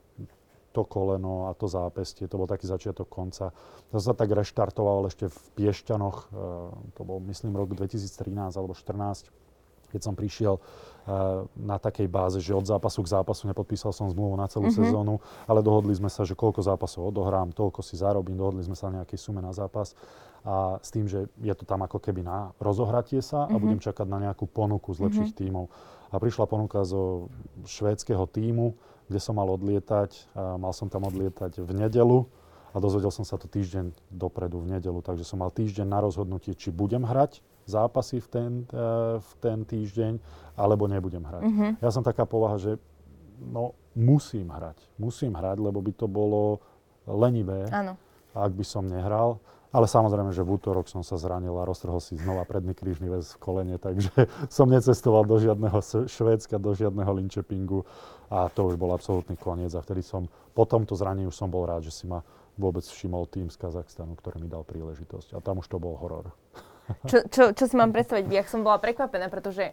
to 0.74 0.82
koleno 0.82 1.46
a 1.46 1.54
to 1.54 1.70
zápestie, 1.70 2.26
to 2.26 2.34
bol 2.34 2.50
taký 2.50 2.66
začiatok 2.66 3.06
konca. 3.06 3.54
To 3.94 4.02
sa 4.02 4.10
tak 4.10 4.34
reštartoval 4.34 5.06
ešte 5.06 5.30
v 5.30 5.38
Piešťanoch, 5.54 6.16
uh, 6.34 6.74
to 6.98 7.06
bol 7.06 7.22
myslím 7.30 7.54
rok 7.54 7.78
2013 7.78 8.58
alebo 8.58 8.74
2014, 8.74 9.30
keď 9.94 10.00
som 10.02 10.18
prišiel 10.18 10.58
na 11.54 11.76
takej 11.76 12.08
báze, 12.08 12.40
že 12.40 12.56
od 12.56 12.64
zápasu 12.64 13.04
k 13.04 13.12
zápasu 13.12 13.44
nepodpísal 13.46 13.92
som 13.92 14.08
zmluvu 14.08 14.40
na 14.40 14.48
celú 14.48 14.72
mm-hmm. 14.72 14.88
sezónu, 14.88 15.20
ale 15.44 15.60
dohodli 15.60 15.92
sme 15.92 16.08
sa, 16.08 16.24
že 16.24 16.32
koľko 16.32 16.64
zápasov 16.64 17.12
odohrám, 17.12 17.52
toľko 17.52 17.84
si 17.84 18.00
zarobím, 18.00 18.40
dohodli 18.40 18.64
sme 18.64 18.72
sa 18.72 18.88
na 18.88 19.04
nejakej 19.04 19.20
sume 19.20 19.44
na 19.44 19.52
zápas 19.52 19.92
a 20.44 20.80
s 20.80 20.88
tým, 20.92 21.08
že 21.08 21.28
je 21.40 21.54
to 21.56 21.68
tam 21.68 21.84
ako 21.84 22.00
keby 22.00 22.24
na 22.24 22.52
rozohratie 22.56 23.20
sa 23.20 23.44
a 23.44 23.52
mm-hmm. 23.52 23.60
budem 23.60 23.80
čakať 23.84 24.06
na 24.08 24.18
nejakú 24.28 24.48
ponuku 24.48 24.96
z 24.96 25.04
lepších 25.08 25.32
mm-hmm. 25.36 25.44
tímov. 25.44 25.64
A 26.08 26.16
prišla 26.16 26.44
ponuka 26.48 26.84
zo 26.88 27.28
švédskeho 27.68 28.24
tímu, 28.28 28.76
kde 29.08 29.18
som 29.20 29.36
mal 29.36 29.48
odlietať. 29.52 30.10
A 30.34 30.56
mal 30.56 30.72
som 30.72 30.88
tam 30.88 31.06
odlietať 31.08 31.60
v 31.60 31.70
nedelu 31.76 32.24
a 32.74 32.76
dozvedel 32.82 33.14
som 33.14 33.22
sa 33.22 33.38
to 33.38 33.46
týždeň 33.46 33.94
dopredu 34.10 34.58
v 34.58 34.76
nedelu, 34.76 34.98
takže 34.98 35.22
som 35.22 35.38
mal 35.38 35.54
týždeň 35.54 35.86
na 35.86 36.02
rozhodnutie, 36.02 36.58
či 36.58 36.74
budem 36.74 37.06
hrať 37.06 37.38
zápasy 37.70 38.18
v 38.18 38.28
ten, 38.28 38.50
uh, 38.74 39.22
v 39.22 39.32
ten 39.38 39.62
týždeň, 39.62 40.18
alebo 40.58 40.90
nebudem 40.90 41.22
hrať. 41.22 41.42
Mm-hmm. 41.46 41.70
Ja 41.80 41.90
som 41.94 42.02
taká 42.02 42.26
povaha, 42.26 42.58
že 42.58 42.76
no, 43.40 43.78
musím 43.94 44.50
hrať. 44.50 44.76
Musím 44.98 45.38
hrať, 45.38 45.62
lebo 45.62 45.78
by 45.78 45.92
to 45.94 46.10
bolo 46.10 46.60
lenivé, 47.06 47.70
Áno. 47.70 47.94
ak 48.34 48.52
by 48.52 48.64
som 48.66 48.84
nehral. 48.90 49.38
Ale 49.74 49.90
samozrejme, 49.90 50.30
že 50.30 50.46
v 50.46 50.54
útorok 50.54 50.86
som 50.86 51.02
sa 51.02 51.18
zranil 51.18 51.50
a 51.58 51.66
roztrhol 51.66 51.98
si 51.98 52.14
znova 52.14 52.46
predný 52.46 52.78
krížny 52.78 53.10
väz 53.10 53.34
v 53.34 53.42
kolene, 53.42 53.76
takže 53.78 54.10
som 54.54 54.70
necestoval 54.70 55.26
do 55.26 55.34
žiadneho 55.38 55.78
Švédska, 56.06 56.62
do 56.62 56.78
žiadneho 56.78 57.10
Linčepingu 57.10 57.82
a 58.30 58.48
to 58.48 58.68
už 58.68 58.80
bol 58.80 58.92
absolútny 58.92 59.36
koniec. 59.36 59.72
A 59.76 59.84
vtedy 59.84 60.04
som, 60.04 60.28
po 60.56 60.64
tomto 60.64 60.96
zranení 60.96 61.28
už 61.28 61.36
som 61.36 61.48
bol 61.48 61.64
rád, 61.68 61.84
že 61.84 61.92
si 61.92 62.04
ma 62.08 62.24
vôbec 62.54 62.86
všimol 62.86 63.26
tým 63.26 63.50
z 63.50 63.56
Kazachstanu, 63.58 64.14
ktorý 64.14 64.42
mi 64.42 64.48
dal 64.48 64.62
príležitosť. 64.62 65.34
A 65.34 65.42
tam 65.42 65.58
už 65.58 65.66
to 65.66 65.82
bol 65.82 65.98
horor. 65.98 66.30
Čo, 67.08 67.24
čo, 67.32 67.42
čo 67.56 67.64
si 67.64 67.80
mám 67.80 67.96
predstaviť? 67.96 68.28
Ja 68.28 68.44
som 68.44 68.60
bola 68.60 68.76
prekvapená, 68.76 69.32
pretože 69.32 69.72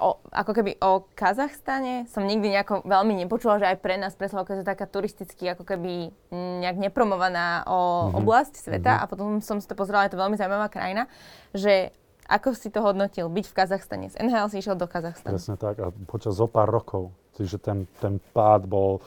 o, 0.00 0.16
ako 0.32 0.52
keby 0.56 0.80
o 0.80 1.04
Kazachstane 1.12 2.08
som 2.08 2.24
nikdy 2.24 2.56
nejako 2.56 2.88
veľmi 2.88 3.12
nepočula, 3.20 3.60
že 3.60 3.68
aj 3.68 3.76
pre 3.84 4.00
nás 4.00 4.16
pre 4.16 4.32
Slovensko 4.32 4.64
je 4.64 4.66
taká 4.66 4.88
turisticky 4.88 5.52
ako 5.52 5.68
keby 5.68 6.08
nejak 6.32 6.80
nepromovaná 6.80 7.68
o, 7.68 8.08
mm-hmm. 8.08 8.18
oblasť 8.18 8.54
sveta 8.58 8.96
mm-hmm. 8.96 9.04
a 9.04 9.10
potom 9.12 9.28
som 9.44 9.60
si 9.60 9.68
to 9.68 9.76
pozrela, 9.76 10.08
je 10.08 10.16
to 10.16 10.22
veľmi 10.24 10.40
zaujímavá 10.40 10.72
krajina, 10.72 11.04
že 11.52 11.92
ako 12.32 12.56
si 12.56 12.72
to 12.72 12.80
hodnotil, 12.80 13.28
byť 13.28 13.46
v 13.50 13.54
Kazachstane? 13.54 14.06
Z 14.08 14.16
NHL 14.16 14.48
si 14.48 14.64
išiel 14.64 14.78
do 14.78 14.88
Kazachstanu. 14.88 15.36
Presne 15.36 15.60
tak 15.60 15.76
a 15.84 15.92
počas 16.08 16.38
zo 16.38 16.48
pár 16.48 16.72
rokov, 16.72 17.12
čiže 17.42 17.58
ten, 17.58 17.84
ten 17.98 18.22
pád 18.32 18.64
bol 18.70 19.02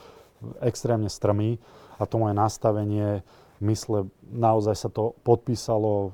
extrémne 0.62 1.08
strmý 1.08 1.58
a 1.98 2.04
to 2.04 2.20
moje 2.20 2.36
nastavenie 2.36 3.24
mysle, 3.64 4.12
naozaj 4.28 4.76
sa 4.76 4.90
to 4.92 5.16
podpísalo 5.24 6.12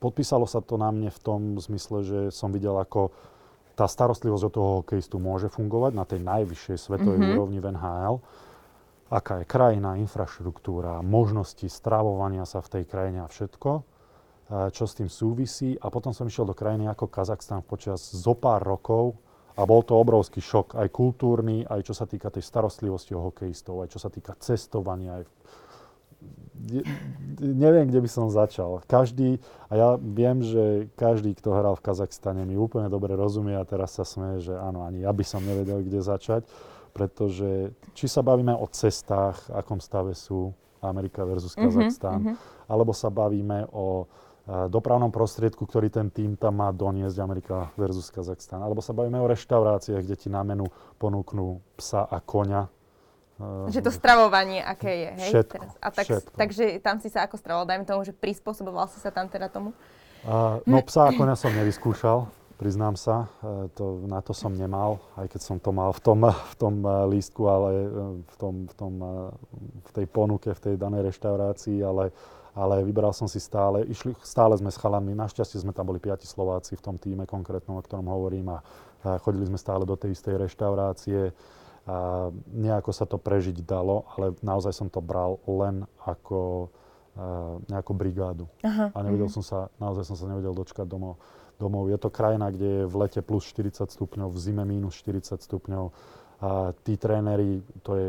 podpísalo 0.00 0.48
sa 0.48 0.64
to 0.64 0.80
na 0.80 0.88
mne 0.88 1.12
v 1.12 1.20
tom 1.20 1.60
zmysle, 1.60 1.98
že 2.02 2.18
som 2.32 2.48
videl, 2.50 2.72
ako 2.72 3.12
tá 3.76 3.84
starostlivosť 3.84 4.44
od 4.48 4.52
toho 4.52 4.70
hokejistu 4.82 5.20
môže 5.20 5.52
fungovať 5.52 5.92
na 5.92 6.04
tej 6.08 6.20
najvyššej 6.24 6.76
svetovej 6.80 7.20
mm-hmm. 7.20 7.34
úrovni 7.36 7.58
v 7.60 7.68
NHL. 7.76 8.16
Aká 9.12 9.44
je 9.44 9.46
krajina, 9.46 10.00
infraštruktúra, 10.00 11.04
možnosti 11.04 11.68
stravovania 11.68 12.48
sa 12.48 12.64
v 12.64 12.80
tej 12.80 12.84
krajine 12.88 13.24
a 13.24 13.28
všetko, 13.28 13.70
čo 14.70 14.84
s 14.86 14.96
tým 14.96 15.10
súvisí. 15.10 15.76
A 15.80 15.90
potom 15.92 16.14
som 16.16 16.28
išiel 16.28 16.48
do 16.48 16.56
krajiny 16.56 16.88
ako 16.88 17.10
Kazachstan 17.10 17.60
počas 17.64 18.00
zo 18.00 18.32
pár 18.38 18.62
rokov 18.64 19.18
a 19.56 19.62
bol 19.66 19.82
to 19.82 19.98
obrovský 19.98 20.38
šok, 20.38 20.78
aj 20.78 20.88
kultúrny, 20.94 21.66
aj 21.66 21.90
čo 21.90 21.94
sa 21.96 22.06
týka 22.06 22.30
tej 22.30 22.46
starostlivosti 22.46 23.14
o 23.14 23.24
hokejistov, 23.30 23.82
aj 23.82 23.88
čo 23.94 23.98
sa 23.98 24.10
týka 24.12 24.34
cestovania, 24.38 25.22
aj 25.22 25.24
neviem, 27.40 27.88
kde 27.88 28.00
by 28.04 28.10
som 28.10 28.28
začal. 28.28 28.84
Každý, 28.84 29.40
a 29.68 29.72
ja 29.72 29.88
viem, 29.96 30.44
že 30.44 30.92
každý, 30.94 31.32
kto 31.32 31.56
hral 31.56 31.74
v 31.80 31.84
Kazachstane, 31.84 32.44
mi 32.44 32.60
úplne 32.60 32.92
dobre 32.92 33.16
rozumie 33.16 33.56
a 33.56 33.64
teraz 33.64 33.96
sa 33.96 34.04
smeje, 34.04 34.52
že 34.52 34.54
áno, 34.54 34.84
ani 34.84 35.02
ja 35.02 35.12
by 35.12 35.24
som 35.24 35.40
nevedel, 35.40 35.80
kde 35.80 36.04
začať, 36.04 36.44
pretože 36.92 37.72
či 37.96 38.06
sa 38.10 38.20
bavíme 38.20 38.52
o 38.52 38.66
cestách, 38.68 39.48
akom 39.56 39.80
stave 39.80 40.12
sú 40.12 40.52
Amerika 40.84 41.24
versus 41.24 41.56
mhm, 41.56 41.62
Kazachstan, 41.64 42.20
mm-hmm. 42.20 42.36
alebo 42.68 42.92
sa 42.92 43.08
bavíme 43.08 43.68
o 43.72 44.04
dopravnom 44.50 45.14
prostriedku, 45.14 45.62
ktorý 45.62 45.94
ten 45.94 46.10
tým 46.10 46.34
tam 46.34 46.58
má 46.58 46.74
doniesť 46.74 47.16
Amerika 47.22 47.70
versus 47.78 48.10
Kazachstan. 48.10 48.58
Alebo 48.66 48.82
sa 48.82 48.90
bavíme 48.90 49.22
o 49.22 49.30
reštauráciách, 49.30 50.02
kde 50.02 50.16
ti 50.18 50.26
na 50.26 50.42
menu 50.42 50.66
ponúknú 50.98 51.62
psa 51.78 52.02
a 52.02 52.18
koňa 52.18 52.80
že 53.72 53.80
to 53.80 53.88
stravovanie, 53.88 54.60
aké 54.60 54.92
je, 54.92 55.10
hej? 55.16 55.30
Všetko, 55.32 55.54
teraz. 55.56 55.72
A 55.80 55.88
tak, 55.88 56.04
všetko. 56.04 56.36
Takže 56.36 56.64
tam 56.84 57.00
si 57.00 57.08
sa 57.08 57.24
ako 57.24 57.40
stravoval, 57.40 57.64
dajme 57.64 57.88
tomu, 57.88 58.04
že 58.04 58.12
prispôsoboval 58.12 58.84
si 58.92 59.00
sa 59.00 59.08
tam 59.08 59.32
teda 59.32 59.48
tomu? 59.48 59.72
Uh, 60.20 60.60
no 60.68 60.84
psa 60.84 61.08
a 61.08 61.16
konia 61.16 61.32
som 61.32 61.48
nevyskúšal, 61.56 62.28
priznám 62.60 63.00
sa. 63.00 63.32
Uh, 63.40 63.72
to, 63.72 64.04
na 64.04 64.20
to 64.20 64.36
som 64.36 64.52
nemal, 64.52 65.00
aj 65.16 65.32
keď 65.32 65.40
som 65.40 65.56
to 65.56 65.72
mal 65.72 65.96
v 65.96 66.00
tom, 66.04 66.20
v 66.28 66.54
tom 66.60 66.74
uh, 66.84 67.08
lístku, 67.08 67.48
ale 67.48 67.70
uh, 67.88 68.20
v, 68.20 68.36
tom, 68.36 68.54
v, 68.68 68.74
tom, 68.76 68.92
uh, 69.00 69.32
v 69.88 69.90
tej 69.96 70.06
ponuke, 70.12 70.52
v 70.52 70.60
tej 70.60 70.74
danej 70.76 71.08
reštaurácii, 71.08 71.80
ale, 71.80 72.12
ale 72.54 72.82
vybral 72.82 73.14
som 73.14 73.30
si 73.30 73.38
stále. 73.38 73.86
Išli, 73.86 74.14
stále 74.22 74.58
sme 74.58 74.70
s 74.70 74.80
chalami, 74.80 75.14
našťastie 75.14 75.62
sme 75.62 75.70
tam 75.70 75.86
boli 75.86 76.02
piati 76.02 76.26
Slováci 76.26 76.74
v 76.74 76.82
tom 76.82 76.96
týme 76.98 77.24
konkrétnom, 77.26 77.78
o 77.78 77.84
ktorom 77.84 78.10
hovorím 78.10 78.54
a, 78.54 78.58
a 79.06 79.18
chodili 79.22 79.46
sme 79.46 79.58
stále 79.58 79.86
do 79.86 79.94
tej 79.94 80.18
istej 80.18 80.40
reštaurácie 80.48 81.30
a 81.88 82.28
nejako 82.52 82.92
sa 82.92 83.08
to 83.08 83.16
prežiť 83.16 83.64
dalo, 83.64 84.04
ale 84.14 84.36
naozaj 84.44 84.70
som 84.76 84.88
to 84.92 85.00
bral 85.00 85.40
len 85.48 85.88
ako 86.04 86.68
uh, 86.68 87.56
nejakú 87.72 87.96
brigádu. 87.96 88.46
Aha, 88.60 88.92
a 88.92 88.98
nevedel 89.00 89.26
uh-huh. 89.26 89.40
som 89.40 89.44
sa, 89.44 89.58
naozaj 89.80 90.04
som 90.04 90.16
sa 90.18 90.28
nevedel 90.28 90.52
dočkať 90.52 90.84
domov. 90.84 91.16
domov. 91.56 91.88
Je 91.88 91.96
to 91.96 92.12
krajina, 92.12 92.52
kde 92.52 92.84
je 92.84 92.88
v 92.88 92.94
lete 93.00 93.20
plus 93.24 93.48
40 93.48 93.88
stupňov, 93.88 94.28
v 94.28 94.38
zime 94.38 94.64
minus 94.68 95.00
40 95.00 95.40
stupňov. 95.40 95.84
A 96.40 96.72
tí 96.84 96.96
tréneri, 96.96 97.60
to 97.84 97.92
je 97.96 98.08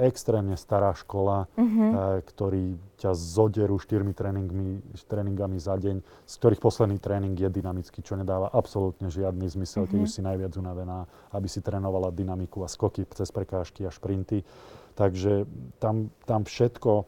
extrémne 0.00 0.56
stará 0.56 0.96
škola, 0.96 1.44
uh-huh. 1.54 2.24
ktorí 2.24 2.80
ťa 2.96 3.12
zoderú 3.12 3.76
štyrmi 3.76 4.16
tréningmi, 4.16 4.80
tréningami 5.04 5.60
za 5.60 5.76
deň, 5.76 6.00
z 6.24 6.34
ktorých 6.40 6.60
posledný 6.64 6.96
tréning 6.96 7.36
je 7.36 7.52
dynamický, 7.52 8.00
čo 8.00 8.16
nedáva 8.16 8.48
absolútne 8.48 9.12
žiadny 9.12 9.44
zmysel, 9.46 9.84
uh-huh. 9.84 9.92
keď 9.92 9.98
mhm. 10.00 10.06
už 10.08 10.10
si 10.10 10.20
najviac 10.24 10.52
unavená, 10.56 11.04
aby 11.36 11.46
si 11.46 11.60
trénovala 11.60 12.08
dynamiku 12.10 12.64
a 12.64 12.68
skoky 12.72 13.04
cez 13.12 13.28
prekážky 13.28 13.84
a 13.84 13.92
šprinty. 13.92 14.42
Takže 14.96 15.44
tam, 15.78 16.10
tam 16.24 16.44
všetko, 16.48 17.04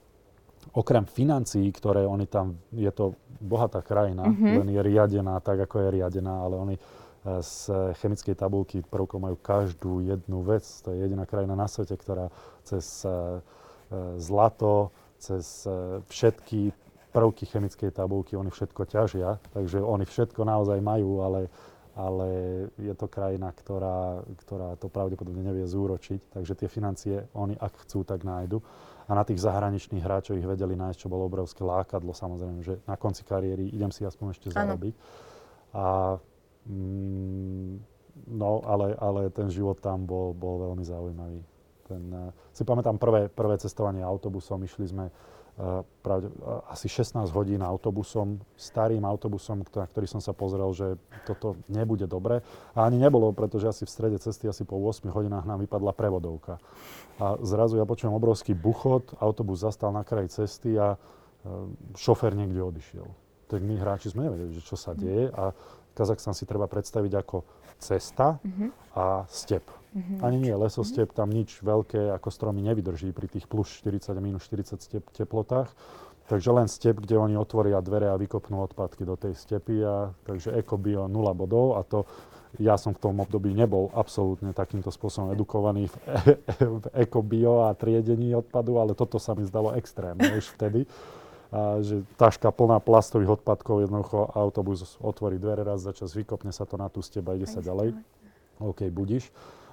okrem 0.79 1.05
financií, 1.05 1.66
ktoré 1.75 2.07
oni 2.07 2.31
tam, 2.31 2.57
je 2.71 2.89
to 2.95 3.19
bohatá 3.43 3.83
krajina, 3.83 4.31
uh-huh. 4.31 4.62
len 4.62 4.69
je 4.71 4.81
riadená 4.81 5.41
tak, 5.43 5.66
ako 5.66 5.89
je 5.89 5.89
riadená, 5.99 6.47
ale 6.47 6.55
oni 6.61 6.77
z 7.23 7.70
chemickej 8.03 8.35
tabulky 8.35 8.83
prvkov 8.83 9.23
majú 9.23 9.37
každú 9.39 10.03
jednu 10.03 10.43
vec. 10.43 10.66
To 10.83 10.91
je 10.91 11.07
jediná 11.07 11.23
krajina 11.23 11.55
na 11.55 11.70
svete, 11.70 11.95
ktorá 11.95 12.35
cez 12.66 13.07
e, 13.07 13.09
e, 13.09 13.14
zlato, 14.18 14.91
cez 15.23 15.62
e, 15.70 16.03
všetky 16.11 16.75
prvky 17.14 17.47
chemickej 17.47 17.95
tabulky, 17.95 18.35
oni 18.35 18.51
všetko 18.51 18.89
ťažia, 18.89 19.39
takže 19.55 19.79
oni 19.79 20.03
všetko 20.03 20.43
naozaj 20.43 20.81
majú, 20.81 21.23
ale, 21.23 21.47
ale 21.95 22.29
je 22.81 22.95
to 22.97 23.07
krajina, 23.07 23.53
ktorá, 23.53 24.25
ktorá 24.43 24.75
to 24.81 24.89
pravdepodobne 24.89 25.45
nevie 25.45 25.68
zúročiť, 25.68 26.35
takže 26.35 26.57
tie 26.57 26.68
financie 26.73 27.29
oni 27.37 27.55
ak 27.55 27.87
chcú, 27.87 28.03
tak 28.03 28.25
nájdu. 28.25 28.64
A 29.07 29.12
na 29.12 29.23
tých 29.29 29.45
zahraničných 29.45 30.01
hráčov 30.01 30.41
ich 30.41 30.49
vedeli 30.49 30.73
nájsť, 30.73 30.99
čo 31.05 31.12
bolo 31.12 31.29
obrovské 31.29 31.61
lákadlo, 31.62 32.16
samozrejme, 32.16 32.64
že 32.64 32.81
na 32.89 32.97
konci 32.97 33.23
kariéry 33.29 33.68
idem 33.68 33.93
si 33.93 34.09
aspoň 34.09 34.27
ešte 34.33 34.49
zarobiť. 34.49 34.95
A, 35.77 36.16
mm, 36.16 36.32
no, 38.29 38.53
ale, 38.67 38.95
ale 38.99 39.31
ten 39.31 39.51
život 39.51 39.79
tam 39.83 40.07
bol, 40.07 40.35
bol 40.37 40.71
veľmi 40.71 40.85
zaujímavý. 40.85 41.41
Ten, 41.87 42.03
uh, 42.13 42.31
si 42.55 42.63
pamätám 42.63 42.99
prvé, 42.99 43.27
prvé 43.27 43.59
cestovanie 43.59 44.07
autobusom, 44.07 44.63
išli 44.63 44.87
sme 44.87 45.05
uh, 45.11 45.83
pravde, 46.07 46.31
uh, 46.39 46.63
asi 46.71 46.87
16 46.87 47.27
hodín 47.35 47.61
autobusom, 47.67 48.39
starým 48.55 49.03
autobusom, 49.03 49.67
na 49.75 49.87
ktorý 49.91 50.07
som 50.07 50.23
sa 50.23 50.31
pozrel, 50.31 50.71
že 50.71 50.95
toto 51.27 51.59
nebude 51.67 52.07
dobre. 52.07 52.47
A 52.79 52.87
ani 52.87 53.03
nebolo, 53.03 53.35
pretože 53.35 53.67
asi 53.67 53.83
v 53.83 53.91
strede 53.91 54.19
cesty, 54.23 54.47
asi 54.47 54.63
po 54.63 54.79
8 54.79 55.11
hodinách 55.11 55.43
nám 55.43 55.59
vypadla 55.67 55.91
prevodovka. 55.91 56.63
A 57.19 57.39
zrazu 57.43 57.77
ja 57.77 57.87
počujem 57.87 58.15
obrovský 58.15 58.55
buchot, 58.55 59.19
autobus 59.19 59.67
zastal 59.67 59.91
na 59.91 60.07
kraji 60.07 60.31
cesty 60.31 60.79
a 60.79 60.95
šofér 61.99 62.39
niekde 62.39 62.63
odišiel. 62.63 63.07
Tak 63.51 63.61
my 63.61 63.75
hráči 63.77 64.15
sme 64.15 64.31
nevedeli, 64.31 64.57
čo 64.63 64.79
sa 64.79 64.97
deje 64.97 65.29
a 65.29 65.53
Kazachstan 65.93 66.32
si 66.32 66.49
treba 66.49 66.66
predstaviť 66.68 67.12
ako 67.20 67.36
cesta 67.82 68.38
uh-huh. 68.38 68.68
a 68.97 69.05
step. 69.28 69.66
Uh-huh. 69.93 70.24
Ani 70.24 70.40
nie 70.40 70.55
lesostep, 70.55 71.12
tam 71.12 71.28
nič 71.28 71.61
veľké 71.61 72.14
ako 72.16 72.28
stromy 72.32 72.64
nevydrží 72.64 73.12
pri 73.12 73.28
tých 73.28 73.45
plus 73.51 73.68
40 73.82 74.16
a 74.16 74.22
minus 74.22 74.49
40 74.49 74.80
step, 74.80 75.05
teplotách. 75.12 75.68
Takže 76.30 76.49
len 76.55 76.70
step, 76.70 77.03
kde 77.03 77.18
oni 77.18 77.34
otvoria 77.36 77.82
dvere 77.82 78.09
a 78.09 78.16
vykopnú 78.16 78.62
odpadky 78.64 79.05
do 79.05 79.18
tej 79.18 79.36
stepy. 79.36 79.82
A, 79.84 80.14
takže 80.24 80.55
ekobio 80.55 81.11
0 81.11 81.12
bodov 81.34 81.76
a 81.76 81.84
to 81.84 82.07
ja 82.61 82.76
som 82.76 82.93
v 82.93 83.01
tom 83.01 83.16
období 83.16 83.57
nebol 83.57 83.88
absolútne 83.97 84.53
takýmto 84.53 84.93
spôsobom 84.93 85.32
edukovaný 85.32 85.88
v, 85.88 85.97
e- 86.36 86.40
v 86.61 86.86
ekobio 87.09 87.64
a 87.64 87.72
triedení 87.72 88.36
odpadu, 88.36 88.76
ale 88.76 88.93
toto 88.93 89.16
sa 89.16 89.32
mi 89.32 89.49
zdalo 89.49 89.72
extrémne 89.72 90.36
už 90.36 90.53
vtedy 90.57 90.84
a 91.53 91.85
že 91.85 92.01
taška 92.17 92.49
plná 92.49 92.81
plastových 92.81 93.37
odpadkov, 93.41 93.85
jednoducho 93.85 94.25
autobus 94.33 94.97
otvorí 95.05 95.37
dvere 95.37 95.61
raz 95.61 95.85
za 95.85 95.93
čas, 95.93 96.17
vykopne 96.17 96.49
sa 96.49 96.65
to 96.65 96.81
na 96.81 96.89
tú 96.89 97.05
steba, 97.05 97.37
ide 97.37 97.45
sa 97.45 97.61
ďalej. 97.61 97.93
OK, 98.57 98.89
budíš. 98.89 99.29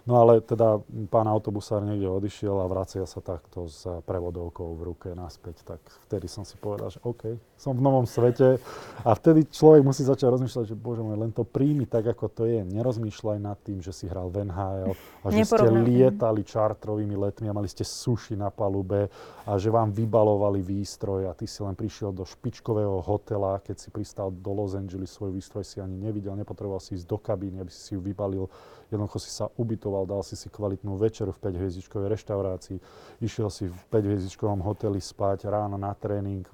No 0.07 0.23
ale 0.23 0.39
teda 0.39 0.79
pán 1.11 1.27
autobusár 1.27 1.83
niekde 1.83 2.07
odišiel 2.07 2.55
a 2.63 2.71
vracia 2.71 3.03
sa 3.03 3.19
takto 3.19 3.67
s 3.67 3.83
prevodovkou 4.07 4.75
v 4.79 4.81
ruke 4.93 5.07
naspäť. 5.11 5.63
Tak 5.67 5.81
vtedy 6.07 6.31
som 6.31 6.47
si 6.47 6.55
povedal, 6.55 6.87
že 6.87 7.03
OK, 7.03 7.35
som 7.59 7.75
v 7.75 7.83
novom 7.83 8.07
svete. 8.07 8.57
A 9.03 9.11
vtedy 9.11 9.43
človek 9.51 9.83
musí 9.83 10.07
začať 10.07 10.31
rozmýšľať, 10.31 10.65
že 10.71 10.75
bože 10.79 11.03
môj, 11.03 11.19
len 11.19 11.31
to 11.35 11.43
príjmi 11.43 11.83
tak, 11.83 12.07
ako 12.07 12.31
to 12.31 12.43
je. 12.47 12.63
Nerozmýšľaj 12.63 13.37
nad 13.43 13.59
tým, 13.59 13.83
že 13.83 13.91
si 13.91 14.07
hral 14.07 14.31
v 14.31 14.47
NHL 14.47 14.95
a 14.95 15.27
že 15.29 15.43
ste 15.43 15.67
lietali 15.67 16.41
čartrovými 16.47 17.15
letmi 17.19 17.51
a 17.51 17.53
mali 17.53 17.67
ste 17.67 17.83
suši 17.83 18.39
na 18.39 18.47
palube 18.47 19.11
a 19.43 19.51
že 19.59 19.67
vám 19.67 19.91
vybalovali 19.91 20.63
výstroj 20.63 21.27
a 21.27 21.35
ty 21.35 21.43
si 21.43 21.59
len 21.59 21.75
prišiel 21.75 22.15
do 22.15 22.23
špičkového 22.23 23.03
hotela, 23.03 23.59
keď 23.59 23.75
si 23.77 23.89
pristal 23.91 24.31
do 24.31 24.51
Los 24.55 24.77
Angeles, 24.77 25.11
svoj 25.11 25.35
výstroj 25.35 25.67
si 25.67 25.83
ani 25.83 25.99
nevidel, 25.99 26.39
nepotreboval 26.39 26.79
si 26.79 26.95
ísť 26.95 27.05
do 27.05 27.17
kabíny, 27.19 27.59
aby 27.59 27.71
si 27.71 27.81
si 27.81 27.91
ju 27.97 28.01
vybalil 28.01 28.47
Jednoducho 28.89 29.21
si 29.21 29.29
sa 29.29 29.53
ubytoval, 29.89 30.05
dal 30.05 30.21
si 30.21 30.37
si 30.37 30.47
kvalitnú 30.49 30.95
večeru 31.01 31.33
v 31.33 31.49
5-hviezdičkovej 31.49 32.07
reštaurácii, 32.13 32.77
išiel 33.25 33.49
si 33.49 33.65
v 33.65 33.79
5-hviezdičkovom 33.89 34.61
hoteli 34.61 35.01
spať, 35.01 35.49
ráno 35.49 35.81
na 35.81 35.91
tréning, 35.97 36.45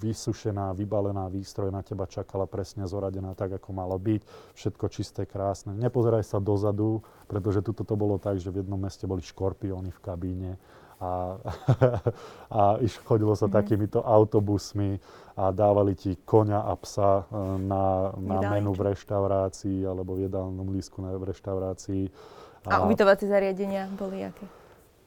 vysušená, 0.00 0.76
vybalená 0.76 1.28
výstroj 1.32 1.72
na 1.72 1.80
teba 1.80 2.04
čakala 2.04 2.44
presne 2.46 2.84
zoradená 2.84 3.34
tak, 3.34 3.56
ako 3.56 3.72
malo 3.72 3.96
byť. 3.96 4.22
Všetko 4.54 4.84
čisté, 4.92 5.24
krásne. 5.24 5.74
Nepozeraj 5.74 6.24
sa 6.24 6.38
dozadu, 6.38 7.02
pretože 7.26 7.64
tuto 7.64 7.82
to 7.82 7.96
bolo 7.96 8.20
tak, 8.20 8.38
že 8.38 8.52
v 8.52 8.64
jednom 8.64 8.80
meste 8.80 9.08
boli 9.08 9.24
škorpióny 9.24 9.90
v 9.90 10.00
kabíne 10.04 10.52
a, 11.00 11.36
a 12.58 12.60
iš, 12.80 13.02
chodilo 13.02 13.34
sa 13.34 13.50
mm. 13.50 13.52
takýmito 13.52 13.98
autobusmi 14.00 14.98
a 15.34 15.50
dávali 15.50 15.98
ti 15.98 16.14
koňa 16.22 16.70
a 16.70 16.72
psa 16.78 17.12
e, 17.18 17.22
na, 17.66 18.14
na 18.14 18.38
menu 18.54 18.70
v 18.70 18.94
reštaurácii 18.94 19.82
alebo 19.82 20.14
v 20.14 20.30
jedálnom 20.30 20.68
lístku 20.70 21.02
v 21.02 21.24
reštaurácii. 21.26 22.04
A, 22.64 22.80
a 22.80 22.84
ubytovacie 22.84 23.28
zariadenia 23.28 23.88
boli 23.92 24.24
aké? 24.24 24.44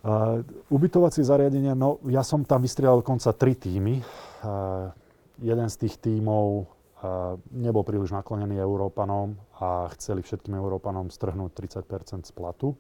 Uh, 0.06 0.46
ubytovacie 0.72 1.26
zariadenia, 1.26 1.74
no 1.74 1.98
ja 2.08 2.22
som 2.22 2.46
tam 2.46 2.62
vystrieľal 2.64 3.02
dokonca 3.02 3.34
tri 3.34 3.58
týmy. 3.58 4.00
Uh, 4.46 4.94
jeden 5.42 5.68
z 5.68 5.76
tých 5.86 5.98
tímov 6.00 6.46
uh, 6.64 7.36
nebol 7.52 7.82
príliš 7.82 8.14
naklonený 8.14 8.62
Európanom 8.62 9.36
a 9.58 9.90
chceli 9.98 10.22
všetkým 10.22 10.54
Európanom 10.54 11.10
strhnúť 11.10 11.52
30 11.84 12.24
z 12.24 12.32
platu 12.32 12.78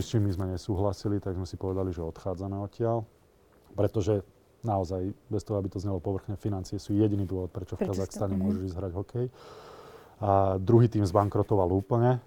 s 0.00 0.06
čím 0.08 0.24
my 0.24 0.32
sme 0.32 0.46
nesúhlasili, 0.54 1.18
tak 1.18 1.34
sme 1.34 1.44
si 1.48 1.58
povedali, 1.58 1.90
že 1.90 2.04
odchádzame 2.04 2.56
odtiaľ, 2.62 3.04
pretože 3.74 4.22
naozaj, 4.62 5.10
bez 5.26 5.42
toho, 5.42 5.58
aby 5.58 5.68
to 5.68 5.82
znelo 5.82 5.98
povrchne, 5.98 6.38
financie 6.38 6.78
sú 6.78 6.94
jediný 6.94 7.26
dôvod, 7.26 7.50
prečo 7.50 7.74
v 7.74 7.90
Kazachstane 7.90 8.38
môžeš 8.38 8.72
ísť 8.72 8.78
hrať 8.78 8.92
hokej. 8.94 9.26
A 10.22 10.54
druhý 10.62 10.86
tým 10.86 11.02
zbankrotoval 11.02 11.66
úplne 11.74 12.22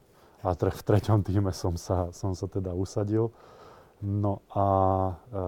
a 0.46 0.54
v 0.54 0.84
treťom 0.86 1.26
týme 1.26 1.50
som 1.50 1.74
sa, 1.74 2.14
som 2.14 2.38
sa 2.38 2.46
teda 2.46 2.78
usadil. 2.78 3.34
No 4.06 4.46
a 4.54 4.68
e, 5.34 5.42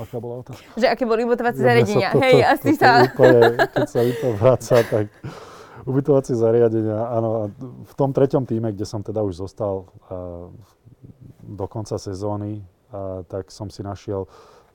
aká 0.00 0.16
bola 0.16 0.40
otázka? 0.40 0.64
Že 0.80 0.86
aké 0.88 1.04
boli 1.04 1.28
ubytovacie 1.28 1.60
zariadenia. 1.60 2.10
Hej, 2.16 2.40
asi 2.48 2.72
sa... 2.72 3.04
Úplne, 3.04 3.68
keď 3.68 3.84
sa 3.84 4.00
mi 4.00 4.14
to 4.16 4.28
vráca, 4.32 4.74
tak 4.80 5.12
ubytovacie 5.84 6.32
zariadenia, 6.32 7.12
áno. 7.12 7.52
V 7.84 7.94
tom 8.00 8.16
treťom 8.16 8.48
týme, 8.48 8.72
kde 8.72 8.88
som 8.88 9.04
teda 9.04 9.20
už 9.20 9.44
zostal 9.44 9.92
a, 10.08 10.48
do 11.44 11.66
konca 11.68 12.00
sezóny, 12.00 12.64
a, 12.88 13.20
tak 13.28 13.52
som 13.52 13.68
si 13.68 13.84
našiel 13.84 14.24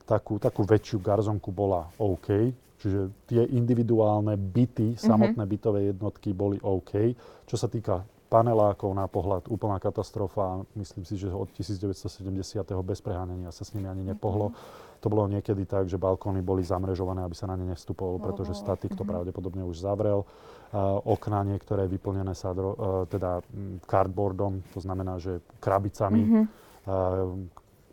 takú, 0.06 0.38
takú 0.38 0.62
väčšiu 0.62 1.02
garzonku 1.02 1.50
bola 1.50 1.90
OK. 1.98 2.54
Čiže 2.78 3.00
tie 3.26 3.42
individuálne 3.50 4.38
byty, 4.38 4.94
mm-hmm. 4.94 5.02
samotné 5.02 5.44
bytové 5.44 5.90
jednotky 5.90 6.30
boli 6.30 6.62
OK. 6.62 7.14
Čo 7.46 7.56
sa 7.58 7.66
týka 7.66 8.06
panelákov 8.28 8.92
na 8.92 9.08
pohľad 9.08 9.48
úplná 9.48 9.80
katastrofa. 9.80 10.62
Myslím 10.76 11.08
si, 11.08 11.16
že 11.16 11.32
od 11.32 11.48
1970. 11.56 12.28
bez 12.84 13.00
preháňania 13.00 13.48
sa 13.50 13.64
s 13.64 13.72
nimi 13.72 13.88
ani 13.88 14.04
nepohlo. 14.04 14.52
Mm-hmm. 14.52 14.86
To 14.98 15.06
bolo 15.08 15.24
niekedy 15.30 15.64
tak, 15.64 15.88
že 15.88 15.96
balkóny 15.96 16.44
boli 16.44 16.60
zamrežované, 16.60 17.24
aby 17.24 17.32
sa 17.32 17.48
na 17.48 17.56
ne 17.56 17.70
nevstupovalo, 17.72 18.18
pretože 18.20 18.52
statik 18.52 18.92
to 18.92 19.02
mm-hmm. 19.02 19.10
pravdepodobne 19.10 19.62
už 19.64 19.80
zavrel. 19.80 20.28
Uh, 20.68 21.00
okná 21.08 21.40
niektoré 21.48 21.88
vyplnené 21.88 22.36
sadro, 22.36 22.76
uh, 22.76 22.76
teda 23.08 23.40
cardboardom, 23.88 24.60
to 24.76 24.84
znamená, 24.84 25.16
že 25.16 25.40
krabicami. 25.64 26.22
Mm-hmm. 26.28 26.44
Uh, 26.84 27.48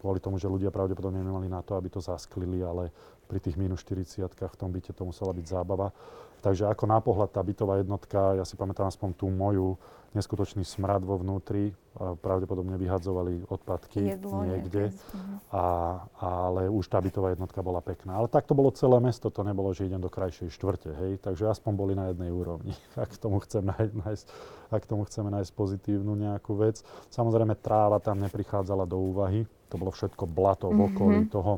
kvôli 0.06 0.22
tomu, 0.22 0.38
že 0.38 0.46
ľudia 0.46 0.70
pravdepodobne 0.70 1.18
nemali 1.18 1.50
na 1.50 1.66
to, 1.66 1.74
aby 1.74 1.90
to 1.90 1.98
zasklili, 1.98 2.62
ale 2.62 2.94
pri 3.26 3.40
tých 3.42 3.58
minus 3.58 3.82
40 3.84 4.26
v 4.30 4.58
tom 4.58 4.70
byte 4.70 4.94
to 4.94 5.04
musela 5.04 5.34
byť 5.34 5.46
zábava. 5.46 5.90
Takže 6.46 6.70
ako 6.70 6.86
na 6.86 7.02
pohľad 7.02 7.34
tá 7.34 7.42
bytová 7.42 7.82
jednotka, 7.82 8.38
ja 8.38 8.46
si 8.46 8.54
pamätám 8.54 8.86
aspoň 8.86 9.18
tú 9.18 9.34
moju, 9.34 9.82
neskutočný 10.14 10.62
smrad 10.62 11.02
vo 11.02 11.18
vnútri, 11.18 11.74
pravdepodobne 11.96 12.78
vyhadzovali 12.78 13.50
odpadky 13.50 14.14
Jedlo, 14.14 14.46
niekde, 14.46 14.94
a, 15.50 16.00
ale 16.22 16.70
už 16.70 16.86
tá 16.86 17.02
bytová 17.02 17.34
jednotka 17.34 17.66
bola 17.66 17.82
pekná. 17.82 18.22
Ale 18.22 18.30
tak 18.30 18.46
to 18.46 18.54
bolo 18.54 18.70
celé 18.70 19.02
mesto, 19.02 19.34
to 19.34 19.42
nebolo, 19.42 19.74
že 19.74 19.90
idem 19.90 19.98
do 19.98 20.12
krajšej 20.12 20.54
štvrte, 20.54 20.94
hej, 20.94 21.18
takže 21.18 21.50
aspoň 21.50 21.72
boli 21.74 21.94
na 21.98 22.14
jednej 22.14 22.30
úrovni, 22.30 22.78
ak 23.04 23.18
tomu 23.18 23.42
chceme 23.42 23.74
nájsť, 24.06 24.26
ak 24.70 24.84
tomu 24.86 25.04
chceme 25.10 25.34
nájsť 25.34 25.52
pozitívnu 25.52 26.14
nejakú 26.14 26.56
vec. 26.62 26.86
Samozrejme 27.10 27.58
tráva 27.58 27.98
tam 27.98 28.22
neprichádzala 28.22 28.86
do 28.86 29.02
úvahy, 29.02 29.50
to 29.74 29.82
bolo 29.82 29.90
všetko 29.90 30.30
blato 30.30 30.70
mm-hmm. 30.70 30.80
v 30.80 30.88
okolí 30.94 31.20
toho, 31.28 31.58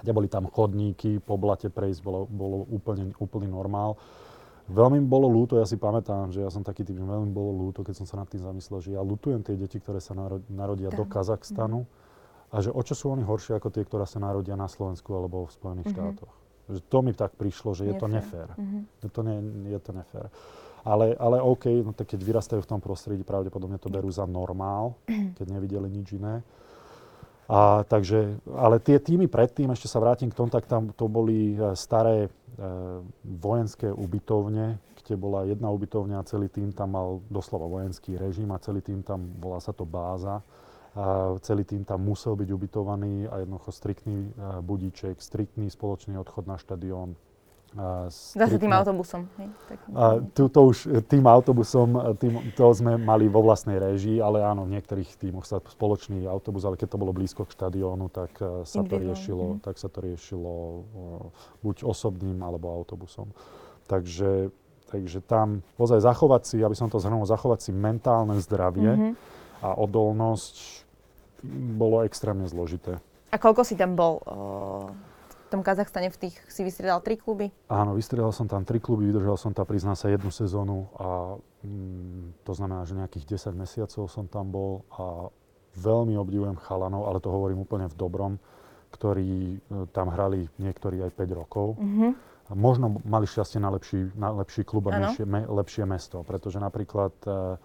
kde 0.00 0.10
boli 0.10 0.26
tam 0.26 0.50
chodníky, 0.50 1.22
po 1.22 1.38
blate 1.38 1.70
prejsť 1.70 2.00
bolo, 2.02 2.26
bolo 2.26 2.66
úplne, 2.70 3.14
úplný 3.20 3.46
normál. 3.46 3.94
Veľmi 4.64 4.96
mi 4.96 5.04
bolo 5.04 5.28
ľúto, 5.28 5.60
ja 5.60 5.68
si 5.68 5.76
pamätám, 5.76 6.32
že 6.32 6.40
ja 6.40 6.48
som 6.48 6.64
taký 6.64 6.88
typ, 6.88 6.96
veľmi 6.96 7.28
bolo 7.28 7.52
ľúto, 7.68 7.84
keď 7.84 8.00
som 8.00 8.06
sa 8.08 8.16
nad 8.16 8.28
tým 8.32 8.40
zamyslel, 8.40 8.80
že 8.80 8.90
ja 8.96 9.04
lutujem 9.04 9.44
tie 9.44 9.60
deti, 9.60 9.76
ktoré 9.76 10.00
sa 10.00 10.16
narodia 10.48 10.88
do 10.88 11.04
Kazachstanu 11.04 11.84
a 12.48 12.56
že 12.64 12.72
o 12.72 12.80
čo 12.80 12.96
sú 12.96 13.12
oni 13.12 13.26
horšie 13.26 13.60
ako 13.60 13.68
tie, 13.68 13.84
ktoré 13.84 14.08
sa 14.08 14.22
narodia 14.22 14.56
na 14.56 14.64
Slovensku 14.64 15.12
alebo 15.12 15.44
v 15.44 15.52
Spojených 15.52 15.92
mm-hmm. 15.92 16.16
štátoch. 16.16 16.34
Že 16.64 16.80
to 16.88 16.98
mi 17.04 17.12
tak 17.12 17.36
prišlo, 17.36 17.76
že 17.76 17.84
je 17.84 17.94
to 18.00 18.08
nefér. 18.08 18.56
Mm-hmm. 18.56 18.82
Je, 19.04 19.10
to 19.12 19.20
ne, 19.20 19.36
je 19.68 19.80
to 19.84 19.92
nefér. 19.92 20.32
Ale, 20.84 21.12
ale 21.16 21.44
OK, 21.44 21.68
no 21.84 21.92
tak 21.92 22.16
keď 22.16 22.20
vyrastajú 22.24 22.60
v 22.64 22.70
tom 22.76 22.80
prostredí, 22.80 23.20
pravdepodobne 23.20 23.76
to 23.76 23.92
berú 23.92 24.08
za 24.08 24.24
normál, 24.24 24.96
keď 25.36 25.46
nevideli 25.48 25.92
nič 25.92 26.16
iné. 26.16 26.40
A, 27.44 27.84
takže, 27.84 28.40
ale 28.56 28.80
tie 28.80 28.96
týmy 28.96 29.28
predtým, 29.28 29.68
ešte 29.68 29.84
sa 29.84 30.00
vrátim 30.00 30.32
k 30.32 30.36
tomu, 30.36 30.48
tak 30.48 30.64
tam 30.64 30.96
to 30.96 31.12
boli 31.12 31.52
e, 31.52 31.76
staré 31.76 32.26
e, 32.26 32.28
vojenské 33.20 33.92
ubytovne, 33.92 34.80
kde 35.04 35.14
bola 35.20 35.44
jedna 35.44 35.68
ubytovňa 35.68 36.24
a 36.24 36.28
celý 36.28 36.48
tým 36.48 36.72
tam 36.72 36.96
mal 36.96 37.20
doslova 37.28 37.68
vojenský 37.68 38.16
režim 38.16 38.48
a 38.48 38.62
celý 38.64 38.80
tým 38.80 39.04
tam, 39.04 39.28
volá 39.36 39.60
sa 39.60 39.76
to 39.76 39.84
báza, 39.84 40.40
A 40.96 41.36
celý 41.44 41.68
tým 41.68 41.84
tam 41.84 42.00
musel 42.00 42.32
byť 42.32 42.48
ubytovaný 42.48 43.28
a 43.28 43.44
jednoducho 43.44 43.70
striktný 43.74 44.32
budíček, 44.64 45.20
striktný 45.20 45.68
spoločný 45.68 46.16
odchod 46.16 46.48
na 46.48 46.56
štadión, 46.56 47.12
Zase 48.38 48.54
tým 48.62 48.70
autobusom. 48.70 49.26
Hej, 49.34 49.50
a, 49.98 50.22
tu, 50.30 50.46
to 50.46 50.60
už 50.70 51.10
tým 51.10 51.26
autobusom, 51.26 52.14
tým, 52.22 52.54
to 52.54 52.70
sme 52.70 52.94
mali 52.94 53.26
vo 53.26 53.42
vlastnej 53.42 53.82
réžii, 53.82 54.22
ale 54.22 54.46
áno, 54.46 54.62
v 54.62 54.78
niektorých 54.78 55.10
tímoch 55.18 55.42
sa 55.42 55.58
spoločný 55.58 56.22
autobus, 56.30 56.62
ale 56.62 56.78
keď 56.78 56.94
to 56.94 57.02
bolo 57.02 57.10
blízko 57.10 57.42
k 57.42 57.54
štadiónu, 57.58 58.06
tak 58.14 58.30
uh, 58.38 58.62
sa 58.62 58.86
to 58.86 58.94
riešilo, 58.94 59.58
mm. 59.58 59.66
tak 59.66 59.82
sa 59.82 59.90
to 59.90 60.06
riešilo 60.06 60.54
uh, 60.54 60.82
buď 61.66 61.82
osobným 61.82 62.46
alebo 62.46 62.70
autobusom. 62.70 63.34
Takže, 63.90 64.54
takže 64.94 65.18
tam 65.26 65.66
ozaj 65.74 65.98
zachovať 65.98 66.42
si, 66.46 66.56
aby 66.62 66.78
som 66.78 66.86
to 66.86 67.02
zhrnul, 67.02 67.26
zachovať 67.26 67.58
si 67.58 67.70
mentálne 67.74 68.38
zdravie 68.38 68.94
mm-hmm. 68.94 69.12
a 69.66 69.74
odolnosť 69.82 70.86
bolo 71.74 72.06
extrémne 72.06 72.46
zložité. 72.46 73.02
A 73.34 73.36
koľko 73.36 73.66
si 73.66 73.74
tam 73.74 73.98
bol? 73.98 74.22
Uh 74.22 75.13
tom 75.50 75.60
Kazachstane 75.62 76.08
v 76.10 76.28
tých 76.28 76.36
si 76.48 76.64
vystriedal 76.64 77.00
tri 77.04 77.20
kluby? 77.20 77.52
Áno, 77.68 77.94
vystriedal 77.96 78.32
som 78.32 78.48
tam 78.48 78.64
tri 78.64 78.80
kluby, 78.80 79.08
vydržal 79.08 79.36
som 79.36 79.52
tam, 79.52 79.66
priznám 79.68 79.96
sa, 79.96 80.12
jednu 80.12 80.30
sezónu 80.32 80.88
a 80.96 81.36
mm, 81.64 82.44
to 82.46 82.52
znamená, 82.52 82.82
že 82.88 82.98
nejakých 82.98 83.38
10 83.52 83.56
mesiacov 83.56 84.04
som 84.10 84.24
tam 84.28 84.50
bol 84.50 84.84
a 84.94 85.28
veľmi 85.74 86.14
obdivujem 86.14 86.56
chalanov, 86.62 87.10
ale 87.10 87.18
to 87.18 87.28
hovorím 87.30 87.66
úplne 87.66 87.90
v 87.90 87.98
dobrom, 87.98 88.32
ktorí 88.94 89.58
e, 89.58 89.58
tam 89.90 90.14
hrali 90.14 90.46
niektorí 90.62 91.02
aj 91.02 91.10
5 91.18 91.40
rokov. 91.40 91.74
Mm-hmm. 91.78 92.10
A 92.44 92.52
možno 92.52 93.00
mali 93.08 93.24
šťastie 93.24 93.58
na 93.58 93.72
lepší, 93.72 94.12
na 94.14 94.30
lepší 94.36 94.68
klub 94.68 94.86
a 94.92 95.00
lepšie, 95.00 95.24
me, 95.24 95.48
lepšie 95.48 95.88
mesto, 95.88 96.20
pretože 96.28 96.60
napríklad 96.60 97.16
uh, 97.24 97.56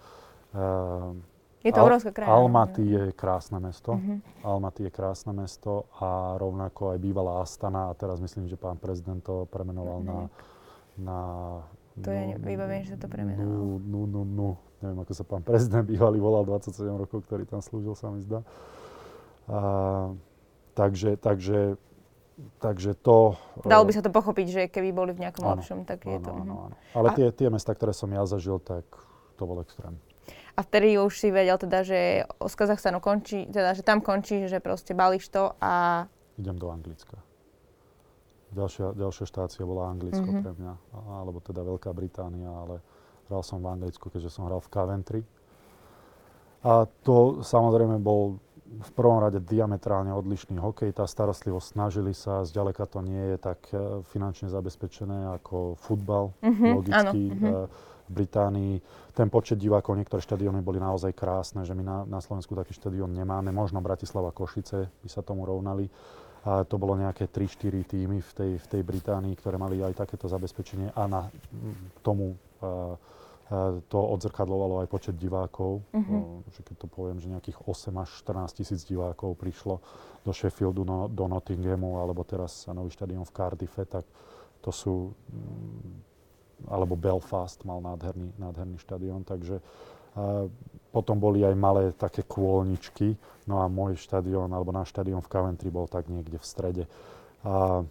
uh, 0.56 1.12
je 1.60 1.70
to 1.72 1.80
obrovská 1.84 2.10
krajina. 2.12 2.32
Almaty 2.32 2.82
je 2.88 3.04
krásne 3.12 3.60
mesto. 3.60 3.96
Uh-huh. 3.96 4.18
Almaty 4.44 4.88
je 4.88 4.90
krásne 4.92 5.32
mesto 5.36 5.92
a 6.00 6.40
rovnako 6.40 6.96
aj 6.96 6.98
bývalá 6.98 7.44
Astana 7.44 7.92
a 7.92 7.96
teraz 7.96 8.20
myslím, 8.20 8.48
že 8.48 8.56
pán 8.56 8.80
prezident 8.80 9.20
to 9.20 9.44
premenoval 9.52 10.00
uh-huh. 10.00 10.08
na, 10.08 10.18
na 10.96 11.18
to 12.00 12.08
no, 12.08 12.16
je, 12.16 12.34
vybavím, 12.40 12.82
že 12.88 12.96
to 12.96 13.06
premenoval. 13.10 13.76
No, 13.84 14.00
no, 14.08 14.22
no, 14.24 14.48
Neviem, 14.80 14.98
ako 15.04 15.12
sa 15.12 15.24
pán 15.28 15.44
prezident 15.44 15.84
bývalý 15.84 16.16
volal 16.16 16.48
27 16.48 16.88
rokov, 16.96 17.28
ktorý 17.28 17.44
tam 17.44 17.60
slúžil, 17.60 17.92
sa 17.92 18.08
mi 18.08 18.24
zdá. 18.24 18.40
A, 19.44 19.60
takže, 20.72 21.20
takže, 21.20 21.76
takže 22.64 22.96
to... 22.96 23.36
Dalo 23.60 23.84
by 23.84 23.92
sa 23.92 24.00
to 24.00 24.08
pochopiť, 24.08 24.46
že 24.48 24.62
keby 24.72 24.96
boli 24.96 25.12
v 25.12 25.28
nejakom 25.28 25.44
lepšom, 25.44 25.84
tak 25.84 26.08
áno, 26.08 26.12
je 26.16 26.18
to... 26.24 26.30
Áno, 26.32 26.54
áno. 26.72 26.76
Ale 26.96 27.08
a... 27.12 27.16
tie, 27.16 27.28
tie 27.28 27.52
mesta, 27.52 27.76
ktoré 27.76 27.92
som 27.92 28.08
ja 28.08 28.24
zažil, 28.24 28.56
tak 28.56 28.88
to 29.36 29.42
bol 29.44 29.60
extrém. 29.60 30.00
A 30.56 30.60
vtedy 30.62 30.98
už 30.98 31.14
si 31.14 31.28
vedel 31.30 31.56
teda, 31.58 31.86
že 31.86 32.26
z 32.26 32.54
Kazachstanu 32.54 32.98
končí, 32.98 33.46
teda, 33.46 33.74
že 33.74 33.86
tam 33.86 34.02
končí, 34.02 34.50
že 34.50 34.58
proste 34.58 34.96
balíš 34.96 35.30
to 35.30 35.54
a... 35.62 36.04
Idem 36.40 36.58
do 36.58 36.72
Anglicka. 36.72 37.20
Ďalšia, 38.50 38.98
ďalšia 38.98 39.26
štácia 39.30 39.62
bola 39.62 39.94
Anglicko 39.94 40.26
mm-hmm. 40.26 40.42
pre 40.42 40.52
mňa, 40.58 40.74
alebo 41.22 41.38
teda 41.38 41.62
Veľká 41.62 41.94
Británia, 41.94 42.50
ale 42.50 42.82
hral 43.30 43.46
som 43.46 43.62
v 43.62 43.70
Anglicku, 43.70 44.10
keďže 44.10 44.34
som 44.34 44.50
hral 44.50 44.58
v 44.58 44.70
Coventry. 44.74 45.22
A 46.66 46.90
to 47.06 47.46
samozrejme 47.46 48.02
bol 48.02 48.42
v 48.70 48.90
prvom 48.94 49.22
rade 49.22 49.38
diametrálne 49.42 50.14
odlišný 50.14 50.58
hokej. 50.58 50.94
Tá 50.94 51.06
starostlivosť 51.06 51.78
snažili 51.78 52.14
sa, 52.14 52.46
zďaleka 52.46 52.86
to 52.90 53.02
nie 53.02 53.34
je 53.34 53.36
tak 53.38 53.58
e, 53.74 54.02
finančne 54.14 54.46
zabezpečené 54.46 55.34
ako 55.42 55.74
futbal, 55.78 56.34
mm-hmm, 56.42 56.70
logicky. 56.74 56.94
Áno, 56.98 57.12
mm-hmm 57.14 57.89
Británii. 58.10 58.82
Ten 59.14 59.30
počet 59.30 59.62
divákov, 59.62 59.94
niektoré 59.94 60.18
štadióny 60.18 60.60
boli 60.60 60.82
naozaj 60.82 61.14
krásne, 61.14 61.62
že 61.62 61.72
my 61.78 61.82
na, 61.86 61.98
na 62.04 62.18
Slovensku 62.18 62.58
taký 62.58 62.74
štadión 62.74 63.14
nemáme. 63.14 63.54
Možno 63.54 63.78
Bratislava 63.78 64.34
Košice 64.34 64.90
by 64.90 65.08
sa 65.08 65.22
tomu 65.22 65.46
rovnali. 65.46 65.86
A 66.40 66.64
to 66.64 66.80
bolo 66.80 66.96
nejaké 66.96 67.28
3-4 67.28 67.84
týmy 67.84 68.18
v 68.24 68.30
tej, 68.32 68.52
v 68.58 68.66
tej 68.66 68.82
Británii, 68.82 69.36
ktoré 69.36 69.60
mali 69.60 69.84
aj 69.84 69.92
takéto 70.02 70.24
zabezpečenie 70.24 70.88
a 70.96 71.04
na 71.04 71.28
tomu 72.00 72.32
uh, 72.64 72.96
to 73.90 73.98
odzrkadlovalo 73.98 74.80
aj 74.80 74.88
počet 74.88 75.14
divákov. 75.18 75.82
Uh-huh. 75.90 76.40
Že 76.54 76.60
keď 76.70 76.76
to 76.80 76.86
poviem, 76.86 77.18
že 77.18 77.28
nejakých 77.28 77.66
8 77.66 77.92
až 77.98 78.08
14 78.22 78.56
tisíc 78.56 78.80
divákov 78.86 79.36
prišlo 79.36 79.82
do 80.22 80.30
Sheffieldu, 80.30 80.86
no, 80.86 81.10
do 81.10 81.26
Nottinghamu, 81.26 81.98
alebo 81.98 82.22
teraz 82.22 82.70
nový 82.70 82.94
štadión 82.94 83.26
v 83.26 83.34
Cardiffe, 83.34 83.82
tak 83.84 84.06
to 84.62 84.70
sú 84.70 84.94
alebo 86.68 86.98
Belfast 86.98 87.64
mal 87.64 87.80
nádherný, 87.80 88.36
nádherný 88.36 88.76
štadión, 88.82 89.24
takže 89.24 89.62
potom 90.90 91.16
boli 91.22 91.46
aj 91.46 91.54
malé 91.54 91.94
také 91.94 92.26
kôlničky, 92.26 93.14
no 93.46 93.62
a 93.62 93.70
môj 93.70 93.94
štadión, 93.94 94.50
alebo 94.50 94.74
náš 94.74 94.90
štadión 94.90 95.22
v 95.22 95.30
Coventry 95.30 95.70
bol 95.70 95.86
tak 95.86 96.10
niekde 96.10 96.36
v 96.36 96.46
strede. 96.46 96.84
A 97.46 97.86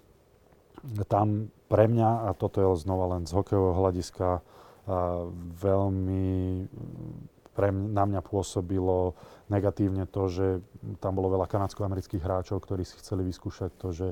tam 1.07 1.47
pre 1.71 1.87
mňa, 1.87 2.27
a 2.27 2.29
toto 2.35 2.59
je 2.59 2.67
znova 2.83 3.15
len 3.15 3.23
z 3.23 3.31
hokejového 3.33 3.79
hľadiska, 3.79 4.27
veľmi 5.63 6.67
pre 7.55 7.69
mňa, 7.71 7.87
na 7.91 8.03
mňa 8.07 8.21
pôsobilo 8.23 9.15
negatívne 9.51 10.07
to, 10.07 10.31
že 10.31 10.47
tam 11.03 11.19
bolo 11.19 11.33
veľa 11.35 11.47
kanadsko-amerických 11.47 12.23
hráčov, 12.23 12.63
ktorí 12.63 12.83
si 12.87 12.95
chceli 12.99 13.27
vyskúšať 13.27 13.71
to, 13.79 13.87
že 13.91 14.07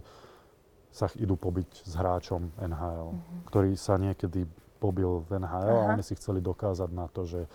sa 0.98 1.06
idú 1.22 1.38
pobiť 1.38 1.86
s 1.86 1.94
hráčom 1.94 2.50
NHL, 2.58 3.14
uh-huh. 3.14 3.46
ktorý 3.54 3.78
sa 3.78 4.02
niekedy 4.02 4.50
pobil 4.82 5.22
v 5.30 5.38
NHL 5.38 5.78
Aha. 5.78 5.86
a 5.86 5.90
oni 5.94 6.02
si 6.02 6.18
chceli 6.18 6.42
dokázať 6.42 6.90
na 6.90 7.06
to, 7.06 7.30
že 7.30 7.46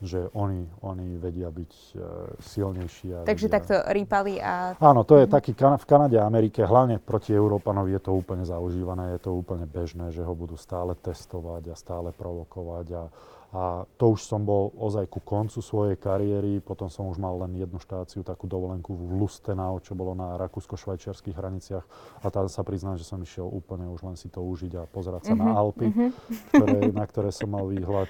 že 0.00 0.32
oni, 0.32 0.64
oni 0.80 1.20
vedia 1.20 1.52
byť 1.52 1.72
uh, 1.92 2.00
silnejší. 2.40 3.20
A 3.20 3.28
Takže 3.28 3.52
vedia... 3.52 3.56
takto 3.60 3.74
rýpali 3.84 4.40
a... 4.40 4.72
Áno, 4.80 5.04
to 5.04 5.20
je 5.20 5.28
uh-huh. 5.28 5.36
taký, 5.36 5.52
v 5.52 5.84
Kanade 5.84 6.16
a 6.16 6.24
Amerike, 6.24 6.64
hlavne 6.64 6.96
proti 6.96 7.36
Európanovi 7.36 7.92
je 8.00 8.08
to 8.08 8.16
úplne 8.16 8.40
zaužívané, 8.48 9.20
je 9.20 9.28
to 9.28 9.36
úplne 9.36 9.68
bežné, 9.68 10.08
že 10.08 10.24
ho 10.24 10.32
budú 10.32 10.56
stále 10.56 10.96
testovať 10.96 11.68
a 11.68 11.74
stále 11.76 12.16
provokovať 12.16 12.86
a, 12.96 13.02
a 13.50 13.82
to 13.98 14.14
už 14.14 14.22
som 14.22 14.46
bol 14.46 14.70
ozaj 14.78 15.10
ku 15.10 15.18
koncu 15.18 15.58
svojej 15.58 15.98
kariéry, 15.98 16.62
potom 16.62 16.86
som 16.86 17.10
už 17.10 17.18
mal 17.18 17.34
len 17.42 17.58
jednu 17.58 17.82
štáciu, 17.82 18.22
takú 18.22 18.46
dovolenku 18.46 18.94
v 18.94 19.18
Lustenau, 19.18 19.82
čo 19.82 19.98
bolo 19.98 20.14
na 20.14 20.38
rakúsko-švajčiarských 20.38 21.34
hraniciach. 21.34 21.82
A 22.22 22.30
tam 22.30 22.46
sa 22.46 22.62
priznám, 22.62 22.94
že 22.94 23.02
som 23.02 23.18
išiel 23.18 23.50
úplne 23.50 23.90
už 23.90 24.06
len 24.06 24.14
si 24.14 24.30
to 24.30 24.38
užiť 24.38 24.72
a 24.78 24.82
pozerať 24.86 25.22
sa 25.26 25.34
mm-hmm. 25.34 25.42
na 25.42 25.50
mhm, 25.50 25.60
Alpy, 25.66 25.86
mm-hmm. 25.90 26.10
ktoré, 26.54 26.78
na 26.94 27.04
ktoré 27.10 27.30
som 27.34 27.50
mal 27.50 27.66
výhľad. 27.66 28.06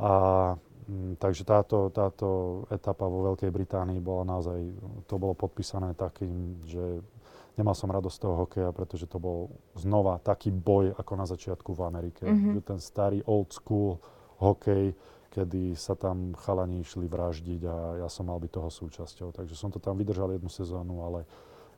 A 0.00 0.12
m, 0.88 1.12
mm, 1.12 1.12
takže 1.20 1.44
táto, 1.44 1.92
táto 1.92 2.28
etapa 2.72 3.04
vo 3.04 3.28
Veľkej 3.28 3.52
Británii 3.52 4.00
bola 4.00 4.24
naozaj, 4.24 4.56
to 5.04 5.20
bolo 5.20 5.36
podpísané 5.36 5.92
takým, 5.92 6.64
že 6.64 7.04
nemal 7.60 7.76
som 7.76 7.92
radosť 7.92 8.16
z 8.16 8.22
toho 8.24 8.34
hokeja, 8.48 8.72
pretože 8.72 9.04
to 9.04 9.20
bol 9.20 9.52
znova 9.76 10.16
taký 10.24 10.48
boj 10.48 10.96
ako 10.96 11.12
na 11.12 11.28
začiatku 11.28 11.76
v 11.76 11.80
Amerike. 11.84 12.24
Mm-hmm. 12.24 12.64
Ten 12.64 12.80
starý 12.80 13.20
old 13.28 13.52
school 13.52 14.00
hokej, 14.42 14.84
kedy 15.32 15.78
sa 15.78 15.94
tam 15.94 16.34
chalani 16.36 16.82
išli 16.82 17.08
vraždiť 17.08 17.62
a 17.64 17.76
ja 18.04 18.08
som 18.10 18.28
mal 18.28 18.36
byť 18.42 18.52
toho 18.52 18.68
súčasťou. 18.68 19.28
Takže 19.32 19.54
som 19.56 19.70
to 19.70 19.80
tam 19.80 19.96
vydržal 19.96 20.34
jednu 20.34 20.50
sezónu, 20.50 21.06
ale 21.06 21.24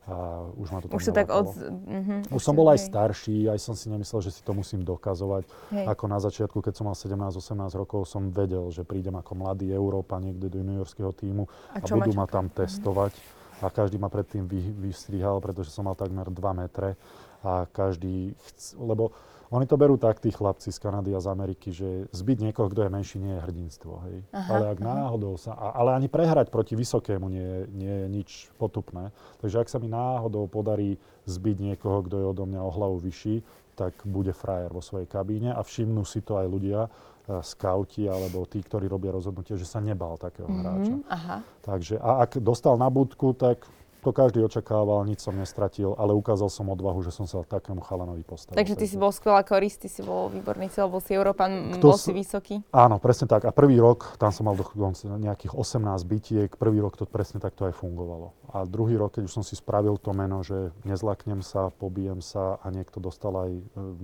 a 0.04 0.44
už 0.60 0.68
ma 0.68 0.78
to 0.84 0.92
tam 0.92 1.00
už 1.00 1.04
tak 1.16 1.28
od... 1.32 1.48
uh-huh, 1.48 2.28
už, 2.28 2.36
už 2.36 2.42
som 2.44 2.52
bol 2.52 2.68
aj 2.68 2.76
starší, 2.76 3.48
aj 3.48 3.56
som 3.56 3.72
si 3.72 3.88
nemyslel, 3.88 4.20
že 4.20 4.36
si 4.36 4.44
to 4.44 4.52
musím 4.52 4.84
dokazovať. 4.84 5.48
Hej. 5.72 5.86
Ako 5.88 6.04
na 6.12 6.20
začiatku, 6.20 6.60
keď 6.60 6.76
som 6.76 6.84
mal 6.92 6.96
17-18 6.96 7.72
rokov, 7.80 8.04
som 8.04 8.28
vedel, 8.28 8.68
že 8.68 8.84
prídem 8.84 9.16
ako 9.16 9.32
mladý 9.32 9.72
Európa 9.72 10.20
niekde 10.20 10.52
do 10.52 10.60
juniorského 10.60 11.08
týmu 11.16 11.48
a, 11.72 11.80
a 11.80 11.86
budú 11.88 12.12
ma, 12.12 12.24
ma 12.24 12.26
tam 12.28 12.52
testovať. 12.52 13.16
Uh-huh. 13.16 13.64
A 13.64 13.72
každý 13.72 13.96
ma 13.96 14.12
predtým 14.12 14.44
vy, 14.44 14.60
vystrihal, 14.76 15.40
pretože 15.40 15.72
som 15.72 15.88
mal 15.88 15.96
takmer 15.96 16.28
2 16.28 16.36
metre. 16.52 17.00
A 17.40 17.64
každý, 17.72 18.36
chc... 18.36 18.76
lebo 18.76 19.16
oni 19.54 19.70
to 19.70 19.78
berú 19.78 19.94
tak, 19.94 20.18
tí 20.18 20.34
chlapci 20.34 20.74
z 20.74 20.82
Kanady 20.82 21.14
a 21.14 21.22
z 21.22 21.30
Ameriky, 21.30 21.70
že 21.70 22.10
zbyť 22.10 22.50
niekoho, 22.50 22.66
kto 22.66 22.82
je 22.82 22.90
menší, 22.90 23.16
nie 23.22 23.38
je 23.38 23.44
hrdinstvo. 23.46 23.92
Hej. 24.10 24.16
Aha, 24.34 24.50
ale 24.50 24.64
ak 24.74 24.78
aha. 24.82 24.86
náhodou 24.90 25.38
sa... 25.38 25.54
Ale 25.54 25.94
ani 25.94 26.10
prehrať 26.10 26.50
proti 26.50 26.74
vysokému 26.74 27.30
nie, 27.30 27.70
nie 27.70 27.94
je 28.02 28.06
nič 28.10 28.30
potupné. 28.58 29.14
Takže 29.38 29.62
ak 29.62 29.70
sa 29.70 29.78
mi 29.78 29.86
náhodou 29.86 30.50
podarí 30.50 30.98
zbyť 31.30 31.56
niekoho, 31.70 32.02
kto 32.02 32.14
je 32.18 32.26
odo 32.26 32.44
mňa 32.50 32.60
o 32.66 32.74
hlavu 32.74 32.98
vyšší, 32.98 33.46
tak 33.78 33.94
bude 34.02 34.34
frajer 34.34 34.74
vo 34.74 34.82
svojej 34.82 35.06
kabíne 35.06 35.54
a 35.54 35.62
všimnú 35.62 36.02
si 36.02 36.22
to 36.22 36.38
aj 36.38 36.46
ľudia, 36.46 36.86
uh, 36.86 37.42
skauti 37.42 38.06
alebo 38.06 38.46
tí, 38.46 38.62
ktorí 38.62 38.86
robia 38.86 39.14
rozhodnutie, 39.14 39.58
že 39.58 39.66
sa 39.66 39.82
nebal 39.82 40.14
takého 40.18 40.46
mm-hmm, 40.46 40.62
hráča. 40.62 40.94
Aha. 41.10 41.36
Takže 41.62 41.94
a 41.98 42.26
ak 42.26 42.38
dostal 42.42 42.78
na 42.78 42.90
budku, 42.90 43.34
tak 43.34 43.66
to 44.04 44.12
každý 44.12 44.44
očakával, 44.44 45.00
nič 45.08 45.24
som 45.24 45.32
nestratil, 45.32 45.96
ale 45.96 46.12
ukázal 46.12 46.52
som 46.52 46.68
odvahu, 46.68 47.00
že 47.00 47.10
som 47.10 47.24
sa 47.24 47.40
takému 47.40 47.80
chalanovi 47.80 48.20
postavil. 48.20 48.60
Takže 48.60 48.76
ty 48.76 48.84
si 48.84 48.96
bol 49.00 49.08
skvelá 49.08 49.40
korist, 49.40 49.80
ty 49.80 49.88
si 49.88 50.04
bol 50.04 50.28
výborný 50.28 50.68
cieľ, 50.68 50.92
bol 50.92 51.00
si 51.00 51.16
Európan, 51.16 51.80
bol 51.80 51.96
si 51.96 52.12
vysoký. 52.12 52.60
Áno, 52.70 53.00
presne 53.00 53.24
tak. 53.24 53.48
A 53.48 53.50
prvý 53.50 53.80
rok, 53.80 54.20
tam 54.20 54.28
som 54.28 54.44
mal 54.44 54.54
dokonca 54.54 55.08
nejakých 55.08 55.56
18 55.56 56.04
bytiek, 56.04 56.48
prvý 56.60 56.84
rok 56.84 57.00
to 57.00 57.08
presne 57.08 57.40
takto 57.40 57.64
aj 57.64 57.72
fungovalo. 57.80 58.36
A 58.52 58.68
druhý 58.68 59.00
rok, 59.00 59.16
keď 59.16 59.26
už 59.26 59.40
som 59.40 59.44
si 59.44 59.56
spravil 59.56 59.96
to 59.96 60.12
meno, 60.12 60.44
že 60.44 60.70
nezlaknem 60.84 61.40
sa, 61.40 61.72
pobijem 61.72 62.20
sa 62.20 62.60
a 62.60 62.68
niekto 62.68 63.00
dostal 63.00 63.34
aj 63.34 63.50
e, 63.50 63.62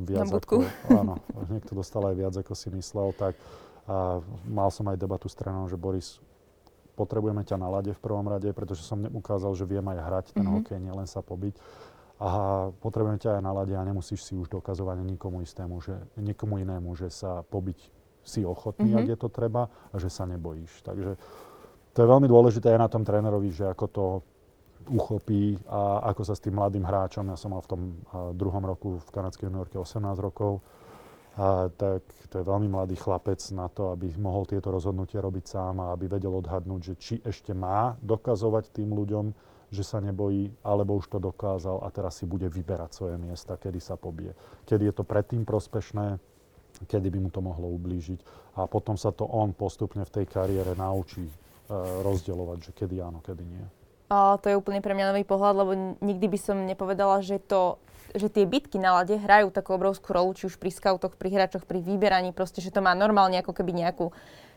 viac 0.09 0.33
ako... 0.33 0.65
Áno, 0.91 1.21
niekto 1.53 1.77
dostal 1.77 2.03
aj 2.09 2.15
viac 2.17 2.35
ako 2.35 2.57
si 2.57 2.73
myslel, 2.73 3.13
tak 3.15 3.37
a 3.91 4.23
mal 4.47 4.71
som 4.71 4.87
aj 4.87 5.03
debatu 5.03 5.27
s 5.27 5.35
trénerom, 5.35 5.67
že 5.67 5.75
Boris, 5.75 6.23
potrebujeme 6.95 7.43
ťa 7.47 7.57
na 7.57 7.69
lade 7.71 7.93
v 7.95 8.01
prvom 8.01 8.27
rade, 8.27 8.51
pretože 8.53 8.85
som 8.85 9.01
ukázal, 9.03 9.55
že 9.57 9.69
viem 9.69 9.85
aj 9.85 9.99
hrať 9.99 10.27
ten 10.35 10.43
mm-hmm. 10.43 10.57
hokej, 10.61 10.79
nielen 10.79 11.07
sa 11.09 11.21
pobiť. 11.25 11.55
A 12.21 12.31
potrebujeme 12.85 13.17
ťa 13.17 13.41
aj 13.41 13.43
na 13.43 13.53
lade 13.57 13.73
a 13.73 13.83
nemusíš 13.83 14.29
si 14.29 14.37
už 14.37 14.53
dokazovať 14.53 15.01
nikomu 15.01 15.41
istému, 15.41 15.81
že, 15.81 15.97
nikomu 16.21 16.61
inému, 16.61 16.93
že 16.93 17.09
sa 17.09 17.41
pobiť 17.49 17.79
si 18.21 18.45
ochotný, 18.45 18.93
mm-hmm. 18.93 19.01
ak 19.01 19.11
je 19.17 19.19
to 19.19 19.29
treba 19.33 19.73
a 19.73 19.97
že 19.97 20.13
sa 20.13 20.29
nebojíš. 20.29 20.85
Takže 20.85 21.17
to 21.91 21.99
je 21.99 22.07
veľmi 22.07 22.29
dôležité 22.29 22.77
aj 22.77 22.81
na 22.81 22.89
tom 22.93 23.03
trénerovi, 23.03 23.51
že 23.51 23.65
ako 23.73 23.87
to 23.89 24.05
uchopí 24.89 25.57
a 25.69 26.13
ako 26.13 26.23
sa 26.25 26.35
s 26.37 26.45
tým 26.45 26.57
mladým 26.57 26.85
hráčom, 26.85 27.29
ja 27.29 27.37
som 27.37 27.53
mal 27.53 27.63
v 27.65 27.71
tom 27.71 27.81
druhom 28.37 28.65
roku 28.65 28.97
v 28.97 29.09
kanadskej 29.13 29.49
juniorke 29.49 29.77
18 29.77 30.03
rokov, 30.21 30.65
a 31.39 31.71
tak 31.71 32.03
to 32.31 32.43
je 32.43 32.45
veľmi 32.45 32.67
mladý 32.67 32.99
chlapec 32.99 33.39
na 33.55 33.71
to, 33.71 33.95
aby 33.95 34.11
mohol 34.19 34.47
tieto 34.47 34.71
rozhodnutia 34.75 35.23
robiť 35.23 35.45
sám 35.47 35.83
a 35.83 35.95
aby 35.95 36.11
vedel 36.11 36.35
odhadnúť, 36.35 36.81
že 36.83 36.95
či 36.99 37.15
ešte 37.23 37.55
má 37.55 37.95
dokazovať 38.03 38.75
tým 38.75 38.91
ľuďom, 38.91 39.31
že 39.71 39.87
sa 39.87 40.03
nebojí, 40.03 40.51
alebo 40.67 40.99
už 40.99 41.07
to 41.07 41.19
dokázal 41.23 41.87
a 41.87 41.89
teraz 41.95 42.19
si 42.19 42.27
bude 42.27 42.51
vyberať 42.51 42.91
svoje 42.91 43.17
miesta, 43.23 43.55
kedy 43.55 43.79
sa 43.79 43.95
pobije. 43.95 44.35
Kedy 44.67 44.91
je 44.91 44.95
to 44.95 45.05
predtým 45.07 45.47
prospešné, 45.47 46.19
kedy 46.91 47.09
by 47.11 47.19
mu 47.23 47.31
to 47.31 47.39
mohlo 47.39 47.71
ublížiť. 47.79 48.19
A 48.59 48.67
potom 48.67 48.99
sa 48.99 49.15
to 49.15 49.31
on 49.31 49.55
postupne 49.55 50.03
v 50.03 50.11
tej 50.11 50.27
kariére 50.27 50.75
naučí 50.75 51.23
e, 51.23 51.35
rozdielovať, 52.03 52.59
že 52.67 52.71
kedy 52.75 52.99
áno, 52.99 53.23
kedy 53.23 53.45
nie. 53.47 53.67
A 54.11 54.35
to 54.43 54.51
je 54.51 54.59
úplne 54.59 54.83
pre 54.83 54.91
mňa 54.91 55.15
nový 55.15 55.23
pohľad, 55.23 55.55
lebo 55.55 55.73
nikdy 56.03 56.27
by 56.27 56.39
som 56.43 56.67
nepovedala, 56.67 57.23
že 57.23 57.39
to 57.39 57.79
že 58.15 58.29
tie 58.31 58.45
bitky 58.47 58.77
na 58.79 59.01
lade 59.01 59.15
hrajú 59.17 59.51
takú 59.51 59.75
obrovskú 59.75 60.15
rolu, 60.15 60.35
či 60.35 60.47
už 60.51 60.57
pri 60.57 60.71
skautoch, 60.71 61.15
pri 61.15 61.31
hráčoch, 61.35 61.67
pri 61.67 61.83
vyberaní, 61.83 62.31
proste, 62.31 62.63
že 62.63 62.75
to 62.75 62.83
má 62.83 62.95
normálne 62.95 63.39
ako 63.39 63.55
keby 63.57 63.73
nejakú, 63.75 64.13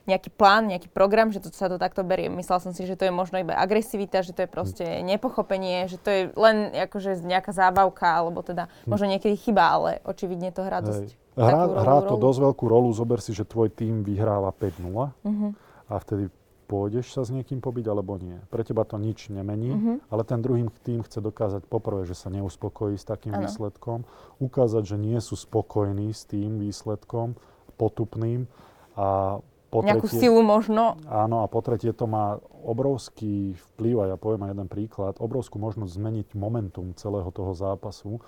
nejaký 0.06 0.30
plán, 0.36 0.68
nejaký 0.68 0.91
program, 0.91 1.32
že 1.32 1.39
to 1.39 1.54
sa 1.54 1.72
to 1.72 1.80
takto 1.80 2.04
berie. 2.04 2.28
Myslela 2.28 2.60
som 2.60 2.74
si, 2.76 2.84
že 2.84 2.99
to 2.99 3.08
je 3.08 3.14
možno 3.14 3.39
iba 3.39 3.56
agresivita, 3.56 4.26
že 4.26 4.36
to 4.36 4.43
je 4.45 4.49
proste 4.49 4.86
nepochopenie, 5.06 5.88
že 5.88 5.97
to 5.97 6.10
je 6.12 6.22
len 6.36 6.74
akože 6.76 7.24
nejaká 7.24 7.56
zábavka, 7.56 8.06
alebo 8.06 8.43
teda 8.43 8.68
hm. 8.68 8.89
možno 8.89 9.08
niekedy 9.10 9.36
chyba, 9.39 9.64
ale 9.70 9.89
očividne 10.04 10.51
to 10.51 10.66
hrá 10.66 10.84
dosť 10.84 11.16
Hrá, 11.34 11.66
hrá 11.66 11.97
to 12.06 12.14
rolu. 12.14 12.30
dosť 12.30 12.39
veľkú 12.45 12.66
rolu. 12.70 12.89
Zober 12.93 13.18
si, 13.18 13.34
že 13.34 13.41
tvoj 13.41 13.74
tým 13.74 14.06
vyhráva 14.06 14.54
5-0 14.54 14.86
uh-huh. 14.86 15.10
Mhm. 15.26 15.47
a 15.89 15.93
vtedy 15.97 16.30
pôjdeš 16.74 17.14
sa 17.14 17.22
s 17.22 17.30
niekým 17.30 17.62
pobiť 17.62 17.86
alebo 17.86 18.18
nie. 18.18 18.42
Pre 18.50 18.66
teba 18.66 18.82
to 18.82 18.98
nič 18.98 19.30
nemení, 19.30 19.70
uh-huh. 19.70 19.98
ale 20.10 20.26
ten 20.26 20.42
druhý 20.42 20.66
tým 20.82 21.06
chce 21.06 21.22
dokázať 21.22 21.70
poprvé, 21.70 22.10
že 22.10 22.18
sa 22.18 22.34
neuspokojí 22.34 22.98
s 22.98 23.06
takým 23.06 23.38
ano. 23.38 23.46
výsledkom, 23.46 24.10
ukázať, 24.42 24.82
že 24.82 24.98
nie 24.98 25.22
sú 25.22 25.38
spokojní 25.38 26.10
s 26.10 26.26
tým 26.26 26.58
výsledkom 26.58 27.38
potupným 27.78 28.50
a 28.98 29.38
po 29.74 29.82
Nejakú 29.82 30.06
tretie, 30.06 30.30
silu 30.30 30.46
možno. 30.46 31.02
Áno, 31.10 31.42
a 31.42 31.50
po 31.50 31.58
tretie 31.66 31.90
to 31.98 32.06
má 32.06 32.38
obrovský 32.62 33.58
vplyv, 33.74 34.06
a 34.06 34.10
ja 34.14 34.18
poviem 34.22 34.46
aj 34.46 34.54
jeden 34.54 34.70
príklad, 34.70 35.18
obrovskú 35.18 35.58
možnosť 35.58 35.98
zmeniť 35.98 36.28
momentum 36.38 36.94
celého 36.94 37.26
toho 37.34 37.58
zápasu. 37.58 38.22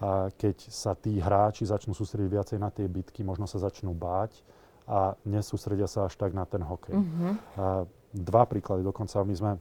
A 0.00 0.28
keď 0.36 0.60
sa 0.68 0.92
tí 0.92 1.16
hráči 1.16 1.64
začnú 1.64 1.96
sústrediť 1.96 2.28
viacej 2.28 2.58
na 2.60 2.68
tie 2.68 2.84
bitky, 2.84 3.24
možno 3.24 3.48
sa 3.48 3.56
začnú 3.56 3.96
báť, 3.96 4.44
a 4.90 5.14
nesústredia 5.22 5.86
sa 5.86 6.10
až 6.10 6.18
tak 6.18 6.34
na 6.34 6.42
ten 6.42 6.66
hokej. 6.66 6.98
A 7.54 7.86
dva 8.10 8.42
príklady, 8.50 8.82
dokonca 8.82 9.22
my 9.22 9.34
sme 9.38 9.52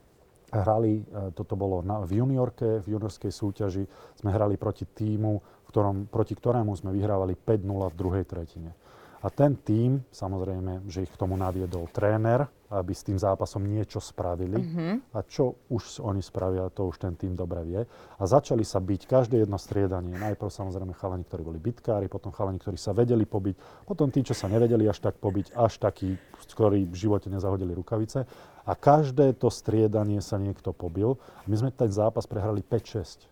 hrali, 0.50 1.06
e, 1.06 1.30
toto 1.38 1.54
bolo 1.54 1.86
na, 1.86 2.02
v 2.02 2.26
juniorke, 2.26 2.82
v 2.82 2.98
juniorskej 2.98 3.30
súťaži, 3.30 3.84
sme 4.18 4.34
hrali 4.34 4.58
proti 4.58 4.90
týmu, 4.90 5.34
v 5.38 5.70
ktorom, 5.70 6.10
proti 6.10 6.34
ktorému 6.34 6.74
sme 6.74 6.90
vyhrávali 6.90 7.38
5-0 7.38 7.94
v 7.94 7.96
druhej 7.96 8.26
tretine. 8.26 8.74
A 9.22 9.30
ten 9.30 9.54
tým, 9.54 10.02
samozrejme, 10.10 10.90
že 10.90 11.06
ich 11.06 11.12
k 11.14 11.20
tomu 11.22 11.38
naviedol 11.38 11.86
tréner, 11.94 12.50
aby 12.70 12.94
s 12.94 13.02
tým 13.02 13.18
zápasom 13.18 13.66
niečo 13.66 13.98
spravili. 13.98 14.62
Uh-huh. 14.62 15.02
A 15.18 15.26
čo 15.26 15.58
už 15.74 16.06
oni 16.06 16.22
spravia, 16.22 16.70
to 16.70 16.86
už 16.86 17.02
ten 17.02 17.18
tým 17.18 17.34
dobre 17.34 17.66
vie. 17.66 17.82
A 18.22 18.24
začali 18.30 18.62
sa 18.62 18.78
byť 18.78 19.10
každé 19.10 19.42
jedno 19.42 19.58
striedanie. 19.58 20.14
Najprv 20.14 20.54
samozrejme 20.54 20.94
chalani, 20.94 21.26
ktorí 21.26 21.42
boli 21.42 21.58
bitkári, 21.58 22.06
potom 22.06 22.30
chalani, 22.30 22.62
ktorí 22.62 22.78
sa 22.78 22.94
vedeli 22.94 23.26
pobiť, 23.26 23.86
potom 23.90 24.14
tí, 24.14 24.22
čo 24.22 24.38
sa 24.38 24.46
nevedeli 24.46 24.86
až 24.86 25.02
tak 25.02 25.18
pobiť, 25.18 25.58
až 25.58 25.82
takí, 25.82 26.14
ktorí 26.54 26.86
v 26.86 26.96
živote 26.96 27.34
nezahodili 27.34 27.74
rukavice. 27.74 28.30
A 28.70 28.78
každé 28.78 29.34
to 29.42 29.50
striedanie 29.50 30.22
sa 30.22 30.38
niekto 30.38 30.70
pobil. 30.70 31.18
My 31.50 31.58
sme 31.58 31.74
ten 31.74 31.90
zápas 31.90 32.30
prehrali 32.30 32.62
5-6. 32.62 33.26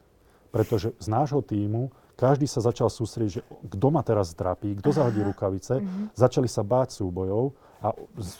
Pretože 0.49 0.97
z 0.97 1.07
nášho 1.13 1.45
týmu 1.45 1.93
každý 2.17 2.49
sa 2.49 2.65
začal 2.65 2.89
sústrediť, 2.89 3.31
že 3.37 3.41
kto 3.45 3.87
ma 3.93 4.01
teraz 4.01 4.33
zdrapí, 4.33 4.73
kto 4.81 4.89
zahodí 4.89 5.21
rukavice. 5.21 5.77
Mm-hmm. 5.77 6.17
Začali 6.17 6.49
sa 6.49 6.65
báť 6.65 6.97
súbojov 6.97 7.53
a 7.81 7.93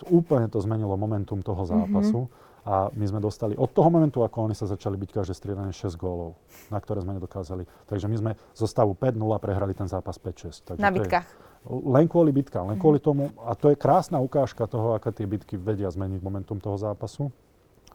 úplne 0.09 0.49
to 0.49 0.57
zmenilo 0.61 0.97
momentum 0.97 1.41
toho 1.45 1.63
mhm. 1.63 1.69
zápasu. 1.69 2.21
Mm-hmm. 2.25 2.45
A 2.67 2.91
my 2.91 3.05
sme 3.07 3.23
dostali 3.23 3.55
od 3.55 3.71
toho 3.71 3.87
momentu, 3.87 4.27
ako 4.27 4.51
oni 4.51 4.51
sa 4.51 4.67
začali 4.67 4.99
byť 4.99 5.23
každé 5.23 5.31
striedanie 5.31 5.71
6 5.71 5.95
gólov, 5.95 6.35
na 6.67 6.83
ktoré 6.83 6.99
sme 6.99 7.15
nedokázali. 7.15 7.63
Takže 7.87 8.11
my 8.11 8.15
sme 8.19 8.31
zo 8.51 8.67
stavu 8.67 8.91
5-0 8.91 9.15
prehrali 9.39 9.71
ten 9.71 9.87
zápas 9.87 10.19
5-6. 10.19 10.75
Takže 10.75 10.83
na 10.83 10.91
bitkách. 10.91 11.23
Len 11.63 12.11
kvôli 12.11 12.35
bitkám, 12.35 12.67
len 12.67 12.75
mm-hmm. 12.75 12.83
kvôli 12.83 12.99
tomu. 12.99 13.31
A 13.47 13.55
to 13.55 13.71
je 13.71 13.79
krásna 13.79 14.19
ukážka 14.19 14.67
toho, 14.67 14.99
aké 14.99 15.15
tie 15.15 15.23
bitky 15.23 15.55
vedia 15.55 15.87
zmeniť 15.87 16.19
momentum 16.19 16.59
toho 16.59 16.75
zápasu. 16.75 17.31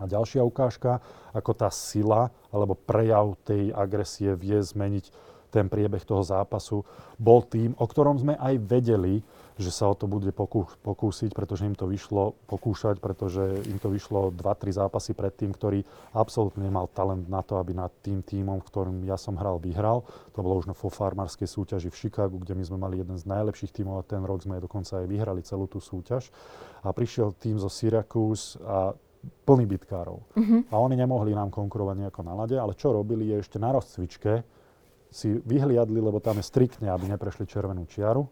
A 0.01 0.09
ďalšia 0.09 0.40
ukážka, 0.40 1.05
ako 1.36 1.53
tá 1.53 1.68
sila 1.68 2.32
alebo 2.49 2.72
prejav 2.72 3.36
tej 3.45 3.76
agresie 3.76 4.32
vie 4.32 4.57
zmeniť 4.57 5.12
ten 5.53 5.68
priebeh 5.68 6.01
toho 6.09 6.24
zápasu, 6.24 6.80
bol 7.20 7.45
tým, 7.45 7.76
o 7.76 7.84
ktorom 7.84 8.16
sme 8.16 8.40
aj 8.40 8.57
vedeli, 8.64 9.20
že 9.62 9.72
sa 9.72 9.86
o 9.88 9.94
to 9.94 10.10
bude 10.10 10.28
pokú, 10.34 10.66
pokúsiť, 10.82 11.30
pretože 11.30 11.64
im 11.64 11.78
to 11.78 11.86
vyšlo 11.86 12.34
pokúšať, 12.50 12.98
pretože 12.98 13.62
im 13.70 13.78
to 13.78 13.88
vyšlo 13.88 14.34
2-3 14.34 14.74
zápasy 14.74 15.14
predtým, 15.14 15.54
ktorý 15.54 15.86
absolútne 16.12 16.66
nemal 16.66 16.90
talent 16.90 17.30
na 17.30 17.40
to, 17.40 17.56
aby 17.62 17.72
nad 17.72 17.94
tým 18.02 18.20
týmom, 18.20 18.58
v 18.60 18.68
ktorom 18.68 18.96
ja 19.06 19.14
som 19.14 19.38
hral, 19.38 19.62
vyhral. 19.62 20.02
To 20.34 20.42
bolo 20.42 20.58
už 20.58 20.68
na 20.68 20.76
farmárskej 20.76 21.46
súťaži 21.46 21.88
v 21.88 21.98
Chicagu, 21.98 22.36
kde 22.42 22.58
my 22.58 22.64
sme 22.66 22.78
mali 22.82 22.98
jeden 22.98 23.14
z 23.14 23.24
najlepších 23.24 23.70
tímov 23.70 24.02
a 24.02 24.04
ten 24.04 24.26
rok 24.26 24.42
sme 24.42 24.58
dokonca 24.58 25.00
aj 25.00 25.06
vyhrali 25.06 25.40
celú 25.46 25.70
tú 25.70 25.78
súťaž. 25.78 26.28
A 26.82 26.90
prišiel 26.90 27.32
tým 27.38 27.62
zo 27.62 27.70
Syracuse 27.70 28.58
a 28.66 28.92
plný 29.46 29.64
bitkárov. 29.70 30.18
Uh-huh. 30.34 30.66
A 30.66 30.74
oni 30.82 30.98
nemohli 30.98 31.30
nám 31.30 31.54
konkurovať 31.54 31.94
nejako 31.94 32.20
na 32.26 32.34
lade, 32.34 32.58
ale 32.58 32.74
čo 32.74 32.90
robili 32.90 33.30
je 33.30 33.36
ešte 33.38 33.62
na 33.62 33.70
rozcvičke, 33.70 34.42
si 35.12 35.36
vyhliadli, 35.44 36.00
lebo 36.00 36.18
tam 36.18 36.40
je 36.40 36.48
striktne, 36.48 36.88
aby 36.88 37.04
neprešli 37.06 37.44
červenú 37.44 37.84
čiaru 37.84 38.24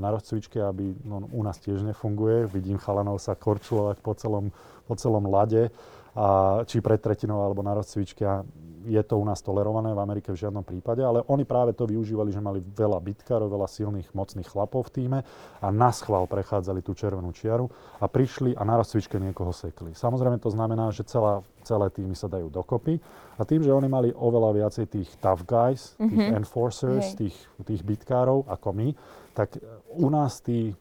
na 0.00 0.10
rozcvičke, 0.14 0.58
aby 0.58 0.94
no, 1.06 1.26
u 1.30 1.42
nás 1.42 1.58
tiež 1.62 1.82
nefunguje. 1.86 2.50
Vidím 2.50 2.78
chalanov 2.78 3.22
sa 3.22 3.38
korčulovať 3.38 3.98
po 4.02 4.12
celom, 4.14 4.50
po 4.88 4.94
celom 4.98 5.26
lade, 5.30 5.70
a, 6.14 6.62
či 6.66 6.82
pred 6.82 6.98
tretinou 6.98 7.42
alebo 7.42 7.62
na 7.62 7.74
rozcvičke. 7.74 8.22
A 8.26 8.42
je 8.84 9.02
to 9.02 9.16
u 9.16 9.24
nás 9.24 9.40
tolerované, 9.40 9.96
v 9.96 10.00
Amerike 10.04 10.28
v 10.28 10.40
žiadnom 10.44 10.60
prípade, 10.60 11.00
ale 11.00 11.24
oni 11.24 11.48
práve 11.48 11.72
to 11.72 11.88
využívali, 11.88 12.28
že 12.28 12.44
mali 12.44 12.60
veľa 12.60 13.00
bitkárov, 13.00 13.48
veľa 13.48 13.68
silných, 13.68 14.12
mocných 14.12 14.44
chlapov 14.44 14.92
v 14.92 15.00
týme 15.00 15.18
a 15.64 15.66
na 15.72 15.88
schvál 15.88 16.28
prechádzali 16.28 16.84
tú 16.84 16.92
červenú 16.92 17.32
čiaru 17.32 17.72
a 17.96 18.04
prišli 18.04 18.52
a 18.52 18.62
na 18.62 18.76
rozcvičke 18.76 19.16
niekoho 19.16 19.56
sekli. 19.56 19.96
Samozrejme 19.96 20.36
to 20.36 20.52
znamená, 20.52 20.92
že 20.92 21.08
celá, 21.08 21.40
celé 21.64 21.88
týmy 21.88 22.12
sa 22.12 22.28
dajú 22.28 22.52
dokopy 22.52 23.00
a 23.40 23.42
tým, 23.48 23.64
že 23.64 23.72
oni 23.72 23.88
mali 23.88 24.08
oveľa 24.12 24.50
viacej 24.52 24.86
tých 24.92 25.08
tough 25.16 25.42
guys, 25.48 25.96
mm-hmm. 25.96 26.08
tých 26.12 26.28
enforcers, 26.44 27.06
tých, 27.16 27.36
tých 27.64 27.80
bitkárov 27.80 28.44
ako 28.52 28.68
my, 28.76 28.88
tak 29.34 29.58
u 29.90 30.08
nás 30.08 30.38
tí 30.40 30.78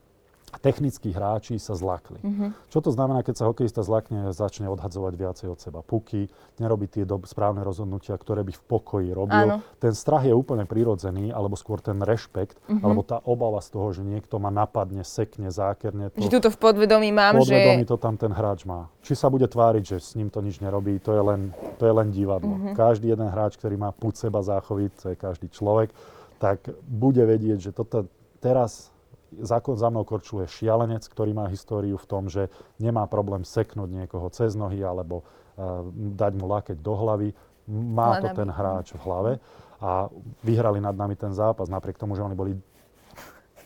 technickí 0.61 1.09
hráči 1.09 1.57
sa 1.57 1.73
zlakli. 1.73 2.21
Mm-hmm. 2.21 2.69
Čo 2.69 2.79
to 2.85 2.89
znamená, 2.93 3.25
keď 3.25 3.41
sa 3.41 3.49
hokejista 3.49 3.81
zlakne, 3.81 4.29
začne 4.35 4.69
odhadzovať 4.69 5.13
viacej 5.17 5.47
od 5.49 5.57
seba 5.57 5.81
puky, 5.81 6.29
nerobí 6.61 6.85
tie 6.85 7.07
do, 7.07 7.17
správne 7.25 7.65
rozhodnutia, 7.65 8.13
ktoré 8.13 8.45
by 8.45 8.53
v 8.53 8.63
pokoji 8.69 9.09
robil. 9.15 9.57
Áno. 9.57 9.65
Ten 9.81 9.97
strach 9.97 10.27
je 10.27 10.35
úplne 10.35 10.69
prirodzený, 10.69 11.33
alebo 11.33 11.57
skôr 11.57 11.81
ten 11.81 11.97
rešpekt, 11.97 12.59
mm-hmm. 12.59 12.83
alebo 12.85 13.01
tá 13.01 13.17
obava 13.25 13.57
z 13.65 13.69
toho, 13.73 13.87
že 13.97 14.05
niekto 14.05 14.37
ma 14.37 14.53
napadne, 14.53 15.01
sekne, 15.01 15.49
zákerne. 15.49 16.13
To, 16.13 16.21
že 16.21 16.29
tuto 16.29 16.53
v 16.53 16.57
podvedomí 16.59 17.09
mám, 17.09 17.39
podvedomí 17.41 17.85
že... 17.87 17.89
to 17.89 17.97
tam 17.97 18.15
ten 18.19 18.29
hráč 18.29 18.67
má. 18.69 18.93
Či 19.01 19.17
sa 19.17 19.33
bude 19.33 19.49
tváriť, 19.49 19.83
že 19.83 19.97
s 19.97 20.13
ním 20.13 20.29
to 20.29 20.43
nič 20.45 20.61
nerobí, 20.61 21.01
to 21.01 21.17
je 21.17 21.23
len, 21.23 21.49
to 21.81 21.89
je 21.89 21.93
len 21.93 22.13
divadlo. 22.13 22.53
Mm-hmm. 22.53 22.75
Každý 22.77 23.09
jeden 23.09 23.25
hráč, 23.25 23.57
ktorý 23.57 23.79
má 23.79 23.89
púd 23.89 24.13
seba 24.13 24.45
záchoviť, 24.45 24.91
to 25.01 25.05
je 25.13 25.15
každý 25.17 25.47
človek, 25.49 25.89
tak 26.37 26.61
bude 26.85 27.23
vedieť, 27.23 27.71
že 27.71 27.71
toto 27.71 28.05
teraz 28.43 28.91
zákon 29.39 29.79
za 29.79 29.87
mnou 29.87 30.03
korčuje 30.03 30.45
šialenec, 30.45 31.07
ktorý 31.07 31.31
má 31.31 31.47
históriu 31.47 31.95
v 31.95 32.05
tom, 32.05 32.27
že 32.27 32.51
nemá 32.77 33.07
problém 33.07 33.47
seknúť 33.47 33.89
niekoho 33.89 34.27
cez 34.29 34.53
nohy 34.53 34.83
alebo 34.83 35.23
uh, 35.23 35.87
dať 35.95 36.33
mu 36.35 36.45
lakeť 36.51 36.77
do 36.83 36.93
hlavy. 36.93 37.29
Má 37.71 38.19
to 38.19 38.27
ten 38.35 38.51
hráč 38.51 38.91
v 38.91 39.01
hlave 39.07 39.31
a 39.79 40.11
vyhrali 40.43 40.83
nad 40.83 40.93
nami 40.93 41.15
ten 41.15 41.31
zápas, 41.31 41.71
napriek 41.71 41.95
tomu, 41.95 42.19
že 42.19 42.21
oni 42.21 42.35
boli 42.35 42.59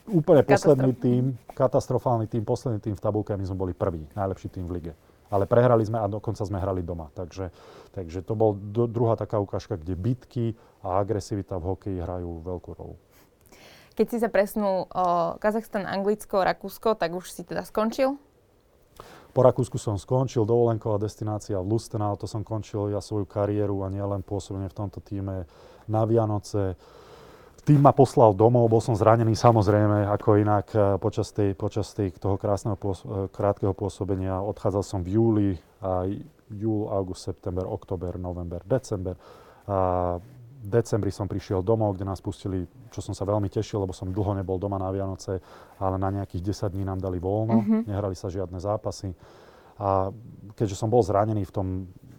úplne 0.07 0.45
posledný 0.45 0.93
tým, 0.95 1.35
katastrofálny 1.51 2.29
tým, 2.29 2.45
posledný 2.45 2.79
tým 2.79 2.95
v 2.95 3.01
tabulke 3.01 3.33
a 3.33 3.39
my 3.41 3.45
sme 3.49 3.57
boli 3.57 3.73
prvý, 3.73 4.05
najlepší 4.15 4.53
tým 4.53 4.69
v 4.69 4.79
lige. 4.79 4.93
Ale 5.27 5.43
prehrali 5.43 5.83
sme 5.83 5.99
a 5.99 6.07
dokonca 6.07 6.39
sme 6.47 6.55
hrali 6.55 6.79
doma. 6.79 7.11
Takže, 7.11 7.51
takže 7.91 8.23
to 8.23 8.31
bol 8.31 8.55
druhá 8.87 9.19
taká 9.19 9.43
ukážka, 9.43 9.75
kde 9.75 9.99
bitky 9.99 10.55
a 10.79 11.03
agresivita 11.03 11.59
v 11.59 11.75
hokeji 11.75 11.97
hrajú 11.99 12.39
veľkú 12.47 12.71
rolu. 12.79 12.95
Keď 13.97 14.05
si 14.13 14.17
sa 14.21 14.29
presnul 14.29 14.85
o 14.93 15.05
Kazachstan, 15.41 15.89
Anglicko, 15.89 16.45
Rakúsko, 16.45 16.93
tak 16.93 17.17
už 17.17 17.33
si 17.33 17.41
teda 17.41 17.65
skončil? 17.65 18.21
po 19.37 19.45
Rakúsku 19.45 19.77
som 19.77 20.01
skončil, 20.01 20.49
dovolenková 20.49 20.97
destinácia 20.97 21.61
v 21.61 21.77
Lustenau, 21.77 22.17
to 22.17 22.25
som 22.25 22.41
končil 22.41 22.89
ja 22.89 22.97
svoju 22.97 23.29
kariéru 23.29 23.85
a 23.85 23.93
nielen 23.93 24.25
pôsobenie 24.25 24.65
v 24.65 24.73
tomto 24.73 24.97
týme 24.97 25.45
na 25.85 26.01
Vianoce. 26.09 26.73
Tým 27.61 27.77
ma 27.77 27.93
poslal 27.93 28.33
domov, 28.33 28.65
bol 28.65 28.81
som 28.81 28.97
zranený 28.97 29.37
samozrejme, 29.37 30.09
ako 30.09 30.41
inak 30.41 30.65
eh, 30.73 30.97
počas, 30.97 31.29
tej, 31.37 31.53
počas 31.53 31.93
tej, 31.93 32.17
toho 32.17 32.33
krásneho 32.41 32.81
eh, 32.81 33.29
krátkeho 33.29 33.77
pôsobenia. 33.77 34.41
Odchádzal 34.41 34.81
som 34.81 35.05
v 35.05 35.21
júli, 35.21 35.49
a 35.85 36.09
júl, 36.49 36.89
august, 36.89 37.21
september, 37.29 37.69
október, 37.69 38.17
november, 38.17 38.65
december. 38.65 39.13
A 39.69 40.17
decembri 40.57 41.13
som 41.13 41.29
prišiel 41.29 41.61
domov, 41.61 41.95
kde 41.95 42.05
nás 42.09 42.19
pustili, 42.19 42.65
čo 42.89 42.99
som 42.99 43.13
sa 43.13 43.23
veľmi 43.23 43.47
tešil, 43.47 43.83
lebo 43.83 43.93
som 43.93 44.09
dlho 44.09 44.33
nebol 44.37 44.57
doma 44.57 44.81
na 44.81 44.89
Vianoce, 44.89 45.39
ale 45.77 45.95
na 46.01 46.09
nejakých 46.09 46.67
10 46.67 46.73
dní 46.73 46.83
nám 46.83 46.99
dali 46.99 47.21
voľno, 47.21 47.61
mm-hmm. 47.61 47.81
nehrali 47.87 48.17
sa 48.17 48.27
žiadne 48.27 48.57
zápasy. 48.57 49.13
A 49.77 50.09
keďže 50.57 50.75
som 50.75 50.89
bol 50.89 51.05
zranený 51.05 51.45
v 51.45 51.53
tom 51.53 51.67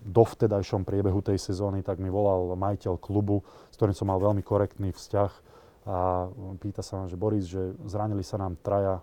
dovtedajšom 0.09 0.87
priebehu 0.87 1.21
tej 1.21 1.37
sezóny, 1.37 1.83
tak 1.83 1.99
mi 1.99 2.09
volal 2.09 2.55
majiteľ 2.55 2.97
klubu, 2.97 3.43
s 3.69 3.77
ktorým 3.77 3.93
som 3.93 4.09
mal 4.09 4.23
veľmi 4.23 4.41
korektný 4.41 4.95
vzťah 4.95 5.33
a 5.89 6.29
pýta 6.61 6.81
sa 6.85 7.01
ma, 7.01 7.05
že 7.11 7.17
Boris, 7.17 7.49
že 7.49 7.77
zranili 7.85 8.25
sa 8.25 8.41
nám 8.41 8.57
traja 8.61 9.03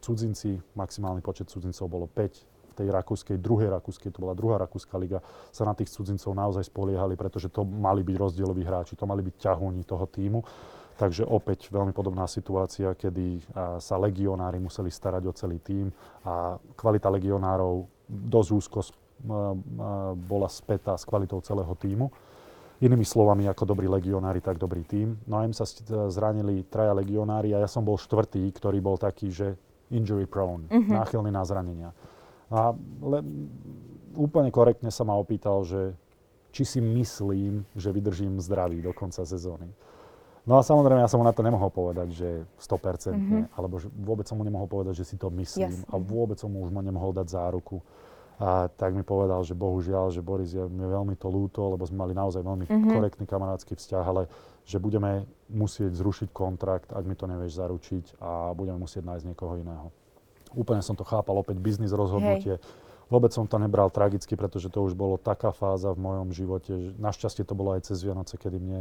cudzinci, 0.00 0.56
maximálny 0.72 1.20
počet 1.20 1.52
cudzincov 1.52 1.88
bolo 1.88 2.06
5, 2.08 2.53
tej 2.74 2.90
rakúskej, 2.90 3.38
druhej 3.38 3.70
rakúskej, 3.70 4.10
to 4.10 4.18
bola 4.18 4.34
druhá 4.34 4.58
rakúska 4.58 4.98
liga, 4.98 5.22
sa 5.54 5.62
na 5.62 5.72
tých 5.72 5.94
cudzincov 5.94 6.34
naozaj 6.34 6.66
spoliehali, 6.66 7.14
pretože 7.14 7.46
to 7.48 7.62
mali 7.62 8.02
byť 8.02 8.16
rozdieloví 8.18 8.66
hráči, 8.66 8.98
to 8.98 9.06
mali 9.06 9.22
byť 9.22 9.34
ťahúni 9.38 9.86
toho 9.86 10.04
týmu. 10.10 10.42
Takže 10.94 11.26
opäť 11.26 11.74
veľmi 11.74 11.90
podobná 11.90 12.22
situácia, 12.30 12.94
kedy 12.94 13.42
sa 13.82 13.98
legionári 13.98 14.62
museli 14.62 14.94
starať 14.94 15.22
o 15.26 15.32
celý 15.34 15.58
tím 15.58 15.90
a 16.22 16.54
kvalita 16.78 17.10
legionárov 17.10 17.90
dosť 18.06 18.50
úzko 18.54 18.78
bola 20.14 20.46
spätá 20.46 20.94
s 20.94 21.02
kvalitou 21.02 21.42
celého 21.42 21.74
týmu. 21.74 22.14
Inými 22.78 23.02
slovami, 23.02 23.50
ako 23.50 23.74
dobrí 23.74 23.90
legionári, 23.90 24.38
tak 24.38 24.58
dobrý 24.58 24.86
tím. 24.86 25.18
No 25.26 25.42
a 25.42 25.46
im 25.46 25.54
sa 25.54 25.66
zranili 26.10 26.62
traja 26.70 26.94
legionári 26.94 27.54
a 27.54 27.62
ja 27.62 27.68
som 27.70 27.82
bol 27.82 27.98
štvrtý, 27.98 28.46
ktorý 28.54 28.78
bol 28.78 28.94
taký, 28.94 29.34
že 29.34 29.58
injury 29.90 30.30
prone, 30.30 30.70
mm-hmm. 30.70 30.94
náchylný 30.94 31.30
na 31.34 31.42
zranenia. 31.42 31.90
A 32.54 32.70
le, 33.02 33.18
úplne 34.14 34.54
korektne 34.54 34.94
sa 34.94 35.02
ma 35.02 35.18
opýtal, 35.18 35.66
že 35.66 35.98
či 36.54 36.62
si 36.62 36.78
myslím, 36.78 37.66
že 37.74 37.90
vydržím 37.90 38.38
zdravý 38.38 38.78
do 38.78 38.94
konca 38.94 39.26
sezóny. 39.26 39.66
No 40.44 40.60
a 40.60 40.62
samozrejme, 40.62 41.02
ja 41.02 41.10
som 41.10 41.18
mu 41.18 41.26
na 41.26 41.34
to 41.34 41.42
nemohol 41.42 41.72
povedať, 41.72 42.14
že 42.14 42.28
100%, 42.60 43.16
mm-hmm. 43.16 43.42
alebo 43.58 43.80
že 43.80 43.88
vôbec 43.90 44.28
som 44.28 44.38
mu 44.38 44.44
nemohol 44.46 44.68
povedať, 44.70 45.02
že 45.02 45.08
si 45.08 45.16
to 45.18 45.32
myslím 45.34 45.72
Jasne. 45.72 45.88
a 45.88 45.96
vôbec 45.98 46.36
som 46.38 46.52
mu 46.52 46.62
už 46.62 46.70
nemohol 46.70 47.16
dať 47.16 47.32
záruku. 47.32 47.80
A 48.38 48.68
tak 48.68 48.92
mi 48.92 49.00
povedal, 49.00 49.40
že 49.46 49.56
bohužiaľ, 49.56 50.12
že 50.12 50.20
Boris 50.20 50.52
je 50.52 50.62
mi 50.66 50.84
veľmi 50.84 51.16
to 51.16 51.32
lúto, 51.32 51.64
lebo 51.64 51.86
sme 51.88 52.06
mali 52.06 52.12
naozaj 52.12 52.44
veľmi 52.44 52.66
mm-hmm. 52.68 52.92
korektný 52.92 53.24
kamarátsky 53.24 53.72
vzťah, 53.74 54.04
ale 54.04 54.22
že 54.68 54.76
budeme 54.78 55.24
musieť 55.48 55.96
zrušiť 55.96 56.28
kontrakt, 56.30 56.92
ak 56.92 57.02
mi 57.08 57.16
to 57.16 57.24
nevieš 57.24 57.56
zaručiť 57.56 58.20
a 58.20 58.52
budeme 58.52 58.84
musieť 58.84 59.06
nájsť 59.06 59.24
niekoho 59.32 59.58
iného 59.58 59.88
úplne 60.54 60.80
som 60.80 60.94
to 60.94 61.04
chápal, 61.06 61.38
opäť 61.38 61.60
biznis 61.60 61.92
rozhodnutie. 61.92 62.58
Hej. 62.58 62.64
Vôbec 63.12 63.30
som 63.36 63.44
to 63.44 63.60
nebral 63.60 63.92
tragicky, 63.92 64.32
pretože 64.34 64.72
to 64.72 64.80
už 64.80 64.96
bolo 64.96 65.20
taká 65.20 65.52
fáza 65.52 65.92
v 65.92 66.00
mojom 66.00 66.28
živote. 66.32 66.72
Že 66.72 66.88
našťastie 66.96 67.44
to 67.44 67.52
bolo 67.52 67.76
aj 67.76 67.86
cez 67.92 68.00
Vianoce, 68.00 68.40
kedy 68.40 68.56
mne, 68.56 68.80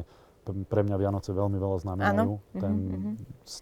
pre 0.71 0.82
mňa 0.82 0.95
Vianoce 0.95 1.36
veľmi 1.36 1.59
veľa 1.59 1.78
znamenajú. 1.84 2.32
Mhm, 2.32 2.59
Ten 2.61 2.74
mm-hmm. 2.74 3.13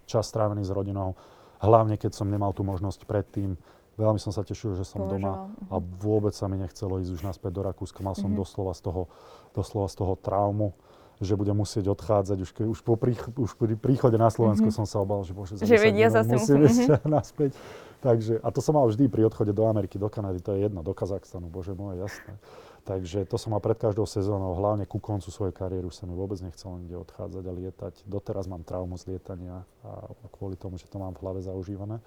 čas 0.06 0.30
strávený 0.30 0.62
s 0.62 0.70
rodinou, 0.70 1.18
hlavne 1.58 1.98
keď 1.98 2.14
som 2.14 2.30
nemal 2.30 2.54
tú 2.54 2.62
možnosť 2.62 3.04
predtým. 3.04 3.58
Veľmi 3.98 4.16
som 4.16 4.32
sa 4.32 4.40
tešil, 4.40 4.72
že 4.72 4.88
som 4.88 5.04
Bože. 5.04 5.20
doma 5.20 5.52
a 5.68 5.76
vôbec 5.76 6.32
sa 6.32 6.48
mi 6.48 6.56
nechcelo 6.56 6.96
ísť 6.96 7.12
už 7.12 7.22
naspäť 7.28 7.60
do 7.60 7.62
Rakúska. 7.68 8.00
Mal 8.00 8.16
som 8.16 8.32
mm-hmm. 8.32 8.40
doslova, 8.40 8.72
z 8.72 8.88
toho, 8.88 9.02
doslova 9.52 9.86
z 9.92 9.96
toho 10.00 10.14
traumu 10.16 10.72
že 11.22 11.38
budem 11.38 11.54
musieť 11.54 11.88
odchádzať. 11.94 12.38
Už, 12.42 12.50
už, 12.74 12.78
po 12.82 12.98
prích, 12.98 13.22
už 13.38 13.54
pri 13.54 13.78
príchode 13.78 14.18
na 14.18 14.28
Slovensku 14.28 14.68
mm-hmm. 14.68 14.82
som 14.82 14.86
sa 14.86 14.98
obal, 15.00 15.22
že 15.22 15.32
bože, 15.32 15.54
že 15.56 15.78
vedia 15.78 16.10
sa 16.10 16.26
musím 16.26 16.66
ísť 16.66 16.98
mm-hmm. 16.98 17.10
naspäť. 17.16 17.54
Takže, 18.02 18.42
a 18.42 18.48
to 18.50 18.58
som 18.58 18.74
mal 18.74 18.90
vždy 18.90 19.06
pri 19.06 19.30
odchode 19.30 19.54
do 19.54 19.62
Ameriky, 19.70 19.94
do 19.94 20.10
Kanady, 20.10 20.42
to 20.42 20.58
je 20.58 20.66
jedno, 20.66 20.82
do 20.82 20.90
Kazachstanu, 20.90 21.46
bože 21.46 21.70
môj, 21.78 22.02
jasné. 22.02 22.34
Takže 22.82 23.30
to 23.30 23.38
som 23.38 23.54
mal 23.54 23.62
pred 23.62 23.78
každou 23.78 24.10
sezónou, 24.10 24.58
hlavne 24.58 24.90
ku 24.90 24.98
koncu 24.98 25.30
svojej 25.30 25.54
kariéry 25.54 25.86
už 25.86 26.02
sa 26.02 26.04
mi 26.10 26.18
vôbec 26.18 26.34
nechcelo 26.42 26.82
nikde 26.82 26.98
odchádzať 26.98 27.44
a 27.46 27.52
lietať. 27.54 27.94
Doteraz 28.10 28.50
mám 28.50 28.66
traumu 28.66 28.98
z 28.98 29.14
lietania 29.14 29.62
a 29.86 30.10
kvôli 30.34 30.58
tomu, 30.58 30.82
že 30.82 30.90
to 30.90 30.98
mám 30.98 31.14
v 31.14 31.22
hlave 31.22 31.46
zaužívané. 31.46 32.02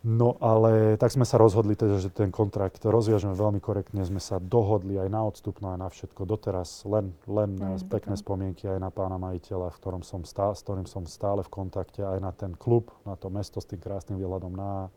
No 0.00 0.40
ale 0.40 0.96
tak 0.96 1.12
sme 1.12 1.28
sa 1.28 1.36
rozhodli 1.36 1.76
teda, 1.76 2.00
že 2.00 2.08
ten 2.08 2.32
kontrakt 2.32 2.80
rozviažeme 2.80 3.36
veľmi 3.36 3.60
korektne, 3.60 4.00
sme 4.00 4.16
sa 4.16 4.40
dohodli 4.40 4.96
aj 4.96 5.12
na 5.12 5.28
odstupno, 5.28 5.76
aj 5.76 5.78
na 5.78 5.88
všetko. 5.92 6.24
Doteraz 6.24 6.88
len, 6.88 7.12
len 7.28 7.60
mm, 7.60 7.84
pekné 7.92 8.16
okay. 8.16 8.24
spomienky 8.24 8.64
aj 8.64 8.80
na 8.80 8.88
pána 8.88 9.20
majiteľa, 9.20 9.68
v 9.68 9.76
ktorom 9.76 10.00
som 10.00 10.24
stá, 10.24 10.56
s 10.56 10.64
ktorým 10.64 10.88
som 10.88 11.04
stále 11.04 11.44
v 11.44 11.52
kontakte, 11.52 12.00
aj 12.00 12.16
na 12.16 12.32
ten 12.32 12.56
klub, 12.56 12.88
na 13.04 13.12
to 13.12 13.28
mesto 13.28 13.60
s 13.60 13.68
tým 13.68 13.76
krásnym 13.76 14.16
výhľadom 14.16 14.56
na, 14.56 14.88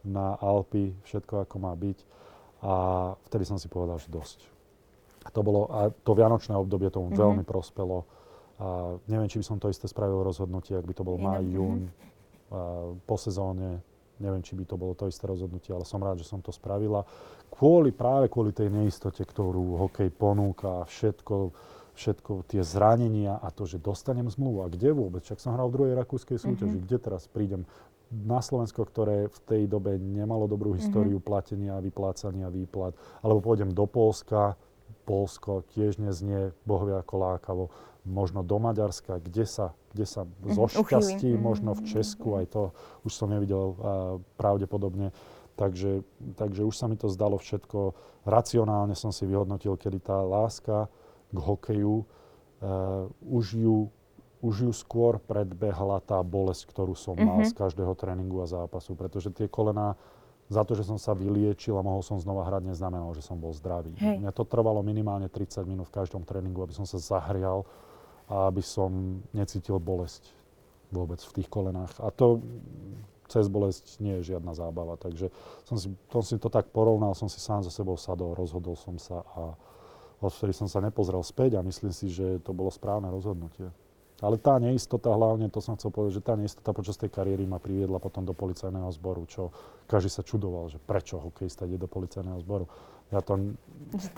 na 0.00 0.40
Alpy, 0.40 0.96
všetko 1.04 1.44
ako 1.44 1.56
má 1.60 1.76
byť. 1.76 1.98
A 2.64 2.72
vtedy 3.28 3.44
som 3.44 3.60
si 3.60 3.68
povedal, 3.68 4.00
že 4.00 4.08
dosť. 4.08 4.48
A 5.22 5.28
to, 5.28 5.44
bolo, 5.44 5.68
a 5.68 5.92
to 5.92 6.16
vianočné 6.16 6.56
obdobie 6.56 6.88
tomu 6.88 7.12
mm-hmm. 7.12 7.20
veľmi 7.20 7.44
prospelo. 7.44 8.08
A 8.64 8.96
neviem, 9.12 9.28
či 9.28 9.44
by 9.44 9.44
som 9.44 9.60
to 9.60 9.68
isté 9.68 9.84
spravil 9.84 10.24
rozhodnutie, 10.24 10.72
ak 10.72 10.88
by 10.88 10.94
to 10.96 11.04
bol 11.04 11.20
maj, 11.20 11.44
jún, 11.44 11.92
mm-hmm. 11.92 13.04
po 13.04 13.16
sezóne, 13.20 13.84
Neviem, 14.18 14.42
či 14.42 14.58
by 14.58 14.64
to 14.66 14.76
bolo 14.78 14.94
to 14.98 15.06
isté 15.06 15.24
rozhodnutie, 15.30 15.70
ale 15.70 15.86
som 15.86 16.02
rád, 16.02 16.22
že 16.22 16.26
som 16.26 16.42
to 16.42 16.50
spravila. 16.50 17.06
Kvôli, 17.48 17.94
práve 17.94 18.26
kvôli 18.28 18.50
tej 18.50 18.70
neistote, 18.70 19.22
ktorú 19.22 19.78
hokej 19.88 20.10
ponúka, 20.10 20.84
všetko, 20.86 21.54
všetko 21.94 22.46
tie 22.50 22.62
zranenia 22.62 23.38
a 23.38 23.48
to, 23.54 23.64
že 23.64 23.82
dostanem 23.82 24.26
zmluvu. 24.26 24.66
A 24.66 24.72
kde 24.72 24.90
vôbec? 24.90 25.22
Čak 25.22 25.38
som 25.38 25.54
hral 25.54 25.70
v 25.70 25.76
druhej 25.78 25.94
rakúskej 25.94 26.38
súťaži. 26.38 26.78
Mm-hmm. 26.78 26.86
Kde 26.86 26.96
teraz 26.98 27.26
prídem? 27.30 27.62
Na 28.08 28.40
Slovensko, 28.40 28.88
ktoré 28.88 29.28
v 29.28 29.38
tej 29.44 29.62
dobe 29.68 30.00
nemalo 30.00 30.48
dobrú 30.48 30.72
mhm. 30.72 30.78
históriu 30.80 31.18
mm-hmm. 31.20 31.28
platenia, 31.28 31.74
vyplácania, 31.78 32.48
výplat. 32.48 32.96
Alebo 33.20 33.44
pôjdem 33.52 33.70
do 33.70 33.84
Polska, 33.84 34.56
Polsko 35.08 35.64
tiež 35.72 35.96
neznie 35.96 36.52
bohvie 36.68 36.92
ako 36.96 37.14
lákavo 37.16 37.64
možno 38.06 38.46
do 38.46 38.56
Maďarska, 38.58 39.18
kde 39.18 39.44
sa, 39.48 39.74
kde 39.94 40.06
sa 40.06 40.22
mm, 40.24 40.54
zo 40.54 40.64
šťastí, 40.70 41.34
mm, 41.34 41.40
možno 41.40 41.74
v 41.74 41.82
Česku, 41.86 42.38
aj 42.38 42.46
to 42.52 42.62
už 43.04 43.12
som 43.12 43.32
nevidel 43.32 43.74
pravdepodobne. 44.36 45.10
Takže, 45.58 46.06
takže 46.38 46.62
už 46.62 46.74
sa 46.78 46.86
mi 46.86 46.94
to 46.94 47.10
zdalo 47.10 47.34
všetko. 47.34 47.98
Racionálne 48.22 48.94
som 48.94 49.10
si 49.10 49.26
vyhodnotil, 49.26 49.74
kedy 49.74 49.98
tá 49.98 50.22
láska 50.22 50.86
k 51.34 51.38
hokeju, 51.38 52.06
uh, 52.06 53.10
už, 53.26 53.58
ju, 53.58 53.90
už 54.38 54.54
ju 54.70 54.72
skôr 54.72 55.18
predbehla 55.18 55.98
tá 56.06 56.22
bolesť, 56.22 56.70
ktorú 56.70 56.94
som 56.94 57.18
mm-hmm. 57.18 57.26
mal 57.26 57.40
z 57.42 57.52
každého 57.58 57.90
tréningu 57.98 58.38
a 58.38 58.46
zápasu. 58.46 58.94
Pretože 58.94 59.34
tie 59.34 59.50
kolená, 59.50 59.98
za 60.46 60.62
to, 60.62 60.78
že 60.78 60.86
som 60.86 60.96
sa 60.96 61.12
vyliečil 61.12 61.74
a 61.74 61.82
mohol 61.82 62.06
som 62.06 62.16
znova 62.22 62.46
hrať, 62.46 62.72
neznamenalo, 62.72 63.12
že 63.12 63.26
som 63.26 63.36
bol 63.36 63.50
zdravý. 63.50 63.98
Hej. 63.98 64.22
Mňa 64.22 64.32
to 64.32 64.46
trvalo 64.46 64.80
minimálne 64.80 65.26
30 65.26 65.66
minút 65.66 65.90
v 65.90 65.96
každom 65.98 66.22
tréningu, 66.22 66.62
aby 66.62 66.72
som 66.72 66.86
sa 66.86 67.02
zahrial 67.02 67.66
a 68.28 68.48
aby 68.48 68.60
som 68.60 69.20
necítil 69.32 69.80
bolesť 69.80 70.28
vôbec 70.92 71.20
v 71.20 71.34
tých 71.40 71.48
kolenách. 71.48 71.96
A 72.00 72.12
to 72.12 72.40
cez 73.28 73.44
bolesť 73.48 74.00
nie 74.00 74.20
je 74.20 74.34
žiadna 74.34 74.56
zábava. 74.56 74.96
Takže 74.96 75.28
som 75.68 75.76
si, 75.76 75.92
som 76.08 76.24
si 76.24 76.40
to 76.40 76.48
tak 76.48 76.72
porovnal, 76.72 77.12
som 77.12 77.28
si 77.28 77.38
sám 77.38 77.60
so 77.60 77.68
sebou 77.68 78.00
sadol, 78.00 78.32
rozhodol 78.32 78.74
som 78.74 78.96
sa 78.96 79.20
a 79.36 79.52
odvtedy 80.24 80.56
som 80.56 80.66
sa 80.66 80.80
nepozrel 80.80 81.20
späť 81.20 81.60
a 81.60 81.64
myslím 81.64 81.92
si, 81.92 82.08
že 82.08 82.40
to 82.40 82.56
bolo 82.56 82.72
správne 82.72 83.12
rozhodnutie. 83.12 83.68
Ale 84.18 84.34
tá 84.34 84.58
neistota 84.58 85.14
hlavne, 85.14 85.46
to 85.46 85.62
som 85.62 85.78
chcel 85.78 85.94
povedať, 85.94 86.18
že 86.18 86.26
tá 86.26 86.34
neistota 86.34 86.74
počas 86.74 86.98
tej 86.98 87.06
kariéry 87.06 87.46
ma 87.46 87.62
priviedla 87.62 88.02
potom 88.02 88.26
do 88.26 88.34
policajného 88.34 88.90
zboru, 88.90 89.22
čo 89.30 89.54
každý 89.86 90.10
sa 90.10 90.26
čudoval, 90.26 90.66
že 90.74 90.82
prečo 90.82 91.22
hokejista 91.22 91.70
ide 91.70 91.78
do 91.78 91.86
policajného 91.86 92.42
zboru. 92.42 92.66
Ja 93.14 93.22
to... 93.22 93.54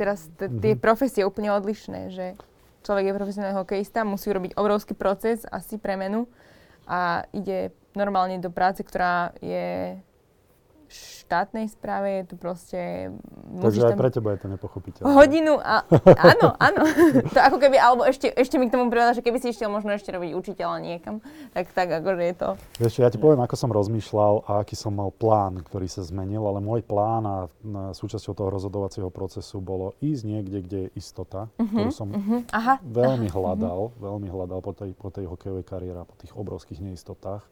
Teraz 0.01 0.33
tie 0.41 0.49
mm-hmm. 0.49 0.81
profesie 0.81 1.29
úplne 1.29 1.53
odlišné, 1.53 2.17
že 2.17 2.33
človek 2.85 3.11
je 3.11 3.19
profesionálny 3.19 3.57
hokejista, 3.57 4.07
musí 4.07 4.31
urobiť 4.31 4.57
obrovský 4.57 4.95
proces, 4.95 5.45
asi 5.49 5.77
premenu 5.77 6.29
a 6.89 7.25
ide 7.31 7.75
normálne 7.95 8.39
do 8.39 8.51
práce, 8.51 8.83
ktorá 8.83 9.35
je 9.43 9.99
štátnej 10.91 11.71
správe 11.71 12.23
je 12.23 12.25
to 12.27 12.35
proste... 12.35 12.81
Takže 13.63 13.95
aj 13.95 13.95
pre 13.95 14.11
teba 14.11 14.35
je 14.35 14.39
to 14.43 14.49
nepochopiteľné. 14.51 15.15
Hodinu 15.15 15.55
a... 15.63 15.87
Áno, 16.19 16.59
áno. 16.59 16.81
to 17.31 17.39
ako 17.39 17.63
keby, 17.63 17.79
alebo 17.79 18.03
ešte, 18.03 18.31
ešte 18.35 18.59
mi 18.59 18.67
k 18.67 18.75
tomu 18.75 18.91
privedal, 18.91 19.15
že 19.15 19.23
keby 19.23 19.39
si 19.39 19.55
išiel 19.55 19.71
možno 19.71 19.95
ešte 19.95 20.11
robiť 20.11 20.35
učiteľa 20.35 20.77
niekam, 20.83 21.23
tak 21.55 21.71
tak 21.71 21.89
akože 22.03 22.23
je 22.27 22.35
to... 22.35 22.49
Ešte 22.83 23.01
ja 23.07 23.11
ti 23.11 23.19
poviem, 23.23 23.41
ako 23.41 23.55
som 23.55 23.71
rozmýšľal 23.71 24.51
a 24.51 24.67
aký 24.67 24.75
som 24.75 24.99
mal 24.99 25.15
plán, 25.15 25.63
ktorý 25.63 25.87
sa 25.87 26.03
zmenil, 26.03 26.43
ale 26.43 26.59
môj 26.59 26.83
plán 26.83 27.23
a 27.25 27.37
súčasťou 27.95 28.35
toho 28.35 28.51
rozhodovacieho 28.51 29.09
procesu 29.15 29.63
bolo 29.63 29.95
ísť 30.03 30.23
niekde, 30.27 30.59
kde 30.67 30.79
je 30.87 30.89
istota, 30.99 31.47
uh-huh, 31.55 31.71
ktorú 31.71 31.91
som 31.95 32.09
uh-huh. 32.11 32.41
Aha, 32.51 32.83
veľmi 32.83 33.31
aha, 33.31 33.37
hľadal, 33.39 33.81
uh-huh. 33.91 34.03
veľmi 34.03 34.29
hľadal 34.29 34.59
po 34.59 34.73
tej, 34.75 34.91
po 34.99 35.09
tej 35.15 35.31
hokejovej 35.31 35.65
kariére, 35.65 36.03
po 36.03 36.19
tých 36.19 36.35
obrovských 36.35 36.83
neistotách 36.83 37.47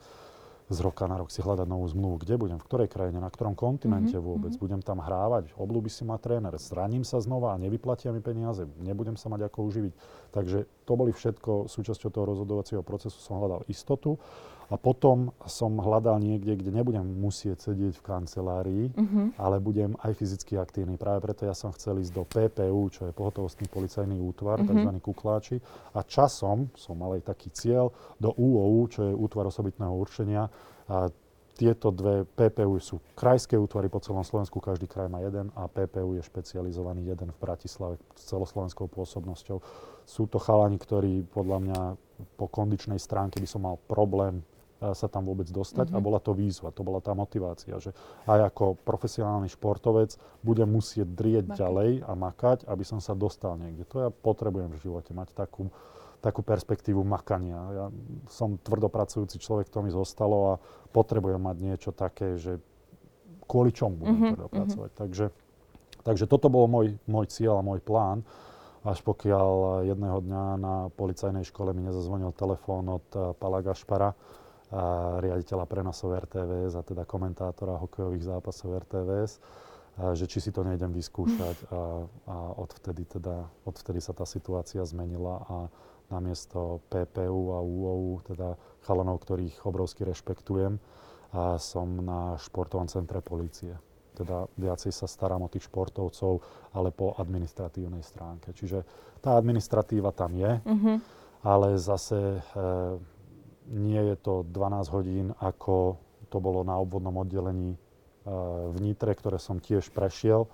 z 0.68 0.78
roka 0.84 1.08
na 1.08 1.16
rok 1.16 1.32
si 1.32 1.40
hľadať 1.40 1.64
novú 1.64 1.88
zmluvu. 1.88 2.24
Kde 2.24 2.36
budem, 2.36 2.58
v 2.60 2.66
ktorej 2.68 2.88
krajine, 2.92 3.24
na 3.24 3.32
ktorom 3.32 3.56
kontinente 3.56 4.12
mm-hmm. 4.12 4.28
vôbec. 4.28 4.52
Budem 4.60 4.84
tam 4.84 5.00
hrávať, 5.00 5.56
oblúbi 5.56 5.88
si 5.88 6.04
ma 6.04 6.20
tréner, 6.20 6.52
zraním 6.60 7.08
sa 7.08 7.18
znova 7.24 7.56
a 7.56 7.60
nevyplatia 7.60 8.12
mi 8.12 8.20
peniaze, 8.20 8.68
nebudem 8.84 9.16
sa 9.16 9.32
mať 9.32 9.48
ako 9.48 9.64
uživiť. 9.64 9.92
Takže 10.36 10.68
to 10.84 10.92
boli 10.92 11.16
všetko 11.16 11.72
súčasťou 11.72 12.08
toho 12.12 12.24
rozhodovacieho 12.28 12.84
procesu. 12.84 13.16
Som 13.16 13.40
hľadal 13.40 13.64
istotu 13.72 14.20
a 14.68 14.76
potom 14.76 15.32
som 15.48 15.80
hľadal 15.80 16.20
niekde, 16.20 16.52
kde 16.52 16.76
nebudem 16.76 17.00
musieť 17.00 17.72
sedieť 17.72 17.96
v 17.96 18.04
kancelárii, 18.04 18.84
mm-hmm. 18.92 19.40
ale 19.40 19.56
budem 19.64 19.96
aj 20.04 20.12
fyzicky 20.12 20.60
aktívny. 20.60 21.00
Práve 21.00 21.24
preto 21.24 21.48
ja 21.48 21.56
som 21.56 21.72
chcel 21.72 22.04
ísť 22.04 22.12
do 22.12 22.28
PPU, 22.28 22.92
čo 22.92 23.08
je 23.08 23.16
pohotovostný 23.16 23.64
policajný 23.72 24.20
útvar, 24.20 24.60
mm-hmm. 24.60 24.84
tzv. 24.84 24.90
kukláči. 25.00 25.56
A 25.96 26.04
časom 26.04 26.68
som 26.76 27.00
mal 27.00 27.16
aj 27.16 27.32
taký 27.32 27.48
cieľ 27.48 27.96
do 28.20 28.36
UOU, 28.36 28.84
čo 28.92 29.08
je 29.08 29.16
útvar 29.16 29.48
osobitného 29.48 29.94
určenia. 29.96 30.52
A 30.84 31.08
tieto 31.56 31.88
dve 31.88 32.28
PPU 32.28 32.76
sú 32.78 33.00
krajské 33.16 33.56
útvary 33.56 33.88
po 33.90 33.98
celom 34.04 34.22
Slovensku, 34.22 34.62
každý 34.62 34.86
kraj 34.86 35.10
má 35.10 35.24
jeden 35.24 35.50
a 35.58 35.66
PPU 35.66 36.14
je 36.14 36.22
špecializovaný 36.22 37.08
jeden 37.08 37.34
v 37.34 37.38
Bratislave 37.40 37.98
s 38.14 38.30
celoslovenskou 38.30 38.86
pôsobnosťou. 38.86 39.58
Sú 40.06 40.30
to 40.30 40.38
chalani, 40.38 40.78
ktorí 40.78 41.26
podľa 41.26 41.58
mňa 41.58 41.80
po 42.38 42.46
kondičnej 42.46 43.02
stránke 43.02 43.42
by 43.42 43.48
som 43.50 43.66
mal 43.66 43.74
problém 43.90 44.46
sa 44.78 45.10
tam 45.10 45.26
vôbec 45.26 45.50
dostať 45.50 45.90
mm-hmm. 45.90 45.98
a 45.98 46.00
mhm. 46.00 46.06
bola 46.06 46.18
to 46.22 46.32
výzva, 46.34 46.70
to 46.70 46.86
bola 46.86 47.02
tá 47.02 47.10
motivácia, 47.10 47.74
že 47.82 47.90
aj 48.30 48.54
ako 48.54 48.78
profesionálny 48.86 49.50
športovec 49.50 50.14
budem 50.46 50.70
musieť 50.70 51.08
drieť 51.10 51.44
makať. 51.50 51.58
ďalej 51.58 51.90
a 52.06 52.12
makať, 52.14 52.58
aby 52.70 52.84
som 52.86 53.02
sa 53.02 53.18
dostal 53.18 53.58
niekde. 53.58 53.82
To 53.90 54.06
ja 54.06 54.10
potrebujem 54.14 54.70
v 54.70 54.78
živote, 54.78 55.10
mať 55.10 55.34
takú, 55.34 55.66
takú 56.22 56.46
perspektívu 56.46 57.02
makania. 57.02 57.58
Ja 57.74 57.86
som 58.30 58.54
tvrdopracujúci 58.62 59.42
človek, 59.42 59.66
to 59.66 59.82
mi 59.82 59.90
zostalo 59.90 60.54
a 60.54 60.60
potrebujem 60.94 61.42
mať 61.42 61.56
niečo 61.58 61.90
také, 61.90 62.38
že 62.38 62.62
kvôli 63.50 63.74
čomu 63.74 63.98
budem 63.98 64.14
mm-hmm. 64.14 64.32
tvrdopracovať. 64.38 64.90
Mm-hmm. 64.94 65.02
Takže, 65.02 65.26
takže 66.06 66.24
toto 66.30 66.46
bol 66.46 66.70
môj, 66.70 66.94
môj 67.10 67.26
cieľ 67.26 67.58
a 67.58 67.66
môj 67.66 67.82
plán 67.82 68.22
až 68.86 69.02
pokiaľ 69.02 69.82
jedného 69.90 70.18
dňa 70.22 70.44
na 70.56 70.74
policajnej 70.94 71.42
škole 71.44 71.74
mi 71.74 71.82
nezazvonil 71.84 72.30
telefón 72.32 72.86
od 72.88 73.06
uh, 73.18 73.34
Pala 73.34 73.60
Gašpara, 73.60 74.14
a 74.68 75.16
riaditeľa 75.24 75.64
prenosov 75.64 76.12
RTVS 76.28 76.76
a 76.76 76.82
teda 76.84 77.08
komentátora 77.08 77.80
hokejových 77.80 78.28
zápasov 78.36 78.76
RTVS, 78.84 79.32
a 79.98 80.14
že 80.14 80.30
či 80.30 80.38
si 80.38 80.50
to 80.54 80.62
nejdem 80.62 80.94
vyskúšať 80.94 81.74
a, 81.74 82.06
a 82.30 82.36
odvtedy, 82.60 83.02
teda, 83.08 83.48
odvtedy 83.66 83.98
sa 83.98 84.14
tá 84.14 84.22
situácia 84.28 84.84
zmenila 84.86 85.42
a 85.48 85.56
namiesto 86.08 86.80
PPU 86.88 87.56
a 87.56 87.60
UOU, 87.60 88.24
teda 88.24 88.56
chalanov, 88.86 89.20
ktorých 89.24 89.66
obrovsky 89.68 90.08
rešpektujem, 90.08 90.80
a 91.28 91.60
som 91.60 92.00
na 92.00 92.40
športovom 92.40 92.88
centre 92.88 93.20
polície. 93.20 93.76
Teda 94.16 94.48
viacej 94.56 94.90
sa 94.90 95.04
starám 95.04 95.44
o 95.44 95.52
tých 95.52 95.68
športovcov, 95.68 96.40
ale 96.72 96.88
po 96.88 97.12
administratívnej 97.20 98.00
stránke. 98.00 98.56
Čiže 98.56 98.82
tá 99.20 99.36
administratíva 99.36 100.10
tam 100.16 100.32
je, 100.32 100.58
mm-hmm. 100.64 100.96
ale 101.44 101.76
zase 101.76 102.38
e, 102.38 102.40
nie 103.68 104.00
je 104.12 104.16
to 104.18 104.44
12 104.48 104.94
hodín, 104.94 105.26
ako 105.38 106.00
to 106.28 106.38
bolo 106.40 106.64
na 106.64 106.76
obvodnom 106.76 107.16
oddelení 107.20 107.74
e, 107.74 107.78
v 108.72 108.76
Nitre, 108.80 109.12
ktoré 109.16 109.40
som 109.40 109.60
tiež 109.60 109.92
prešiel. 109.92 110.48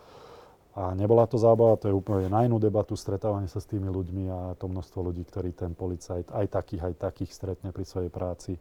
A 0.74 0.90
nebola 0.98 1.30
to 1.30 1.38
zábava, 1.38 1.78
to 1.78 1.86
je 1.86 1.94
úplne 1.94 2.26
na 2.26 2.42
inú 2.42 2.58
debatu, 2.58 2.98
stretávanie 2.98 3.46
sa 3.46 3.62
s 3.62 3.70
tými 3.70 3.86
ľuďmi 3.86 4.24
a 4.26 4.38
to 4.58 4.66
množstvo 4.66 5.06
ľudí, 5.06 5.22
ktorí 5.22 5.54
ten 5.54 5.70
policajt, 5.70 6.34
aj 6.34 6.46
takých, 6.50 6.82
aj 6.90 6.94
takých 6.98 7.30
stretne 7.30 7.70
pri 7.70 7.86
svojej 7.86 8.10
práci. 8.10 8.58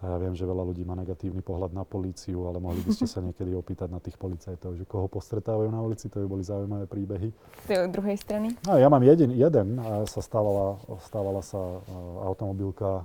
Ja 0.00 0.16
viem, 0.16 0.32
že 0.32 0.48
veľa 0.48 0.64
ľudí 0.64 0.80
má 0.80 0.96
negatívny 0.96 1.44
pohľad 1.44 1.76
na 1.76 1.84
políciu, 1.84 2.48
ale 2.48 2.56
mohli 2.56 2.80
by 2.80 2.88
ste 2.96 3.04
sa 3.04 3.20
niekedy 3.20 3.52
opýtať 3.52 3.92
na 3.92 4.00
tých 4.00 4.16
policajtov, 4.16 4.80
že 4.80 4.88
koho 4.88 5.12
postretávajú 5.12 5.68
na 5.68 5.76
ulici, 5.84 6.08
to 6.08 6.24
by 6.24 6.26
boli 6.26 6.40
zaujímavé 6.40 6.88
príbehy. 6.88 7.28
Z 7.68 7.92
druhej 7.92 8.16
strany? 8.16 8.56
No, 8.64 8.80
ja 8.80 8.88
mám 8.88 9.04
jeden, 9.04 9.36
jeden 9.36 9.76
a 9.76 10.08
sa 10.08 10.24
stávala, 10.24 10.80
stávala 11.04 11.44
sa 11.44 11.60
uh, 11.60 11.80
automobilka 12.24 13.04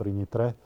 pri 0.00 0.16
Nitre, 0.16 0.56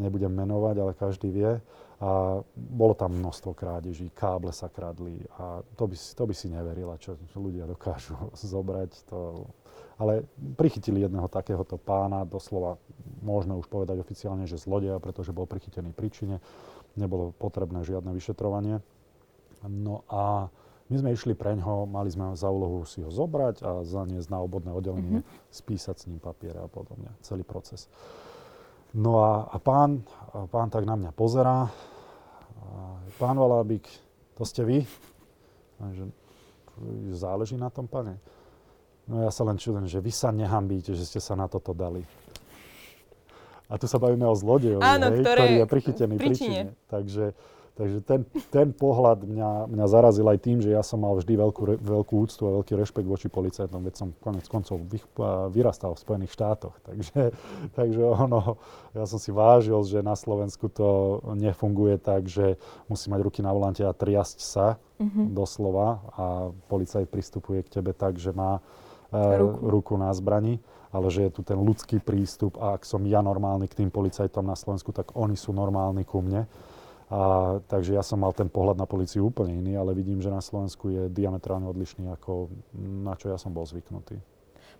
nebudem 0.00 0.32
menovať, 0.32 0.76
ale 0.80 0.92
každý 0.96 1.28
vie. 1.28 1.60
A 1.96 2.44
bolo 2.56 2.92
tam 2.92 3.16
množstvo 3.16 3.56
krádeží, 3.56 4.12
káble 4.12 4.52
sa 4.52 4.68
kradli 4.68 5.16
a 5.40 5.64
to 5.80 5.88
by, 5.88 5.96
to 5.96 6.24
by 6.28 6.34
si 6.36 6.52
neverila, 6.52 7.00
čo 7.00 7.16
ľudia 7.36 7.64
dokážu 7.64 8.16
zobrať. 8.52 8.96
To, 9.12 9.48
ale 9.96 10.28
prichytili 10.60 11.00
jedného 11.00 11.28
takéhoto 11.28 11.80
pána, 11.80 12.28
doslova 12.28 12.76
môžeme 13.24 13.56
už 13.56 13.66
povedať 13.66 13.96
oficiálne, 13.96 14.44
že 14.44 14.60
zlodeja, 14.60 15.00
pretože 15.00 15.32
bol 15.32 15.48
prichytený 15.48 15.96
pri 15.96 16.08
čine. 16.12 16.36
Nebolo 16.96 17.32
potrebné 17.36 17.80
žiadne 17.84 18.12
vyšetrovanie. 18.12 18.84
No 19.64 20.04
a 20.12 20.52
my 20.86 20.96
sme 21.02 21.10
išli 21.16 21.34
pre 21.34 21.58
ňo, 21.58 21.88
mali 21.90 22.12
sme 22.12 22.38
za 22.38 22.46
úlohu 22.46 22.86
si 22.86 23.02
ho 23.02 23.10
zobrať 23.10 23.56
a 23.66 23.70
zaniesť 23.82 24.28
na 24.30 24.38
obodné 24.38 24.70
oddelenie, 24.70 25.20
mm-hmm. 25.20 25.50
spísať 25.50 25.96
s 25.98 26.06
ním 26.06 26.22
papiere 26.22 26.62
a 26.62 26.70
podobne, 26.70 27.10
celý 27.26 27.42
proces. 27.42 27.90
No 28.94 29.18
a, 29.18 29.50
a 29.50 29.56
pán, 29.58 30.06
a 30.32 30.46
pán 30.46 30.70
tak 30.70 30.86
na 30.86 30.94
mňa 30.94 31.10
pozerá. 31.10 31.68
Pán 33.18 33.36
Valábik, 33.36 33.88
to 34.36 34.44
ste 34.46 34.62
vy? 34.62 34.78
A 35.82 35.90
že, 35.90 36.04
záleží 37.16 37.56
na 37.58 37.72
tom, 37.72 37.88
pane. 37.88 38.20
No 39.06 39.22
ja 39.22 39.30
sa 39.30 39.46
len 39.46 39.54
čudujem, 39.54 39.86
že 39.86 40.02
vy 40.02 40.10
sa 40.10 40.34
nehambíte, 40.34 40.90
že 40.90 41.06
ste 41.06 41.22
sa 41.22 41.38
na 41.38 41.46
toto 41.46 41.70
dali. 41.70 42.02
A 43.66 43.78
tu 43.78 43.86
sa 43.90 43.98
bavíme 43.98 44.26
o 44.26 44.34
zlodejovi, 44.34 44.82
Áno, 44.82 45.10
hej, 45.10 45.22
ktorý 45.22 45.54
je 45.62 45.66
prichytený 45.66 46.14
pri 46.18 46.34
čine. 46.38 46.60
Takže, 46.86 47.34
takže 47.74 47.98
ten, 48.06 48.20
ten 48.50 48.70
pohľad 48.70 49.26
mňa, 49.26 49.66
mňa 49.66 49.86
zarazil 49.90 50.26
aj 50.26 50.38
tým, 50.38 50.58
že 50.62 50.70
ja 50.70 50.86
som 50.86 51.02
mal 51.02 51.18
vždy 51.18 51.34
veľkú, 51.34 51.82
veľkú 51.82 52.14
úctu 52.14 52.46
a 52.46 52.62
veľký 52.62 52.78
rešpekt 52.78 53.06
voči 53.10 53.26
policajtom, 53.26 53.82
veď 53.82 53.94
som 53.94 54.08
konec 54.22 54.46
koncov 54.46 54.78
vy, 54.86 55.02
vyrastal 55.50 55.98
v 55.98 56.02
Spojených 56.02 56.34
štátoch. 56.34 56.78
Takže, 56.86 57.34
takže 57.78 58.02
ono, 58.06 58.58
ja 58.94 59.06
som 59.06 59.18
si 59.18 59.34
vážil, 59.34 59.78
že 59.82 59.98
na 59.98 60.14
Slovensku 60.14 60.70
to 60.70 61.18
nefunguje 61.34 61.98
tak, 61.98 62.30
že 62.30 62.58
musí 62.86 63.10
mať 63.10 63.22
ruky 63.22 63.42
na 63.42 63.50
volante 63.50 63.82
a 63.82 63.90
triasť 63.90 64.38
sa 64.38 64.78
mm-hmm. 65.02 65.34
doslova 65.34 66.06
a 66.14 66.24
policajt 66.70 67.10
pristupuje 67.10 67.66
k 67.66 67.82
tebe 67.82 67.90
tak, 67.94 68.18
že 68.18 68.30
má 68.30 68.62
ruku. 69.38 69.58
ruku 69.66 69.94
na 69.96 70.10
zbrani, 70.12 70.60
ale 70.92 71.06
že 71.12 71.28
je 71.28 71.30
tu 71.30 71.42
ten 71.44 71.58
ľudský 71.58 72.00
prístup 72.00 72.56
a 72.60 72.76
ak 72.76 72.84
som 72.84 73.02
ja 73.04 73.20
normálny 73.20 73.68
k 73.68 73.84
tým 73.84 73.90
policajtom 73.90 74.44
na 74.44 74.56
Slovensku, 74.56 74.92
tak 74.92 75.12
oni 75.16 75.34
sú 75.34 75.52
normálni 75.52 76.04
ku 76.04 76.22
mne. 76.22 76.48
A, 77.06 77.62
takže 77.70 77.94
ja 77.94 78.02
som 78.02 78.18
mal 78.18 78.34
ten 78.34 78.50
pohľad 78.50 78.74
na 78.74 78.86
policiu 78.88 79.30
úplne 79.30 79.54
iný, 79.54 79.78
ale 79.78 79.94
vidím, 79.94 80.18
že 80.18 80.26
na 80.26 80.42
Slovensku 80.42 80.90
je 80.90 81.02
diametrálne 81.06 81.70
odlišný, 81.70 82.10
ako 82.18 82.50
na 83.06 83.14
čo 83.14 83.30
ja 83.30 83.38
som 83.38 83.54
bol 83.54 83.62
zvyknutý. 83.62 84.18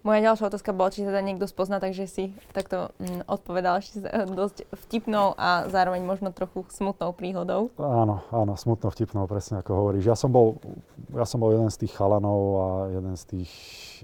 Moja 0.06 0.22
ďalšia 0.22 0.54
otázka 0.54 0.70
bola, 0.70 0.94
či 0.94 1.02
teda 1.02 1.18
niekto 1.18 1.50
spozná, 1.50 1.82
takže 1.82 2.06
si 2.06 2.30
takto 2.54 2.94
mm, 3.02 3.26
odpovedal 3.26 3.82
ešte 3.82 4.06
dosť 4.30 4.70
vtipnou 4.86 5.34
a 5.34 5.66
zároveň 5.66 6.06
možno 6.06 6.30
trochu 6.30 6.62
smutnou 6.70 7.10
príhodou. 7.10 7.74
Áno, 7.74 8.22
áno, 8.30 8.54
smutnou, 8.54 8.94
vtipnou, 8.94 9.26
presne 9.26 9.66
ako 9.66 9.74
hovoríš. 9.74 10.06
Ja 10.06 10.14
som 10.14 10.30
bol, 10.30 10.62
ja 11.10 11.26
som 11.26 11.42
bol 11.42 11.50
jeden 11.58 11.74
z 11.74 11.82
tých 11.82 11.98
chalanov 11.98 12.40
a 12.54 12.68
jeden 12.94 13.18
z 13.18 13.24
tých, 13.34 13.52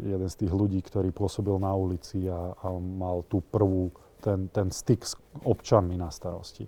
jeden 0.02 0.26
z 0.26 0.34
tých 0.42 0.50
ľudí, 0.50 0.82
ktorý 0.82 1.14
pôsobil 1.14 1.54
na 1.62 1.70
ulici 1.70 2.26
a, 2.26 2.50
a 2.50 2.66
mal 2.82 3.22
tú 3.30 3.38
prvú, 3.38 3.94
ten, 4.18 4.50
ten 4.50 4.74
styk 4.74 5.06
s 5.06 5.14
občanmi 5.46 5.94
na 5.94 6.10
starosti. 6.10 6.66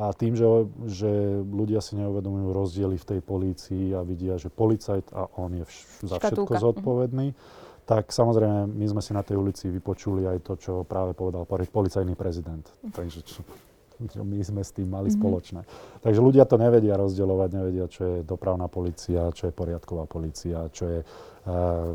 A 0.00 0.16
tým, 0.16 0.32
že, 0.32 0.48
že 0.88 1.44
ľudia 1.44 1.84
si 1.84 2.00
neuvedomujú 2.00 2.56
rozdiely 2.56 2.96
v 2.96 3.04
tej 3.04 3.20
polícii 3.20 3.92
a 3.92 4.00
vidia, 4.00 4.40
že 4.40 4.48
policajt 4.48 5.12
a 5.12 5.28
on 5.36 5.60
je 5.60 5.64
vš- 5.68 6.08
za 6.08 6.16
všetko 6.16 6.56
mhm. 6.56 6.62
zodpovedný, 6.64 7.28
mm-hmm 7.36 7.70
tak 7.82 8.14
samozrejme 8.14 8.70
my 8.70 8.86
sme 8.86 9.02
si 9.02 9.10
na 9.10 9.26
tej 9.26 9.42
ulici 9.42 9.66
vypočuli 9.66 10.22
aj 10.26 10.38
to, 10.46 10.52
čo 10.54 10.72
práve 10.86 11.18
povedal 11.18 11.42
policajný 11.46 12.14
prezident. 12.14 12.62
Takže 12.94 13.26
čo, 13.26 13.42
čo 14.12 14.22
my 14.22 14.38
sme 14.38 14.62
s 14.62 14.70
tým 14.70 14.86
mali 14.86 15.10
mm-hmm. 15.10 15.18
spoločné. 15.18 15.60
Takže 16.02 16.20
ľudia 16.22 16.46
to 16.46 16.58
nevedia 16.62 16.94
rozdielovať, 16.94 17.48
nevedia, 17.52 17.86
čo 17.90 18.02
je 18.06 18.16
dopravná 18.22 18.70
policia, 18.70 19.34
čo 19.34 19.50
je 19.50 19.54
poriadková 19.54 20.06
policia, 20.06 20.70
čo 20.70 20.84
je, 20.86 21.00
uh, 21.02 21.94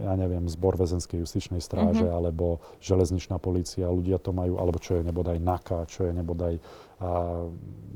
ja 0.00 0.14
neviem, 0.16 0.48
zbor 0.48 0.80
väzenskej 0.80 1.20
justičnej 1.20 1.60
stráže, 1.60 2.08
mm-hmm. 2.08 2.18
alebo 2.18 2.64
železničná 2.80 3.36
policia. 3.36 3.92
Ľudia 3.92 4.16
to 4.16 4.32
majú, 4.32 4.56
alebo 4.56 4.80
čo 4.80 4.96
je 4.96 5.04
nebodaj 5.04 5.36
NAKA, 5.36 5.84
čo 5.92 6.08
je 6.08 6.12
nebodaj 6.16 6.56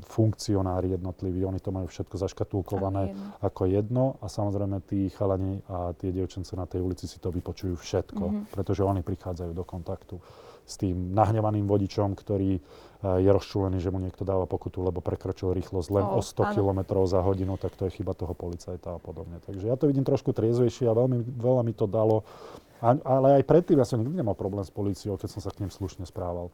funkcionári 0.07 0.95
jednotliví, 0.95 1.43
oni 1.45 1.59
to 1.59 1.71
majú 1.71 1.87
všetko 1.91 2.15
zaškatulkované 2.15 3.11
jedno. 3.11 3.23
ako 3.43 3.61
jedno 3.67 4.05
a 4.23 4.31
samozrejme 4.31 4.79
tí 4.87 5.11
chalani 5.11 5.59
a 5.67 5.91
tie 5.99 6.15
dievčence 6.15 6.55
na 6.55 6.63
tej 6.63 6.83
ulici 6.83 7.07
si 7.11 7.19
to 7.19 7.27
vypočujú 7.27 7.75
všetko, 7.75 8.23
mm-hmm. 8.23 8.43
pretože 8.55 8.87
oni 8.87 9.03
prichádzajú 9.03 9.51
do 9.51 9.63
kontaktu 9.67 10.15
s 10.67 10.75
tým 10.75 11.15
nahnevaným 11.15 11.63
vodičom, 11.63 12.11
ktorý 12.11 12.59
je 12.97 13.29
rozčúlený, 13.29 13.79
že 13.79 13.93
mu 13.93 14.03
niekto 14.03 14.27
dáva 14.27 14.43
pokutu, 14.43 14.83
lebo 14.83 14.99
prekročil 14.99 15.55
rýchlosť 15.55 15.89
len 15.93 16.05
oh, 16.07 16.19
o 16.19 16.21
100 16.21 16.57
km 16.57 16.79
za 17.07 17.23
hodinu, 17.23 17.55
tak 17.55 17.77
to 17.79 17.87
je 17.87 17.95
chyba 18.01 18.11
toho 18.17 18.35
policajta 18.35 18.97
a 18.97 18.99
podobne. 18.99 19.39
Takže 19.47 19.69
ja 19.69 19.79
to 19.79 19.87
vidím 19.87 20.03
trošku 20.03 20.35
triezvejšie 20.35 20.91
a 20.91 20.97
veľmi, 20.97 21.23
veľa 21.39 21.61
mi 21.63 21.71
to 21.71 21.87
dalo. 21.87 22.27
A, 22.83 22.99
ale 22.99 23.41
aj 23.41 23.43
predtým 23.47 23.79
ja 23.79 23.87
som 23.87 24.01
nikdy 24.01 24.17
nemal 24.17 24.35
problém 24.35 24.65
s 24.65 24.73
policiou, 24.73 25.15
keď 25.15 25.29
som 25.29 25.41
sa 25.45 25.53
k 25.53 25.63
ním 25.63 25.71
slušne 25.71 26.03
správal. 26.03 26.51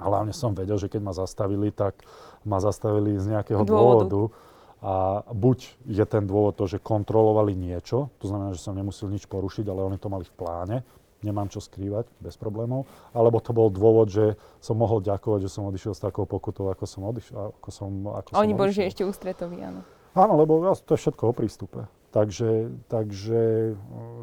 A 0.00 0.08
hlavne 0.08 0.32
som 0.32 0.56
vedel, 0.56 0.80
že 0.80 0.88
keď 0.88 1.00
ma 1.04 1.12
zastavili, 1.12 1.68
tak 1.68 2.00
ma 2.48 2.56
zastavili 2.56 3.20
z 3.20 3.36
nejakého 3.36 3.62
dôvodu. 3.68 4.08
dôvodu. 4.08 4.48
A 4.80 5.20
buď 5.28 5.76
je 5.84 6.04
ten 6.08 6.24
dôvod 6.24 6.56
to, 6.56 6.64
že 6.64 6.80
kontrolovali 6.80 7.52
niečo, 7.52 8.08
to 8.16 8.32
znamená, 8.32 8.56
že 8.56 8.64
som 8.64 8.72
nemusel 8.72 9.12
nič 9.12 9.28
porušiť, 9.28 9.68
ale 9.68 9.84
oni 9.84 10.00
to 10.00 10.08
mali 10.08 10.24
v 10.24 10.32
pláne, 10.32 10.76
nemám 11.20 11.52
čo 11.52 11.60
skrývať, 11.60 12.08
bez 12.16 12.40
problémov. 12.40 12.88
Alebo 13.12 13.44
to 13.44 13.52
bol 13.52 13.68
dôvod, 13.68 14.08
že 14.08 14.40
som 14.56 14.80
mohol 14.80 15.04
ďakovať, 15.04 15.44
že 15.44 15.52
som 15.52 15.68
odišiel 15.68 15.92
s 15.92 16.00
takou 16.00 16.24
pokutou, 16.24 16.72
ako 16.72 16.84
som 16.88 17.04
odišiel. 17.04 17.52
Ako 17.60 17.68
som, 17.68 17.90
ako 18.08 18.40
Oni 18.40 18.56
boli 18.56 18.72
ešte 18.72 19.04
ústretoví, 19.04 19.60
áno. 19.60 19.84
Áno, 20.16 20.32
lebo 20.40 20.64
to 20.80 20.96
je 20.96 21.00
všetko 21.04 21.28
o 21.28 21.36
prístupe. 21.36 21.84
Takže, 22.10 22.72
takže, 22.88 23.76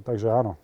takže 0.03 0.28
áno, 0.28 0.57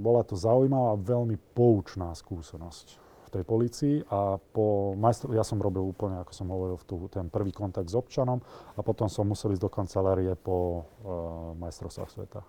bola 0.00 0.24
to 0.24 0.34
zaujímavá 0.34 0.96
a 0.96 0.98
veľmi 0.98 1.36
poučná 1.52 2.10
skúsenosť 2.16 3.07
v 3.28 3.34
tej 3.38 3.44
policii 3.44 3.96
a 4.08 4.40
po 4.40 4.96
majstro, 4.96 5.36
ja 5.36 5.44
som 5.44 5.60
robil 5.60 5.84
úplne, 5.84 6.24
ako 6.24 6.32
som 6.32 6.48
hovoril, 6.48 6.80
tu, 6.88 6.96
ten 7.12 7.28
prvý 7.28 7.52
kontakt 7.52 7.92
s 7.92 7.94
občanom 7.94 8.40
a 8.74 8.80
potom 8.80 9.06
som 9.12 9.28
musel 9.28 9.52
ísť 9.52 9.62
do 9.62 9.70
kancelárie 9.70 10.32
po 10.32 10.56
uh, 11.04 11.52
majstrovstvách 11.60 12.10
sveta. 12.10 12.40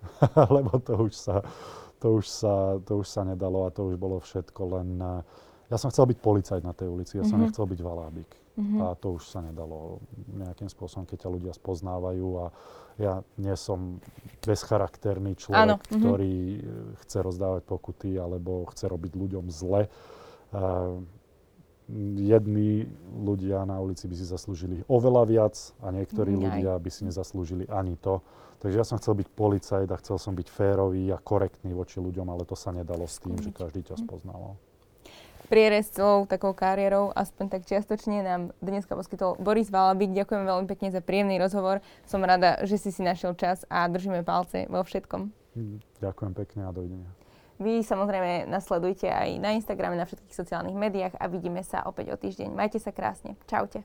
Lebo 0.56 0.76
to 0.84 1.08
už, 1.08 1.16
sa, 1.16 1.40
to, 1.96 2.20
už 2.20 2.28
sa, 2.28 2.76
to 2.84 3.00
už 3.00 3.08
sa 3.08 3.24
nedalo 3.24 3.64
a 3.64 3.72
to 3.72 3.88
už 3.88 3.96
bolo 3.96 4.20
všetko 4.20 4.62
len... 4.76 4.88
Uh, 5.00 5.24
ja 5.66 5.80
som 5.82 5.90
chcel 5.90 6.06
byť 6.06 6.18
policajt 6.22 6.62
na 6.62 6.70
tej 6.70 6.86
ulici, 6.86 7.18
ja 7.18 7.26
som 7.26 7.42
mm-hmm. 7.42 7.50
nechcel 7.50 7.66
byť 7.66 7.80
valábik. 7.82 8.30
Mm-hmm. 8.54 8.80
A 8.86 8.94
to 8.94 9.18
už 9.18 9.26
sa 9.26 9.42
nedalo 9.42 9.98
nejakým 10.30 10.70
spôsobom, 10.70 11.04
keď 11.10 11.26
ťa 11.26 11.30
ľudia 11.34 11.52
spoznávajú 11.58 12.28
a 12.38 12.46
ja 13.02 13.20
nie 13.34 13.52
som 13.58 13.98
bezcharakterný 14.46 15.34
človek, 15.34 15.66
ano. 15.66 15.76
ktorý 15.82 16.62
mm-hmm. 16.62 17.02
chce 17.02 17.18
rozdávať 17.18 17.62
pokuty 17.66 18.14
alebo 18.14 18.62
chce 18.70 18.86
robiť 18.86 19.12
ľuďom 19.18 19.50
zle. 19.50 19.90
Uh, 19.90 20.15
jedni 22.18 22.90
ľudia 23.14 23.62
na 23.62 23.78
ulici 23.78 24.10
by 24.10 24.14
si 24.18 24.26
zaslúžili 24.26 24.82
oveľa 24.90 25.22
viac 25.30 25.54
a 25.78 25.94
niektorí 25.94 26.34
mm, 26.34 26.40
ľudia 26.42 26.72
by 26.82 26.90
si 26.90 27.06
nezaslúžili 27.06 27.70
ani 27.70 27.94
to. 27.94 28.18
Takže 28.58 28.76
ja 28.80 28.86
som 28.88 28.98
chcel 28.98 29.14
byť 29.22 29.28
policajt 29.36 29.88
a 29.92 30.00
chcel 30.02 30.16
som 30.18 30.34
byť 30.34 30.48
férový 30.50 31.12
a 31.14 31.20
korektný 31.20 31.76
voči 31.76 32.02
ľuďom, 32.02 32.26
ale 32.26 32.42
to 32.42 32.58
sa 32.58 32.74
nedalo 32.74 33.06
s 33.06 33.22
tým, 33.22 33.38
že 33.38 33.54
každý 33.54 33.86
ťa 33.86 34.00
mhm. 34.00 34.02
spoznával 34.02 34.58
prierez 35.46 35.86
celou 35.94 36.26
takou 36.26 36.52
kariérou, 36.52 37.14
aspoň 37.14 37.46
tak 37.48 37.62
čiastočne 37.70 38.20
nám 38.26 38.42
dneska 38.58 38.98
poskytol 38.98 39.38
Boris 39.38 39.70
Valabík. 39.70 40.10
Ďakujem 40.12 40.42
veľmi 40.42 40.66
pekne 40.66 40.90
za 40.90 41.00
príjemný 41.00 41.38
rozhovor. 41.38 41.80
Som 42.04 42.26
rada, 42.26 42.60
že 42.66 42.76
si 42.76 42.90
si 42.90 43.06
našiel 43.06 43.38
čas 43.38 43.62
a 43.70 43.86
držíme 43.86 44.26
palce 44.26 44.66
vo 44.66 44.82
všetkom. 44.82 45.30
Ďakujem 46.02 46.32
pekne 46.34 46.60
a 46.68 46.70
dovidenia. 46.74 47.10
Vy 47.56 47.80
samozrejme 47.80 48.48
nasledujte 48.52 49.08
aj 49.08 49.40
na 49.40 49.56
Instagrame, 49.56 49.96
na 49.96 50.04
všetkých 50.04 50.36
sociálnych 50.36 50.76
médiách 50.76 51.16
a 51.16 51.24
vidíme 51.28 51.64
sa 51.64 51.84
opäť 51.88 52.12
o 52.12 52.16
týždeň. 52.20 52.52
Majte 52.52 52.76
sa 52.76 52.92
krásne. 52.92 53.40
Čaute. 53.48 53.80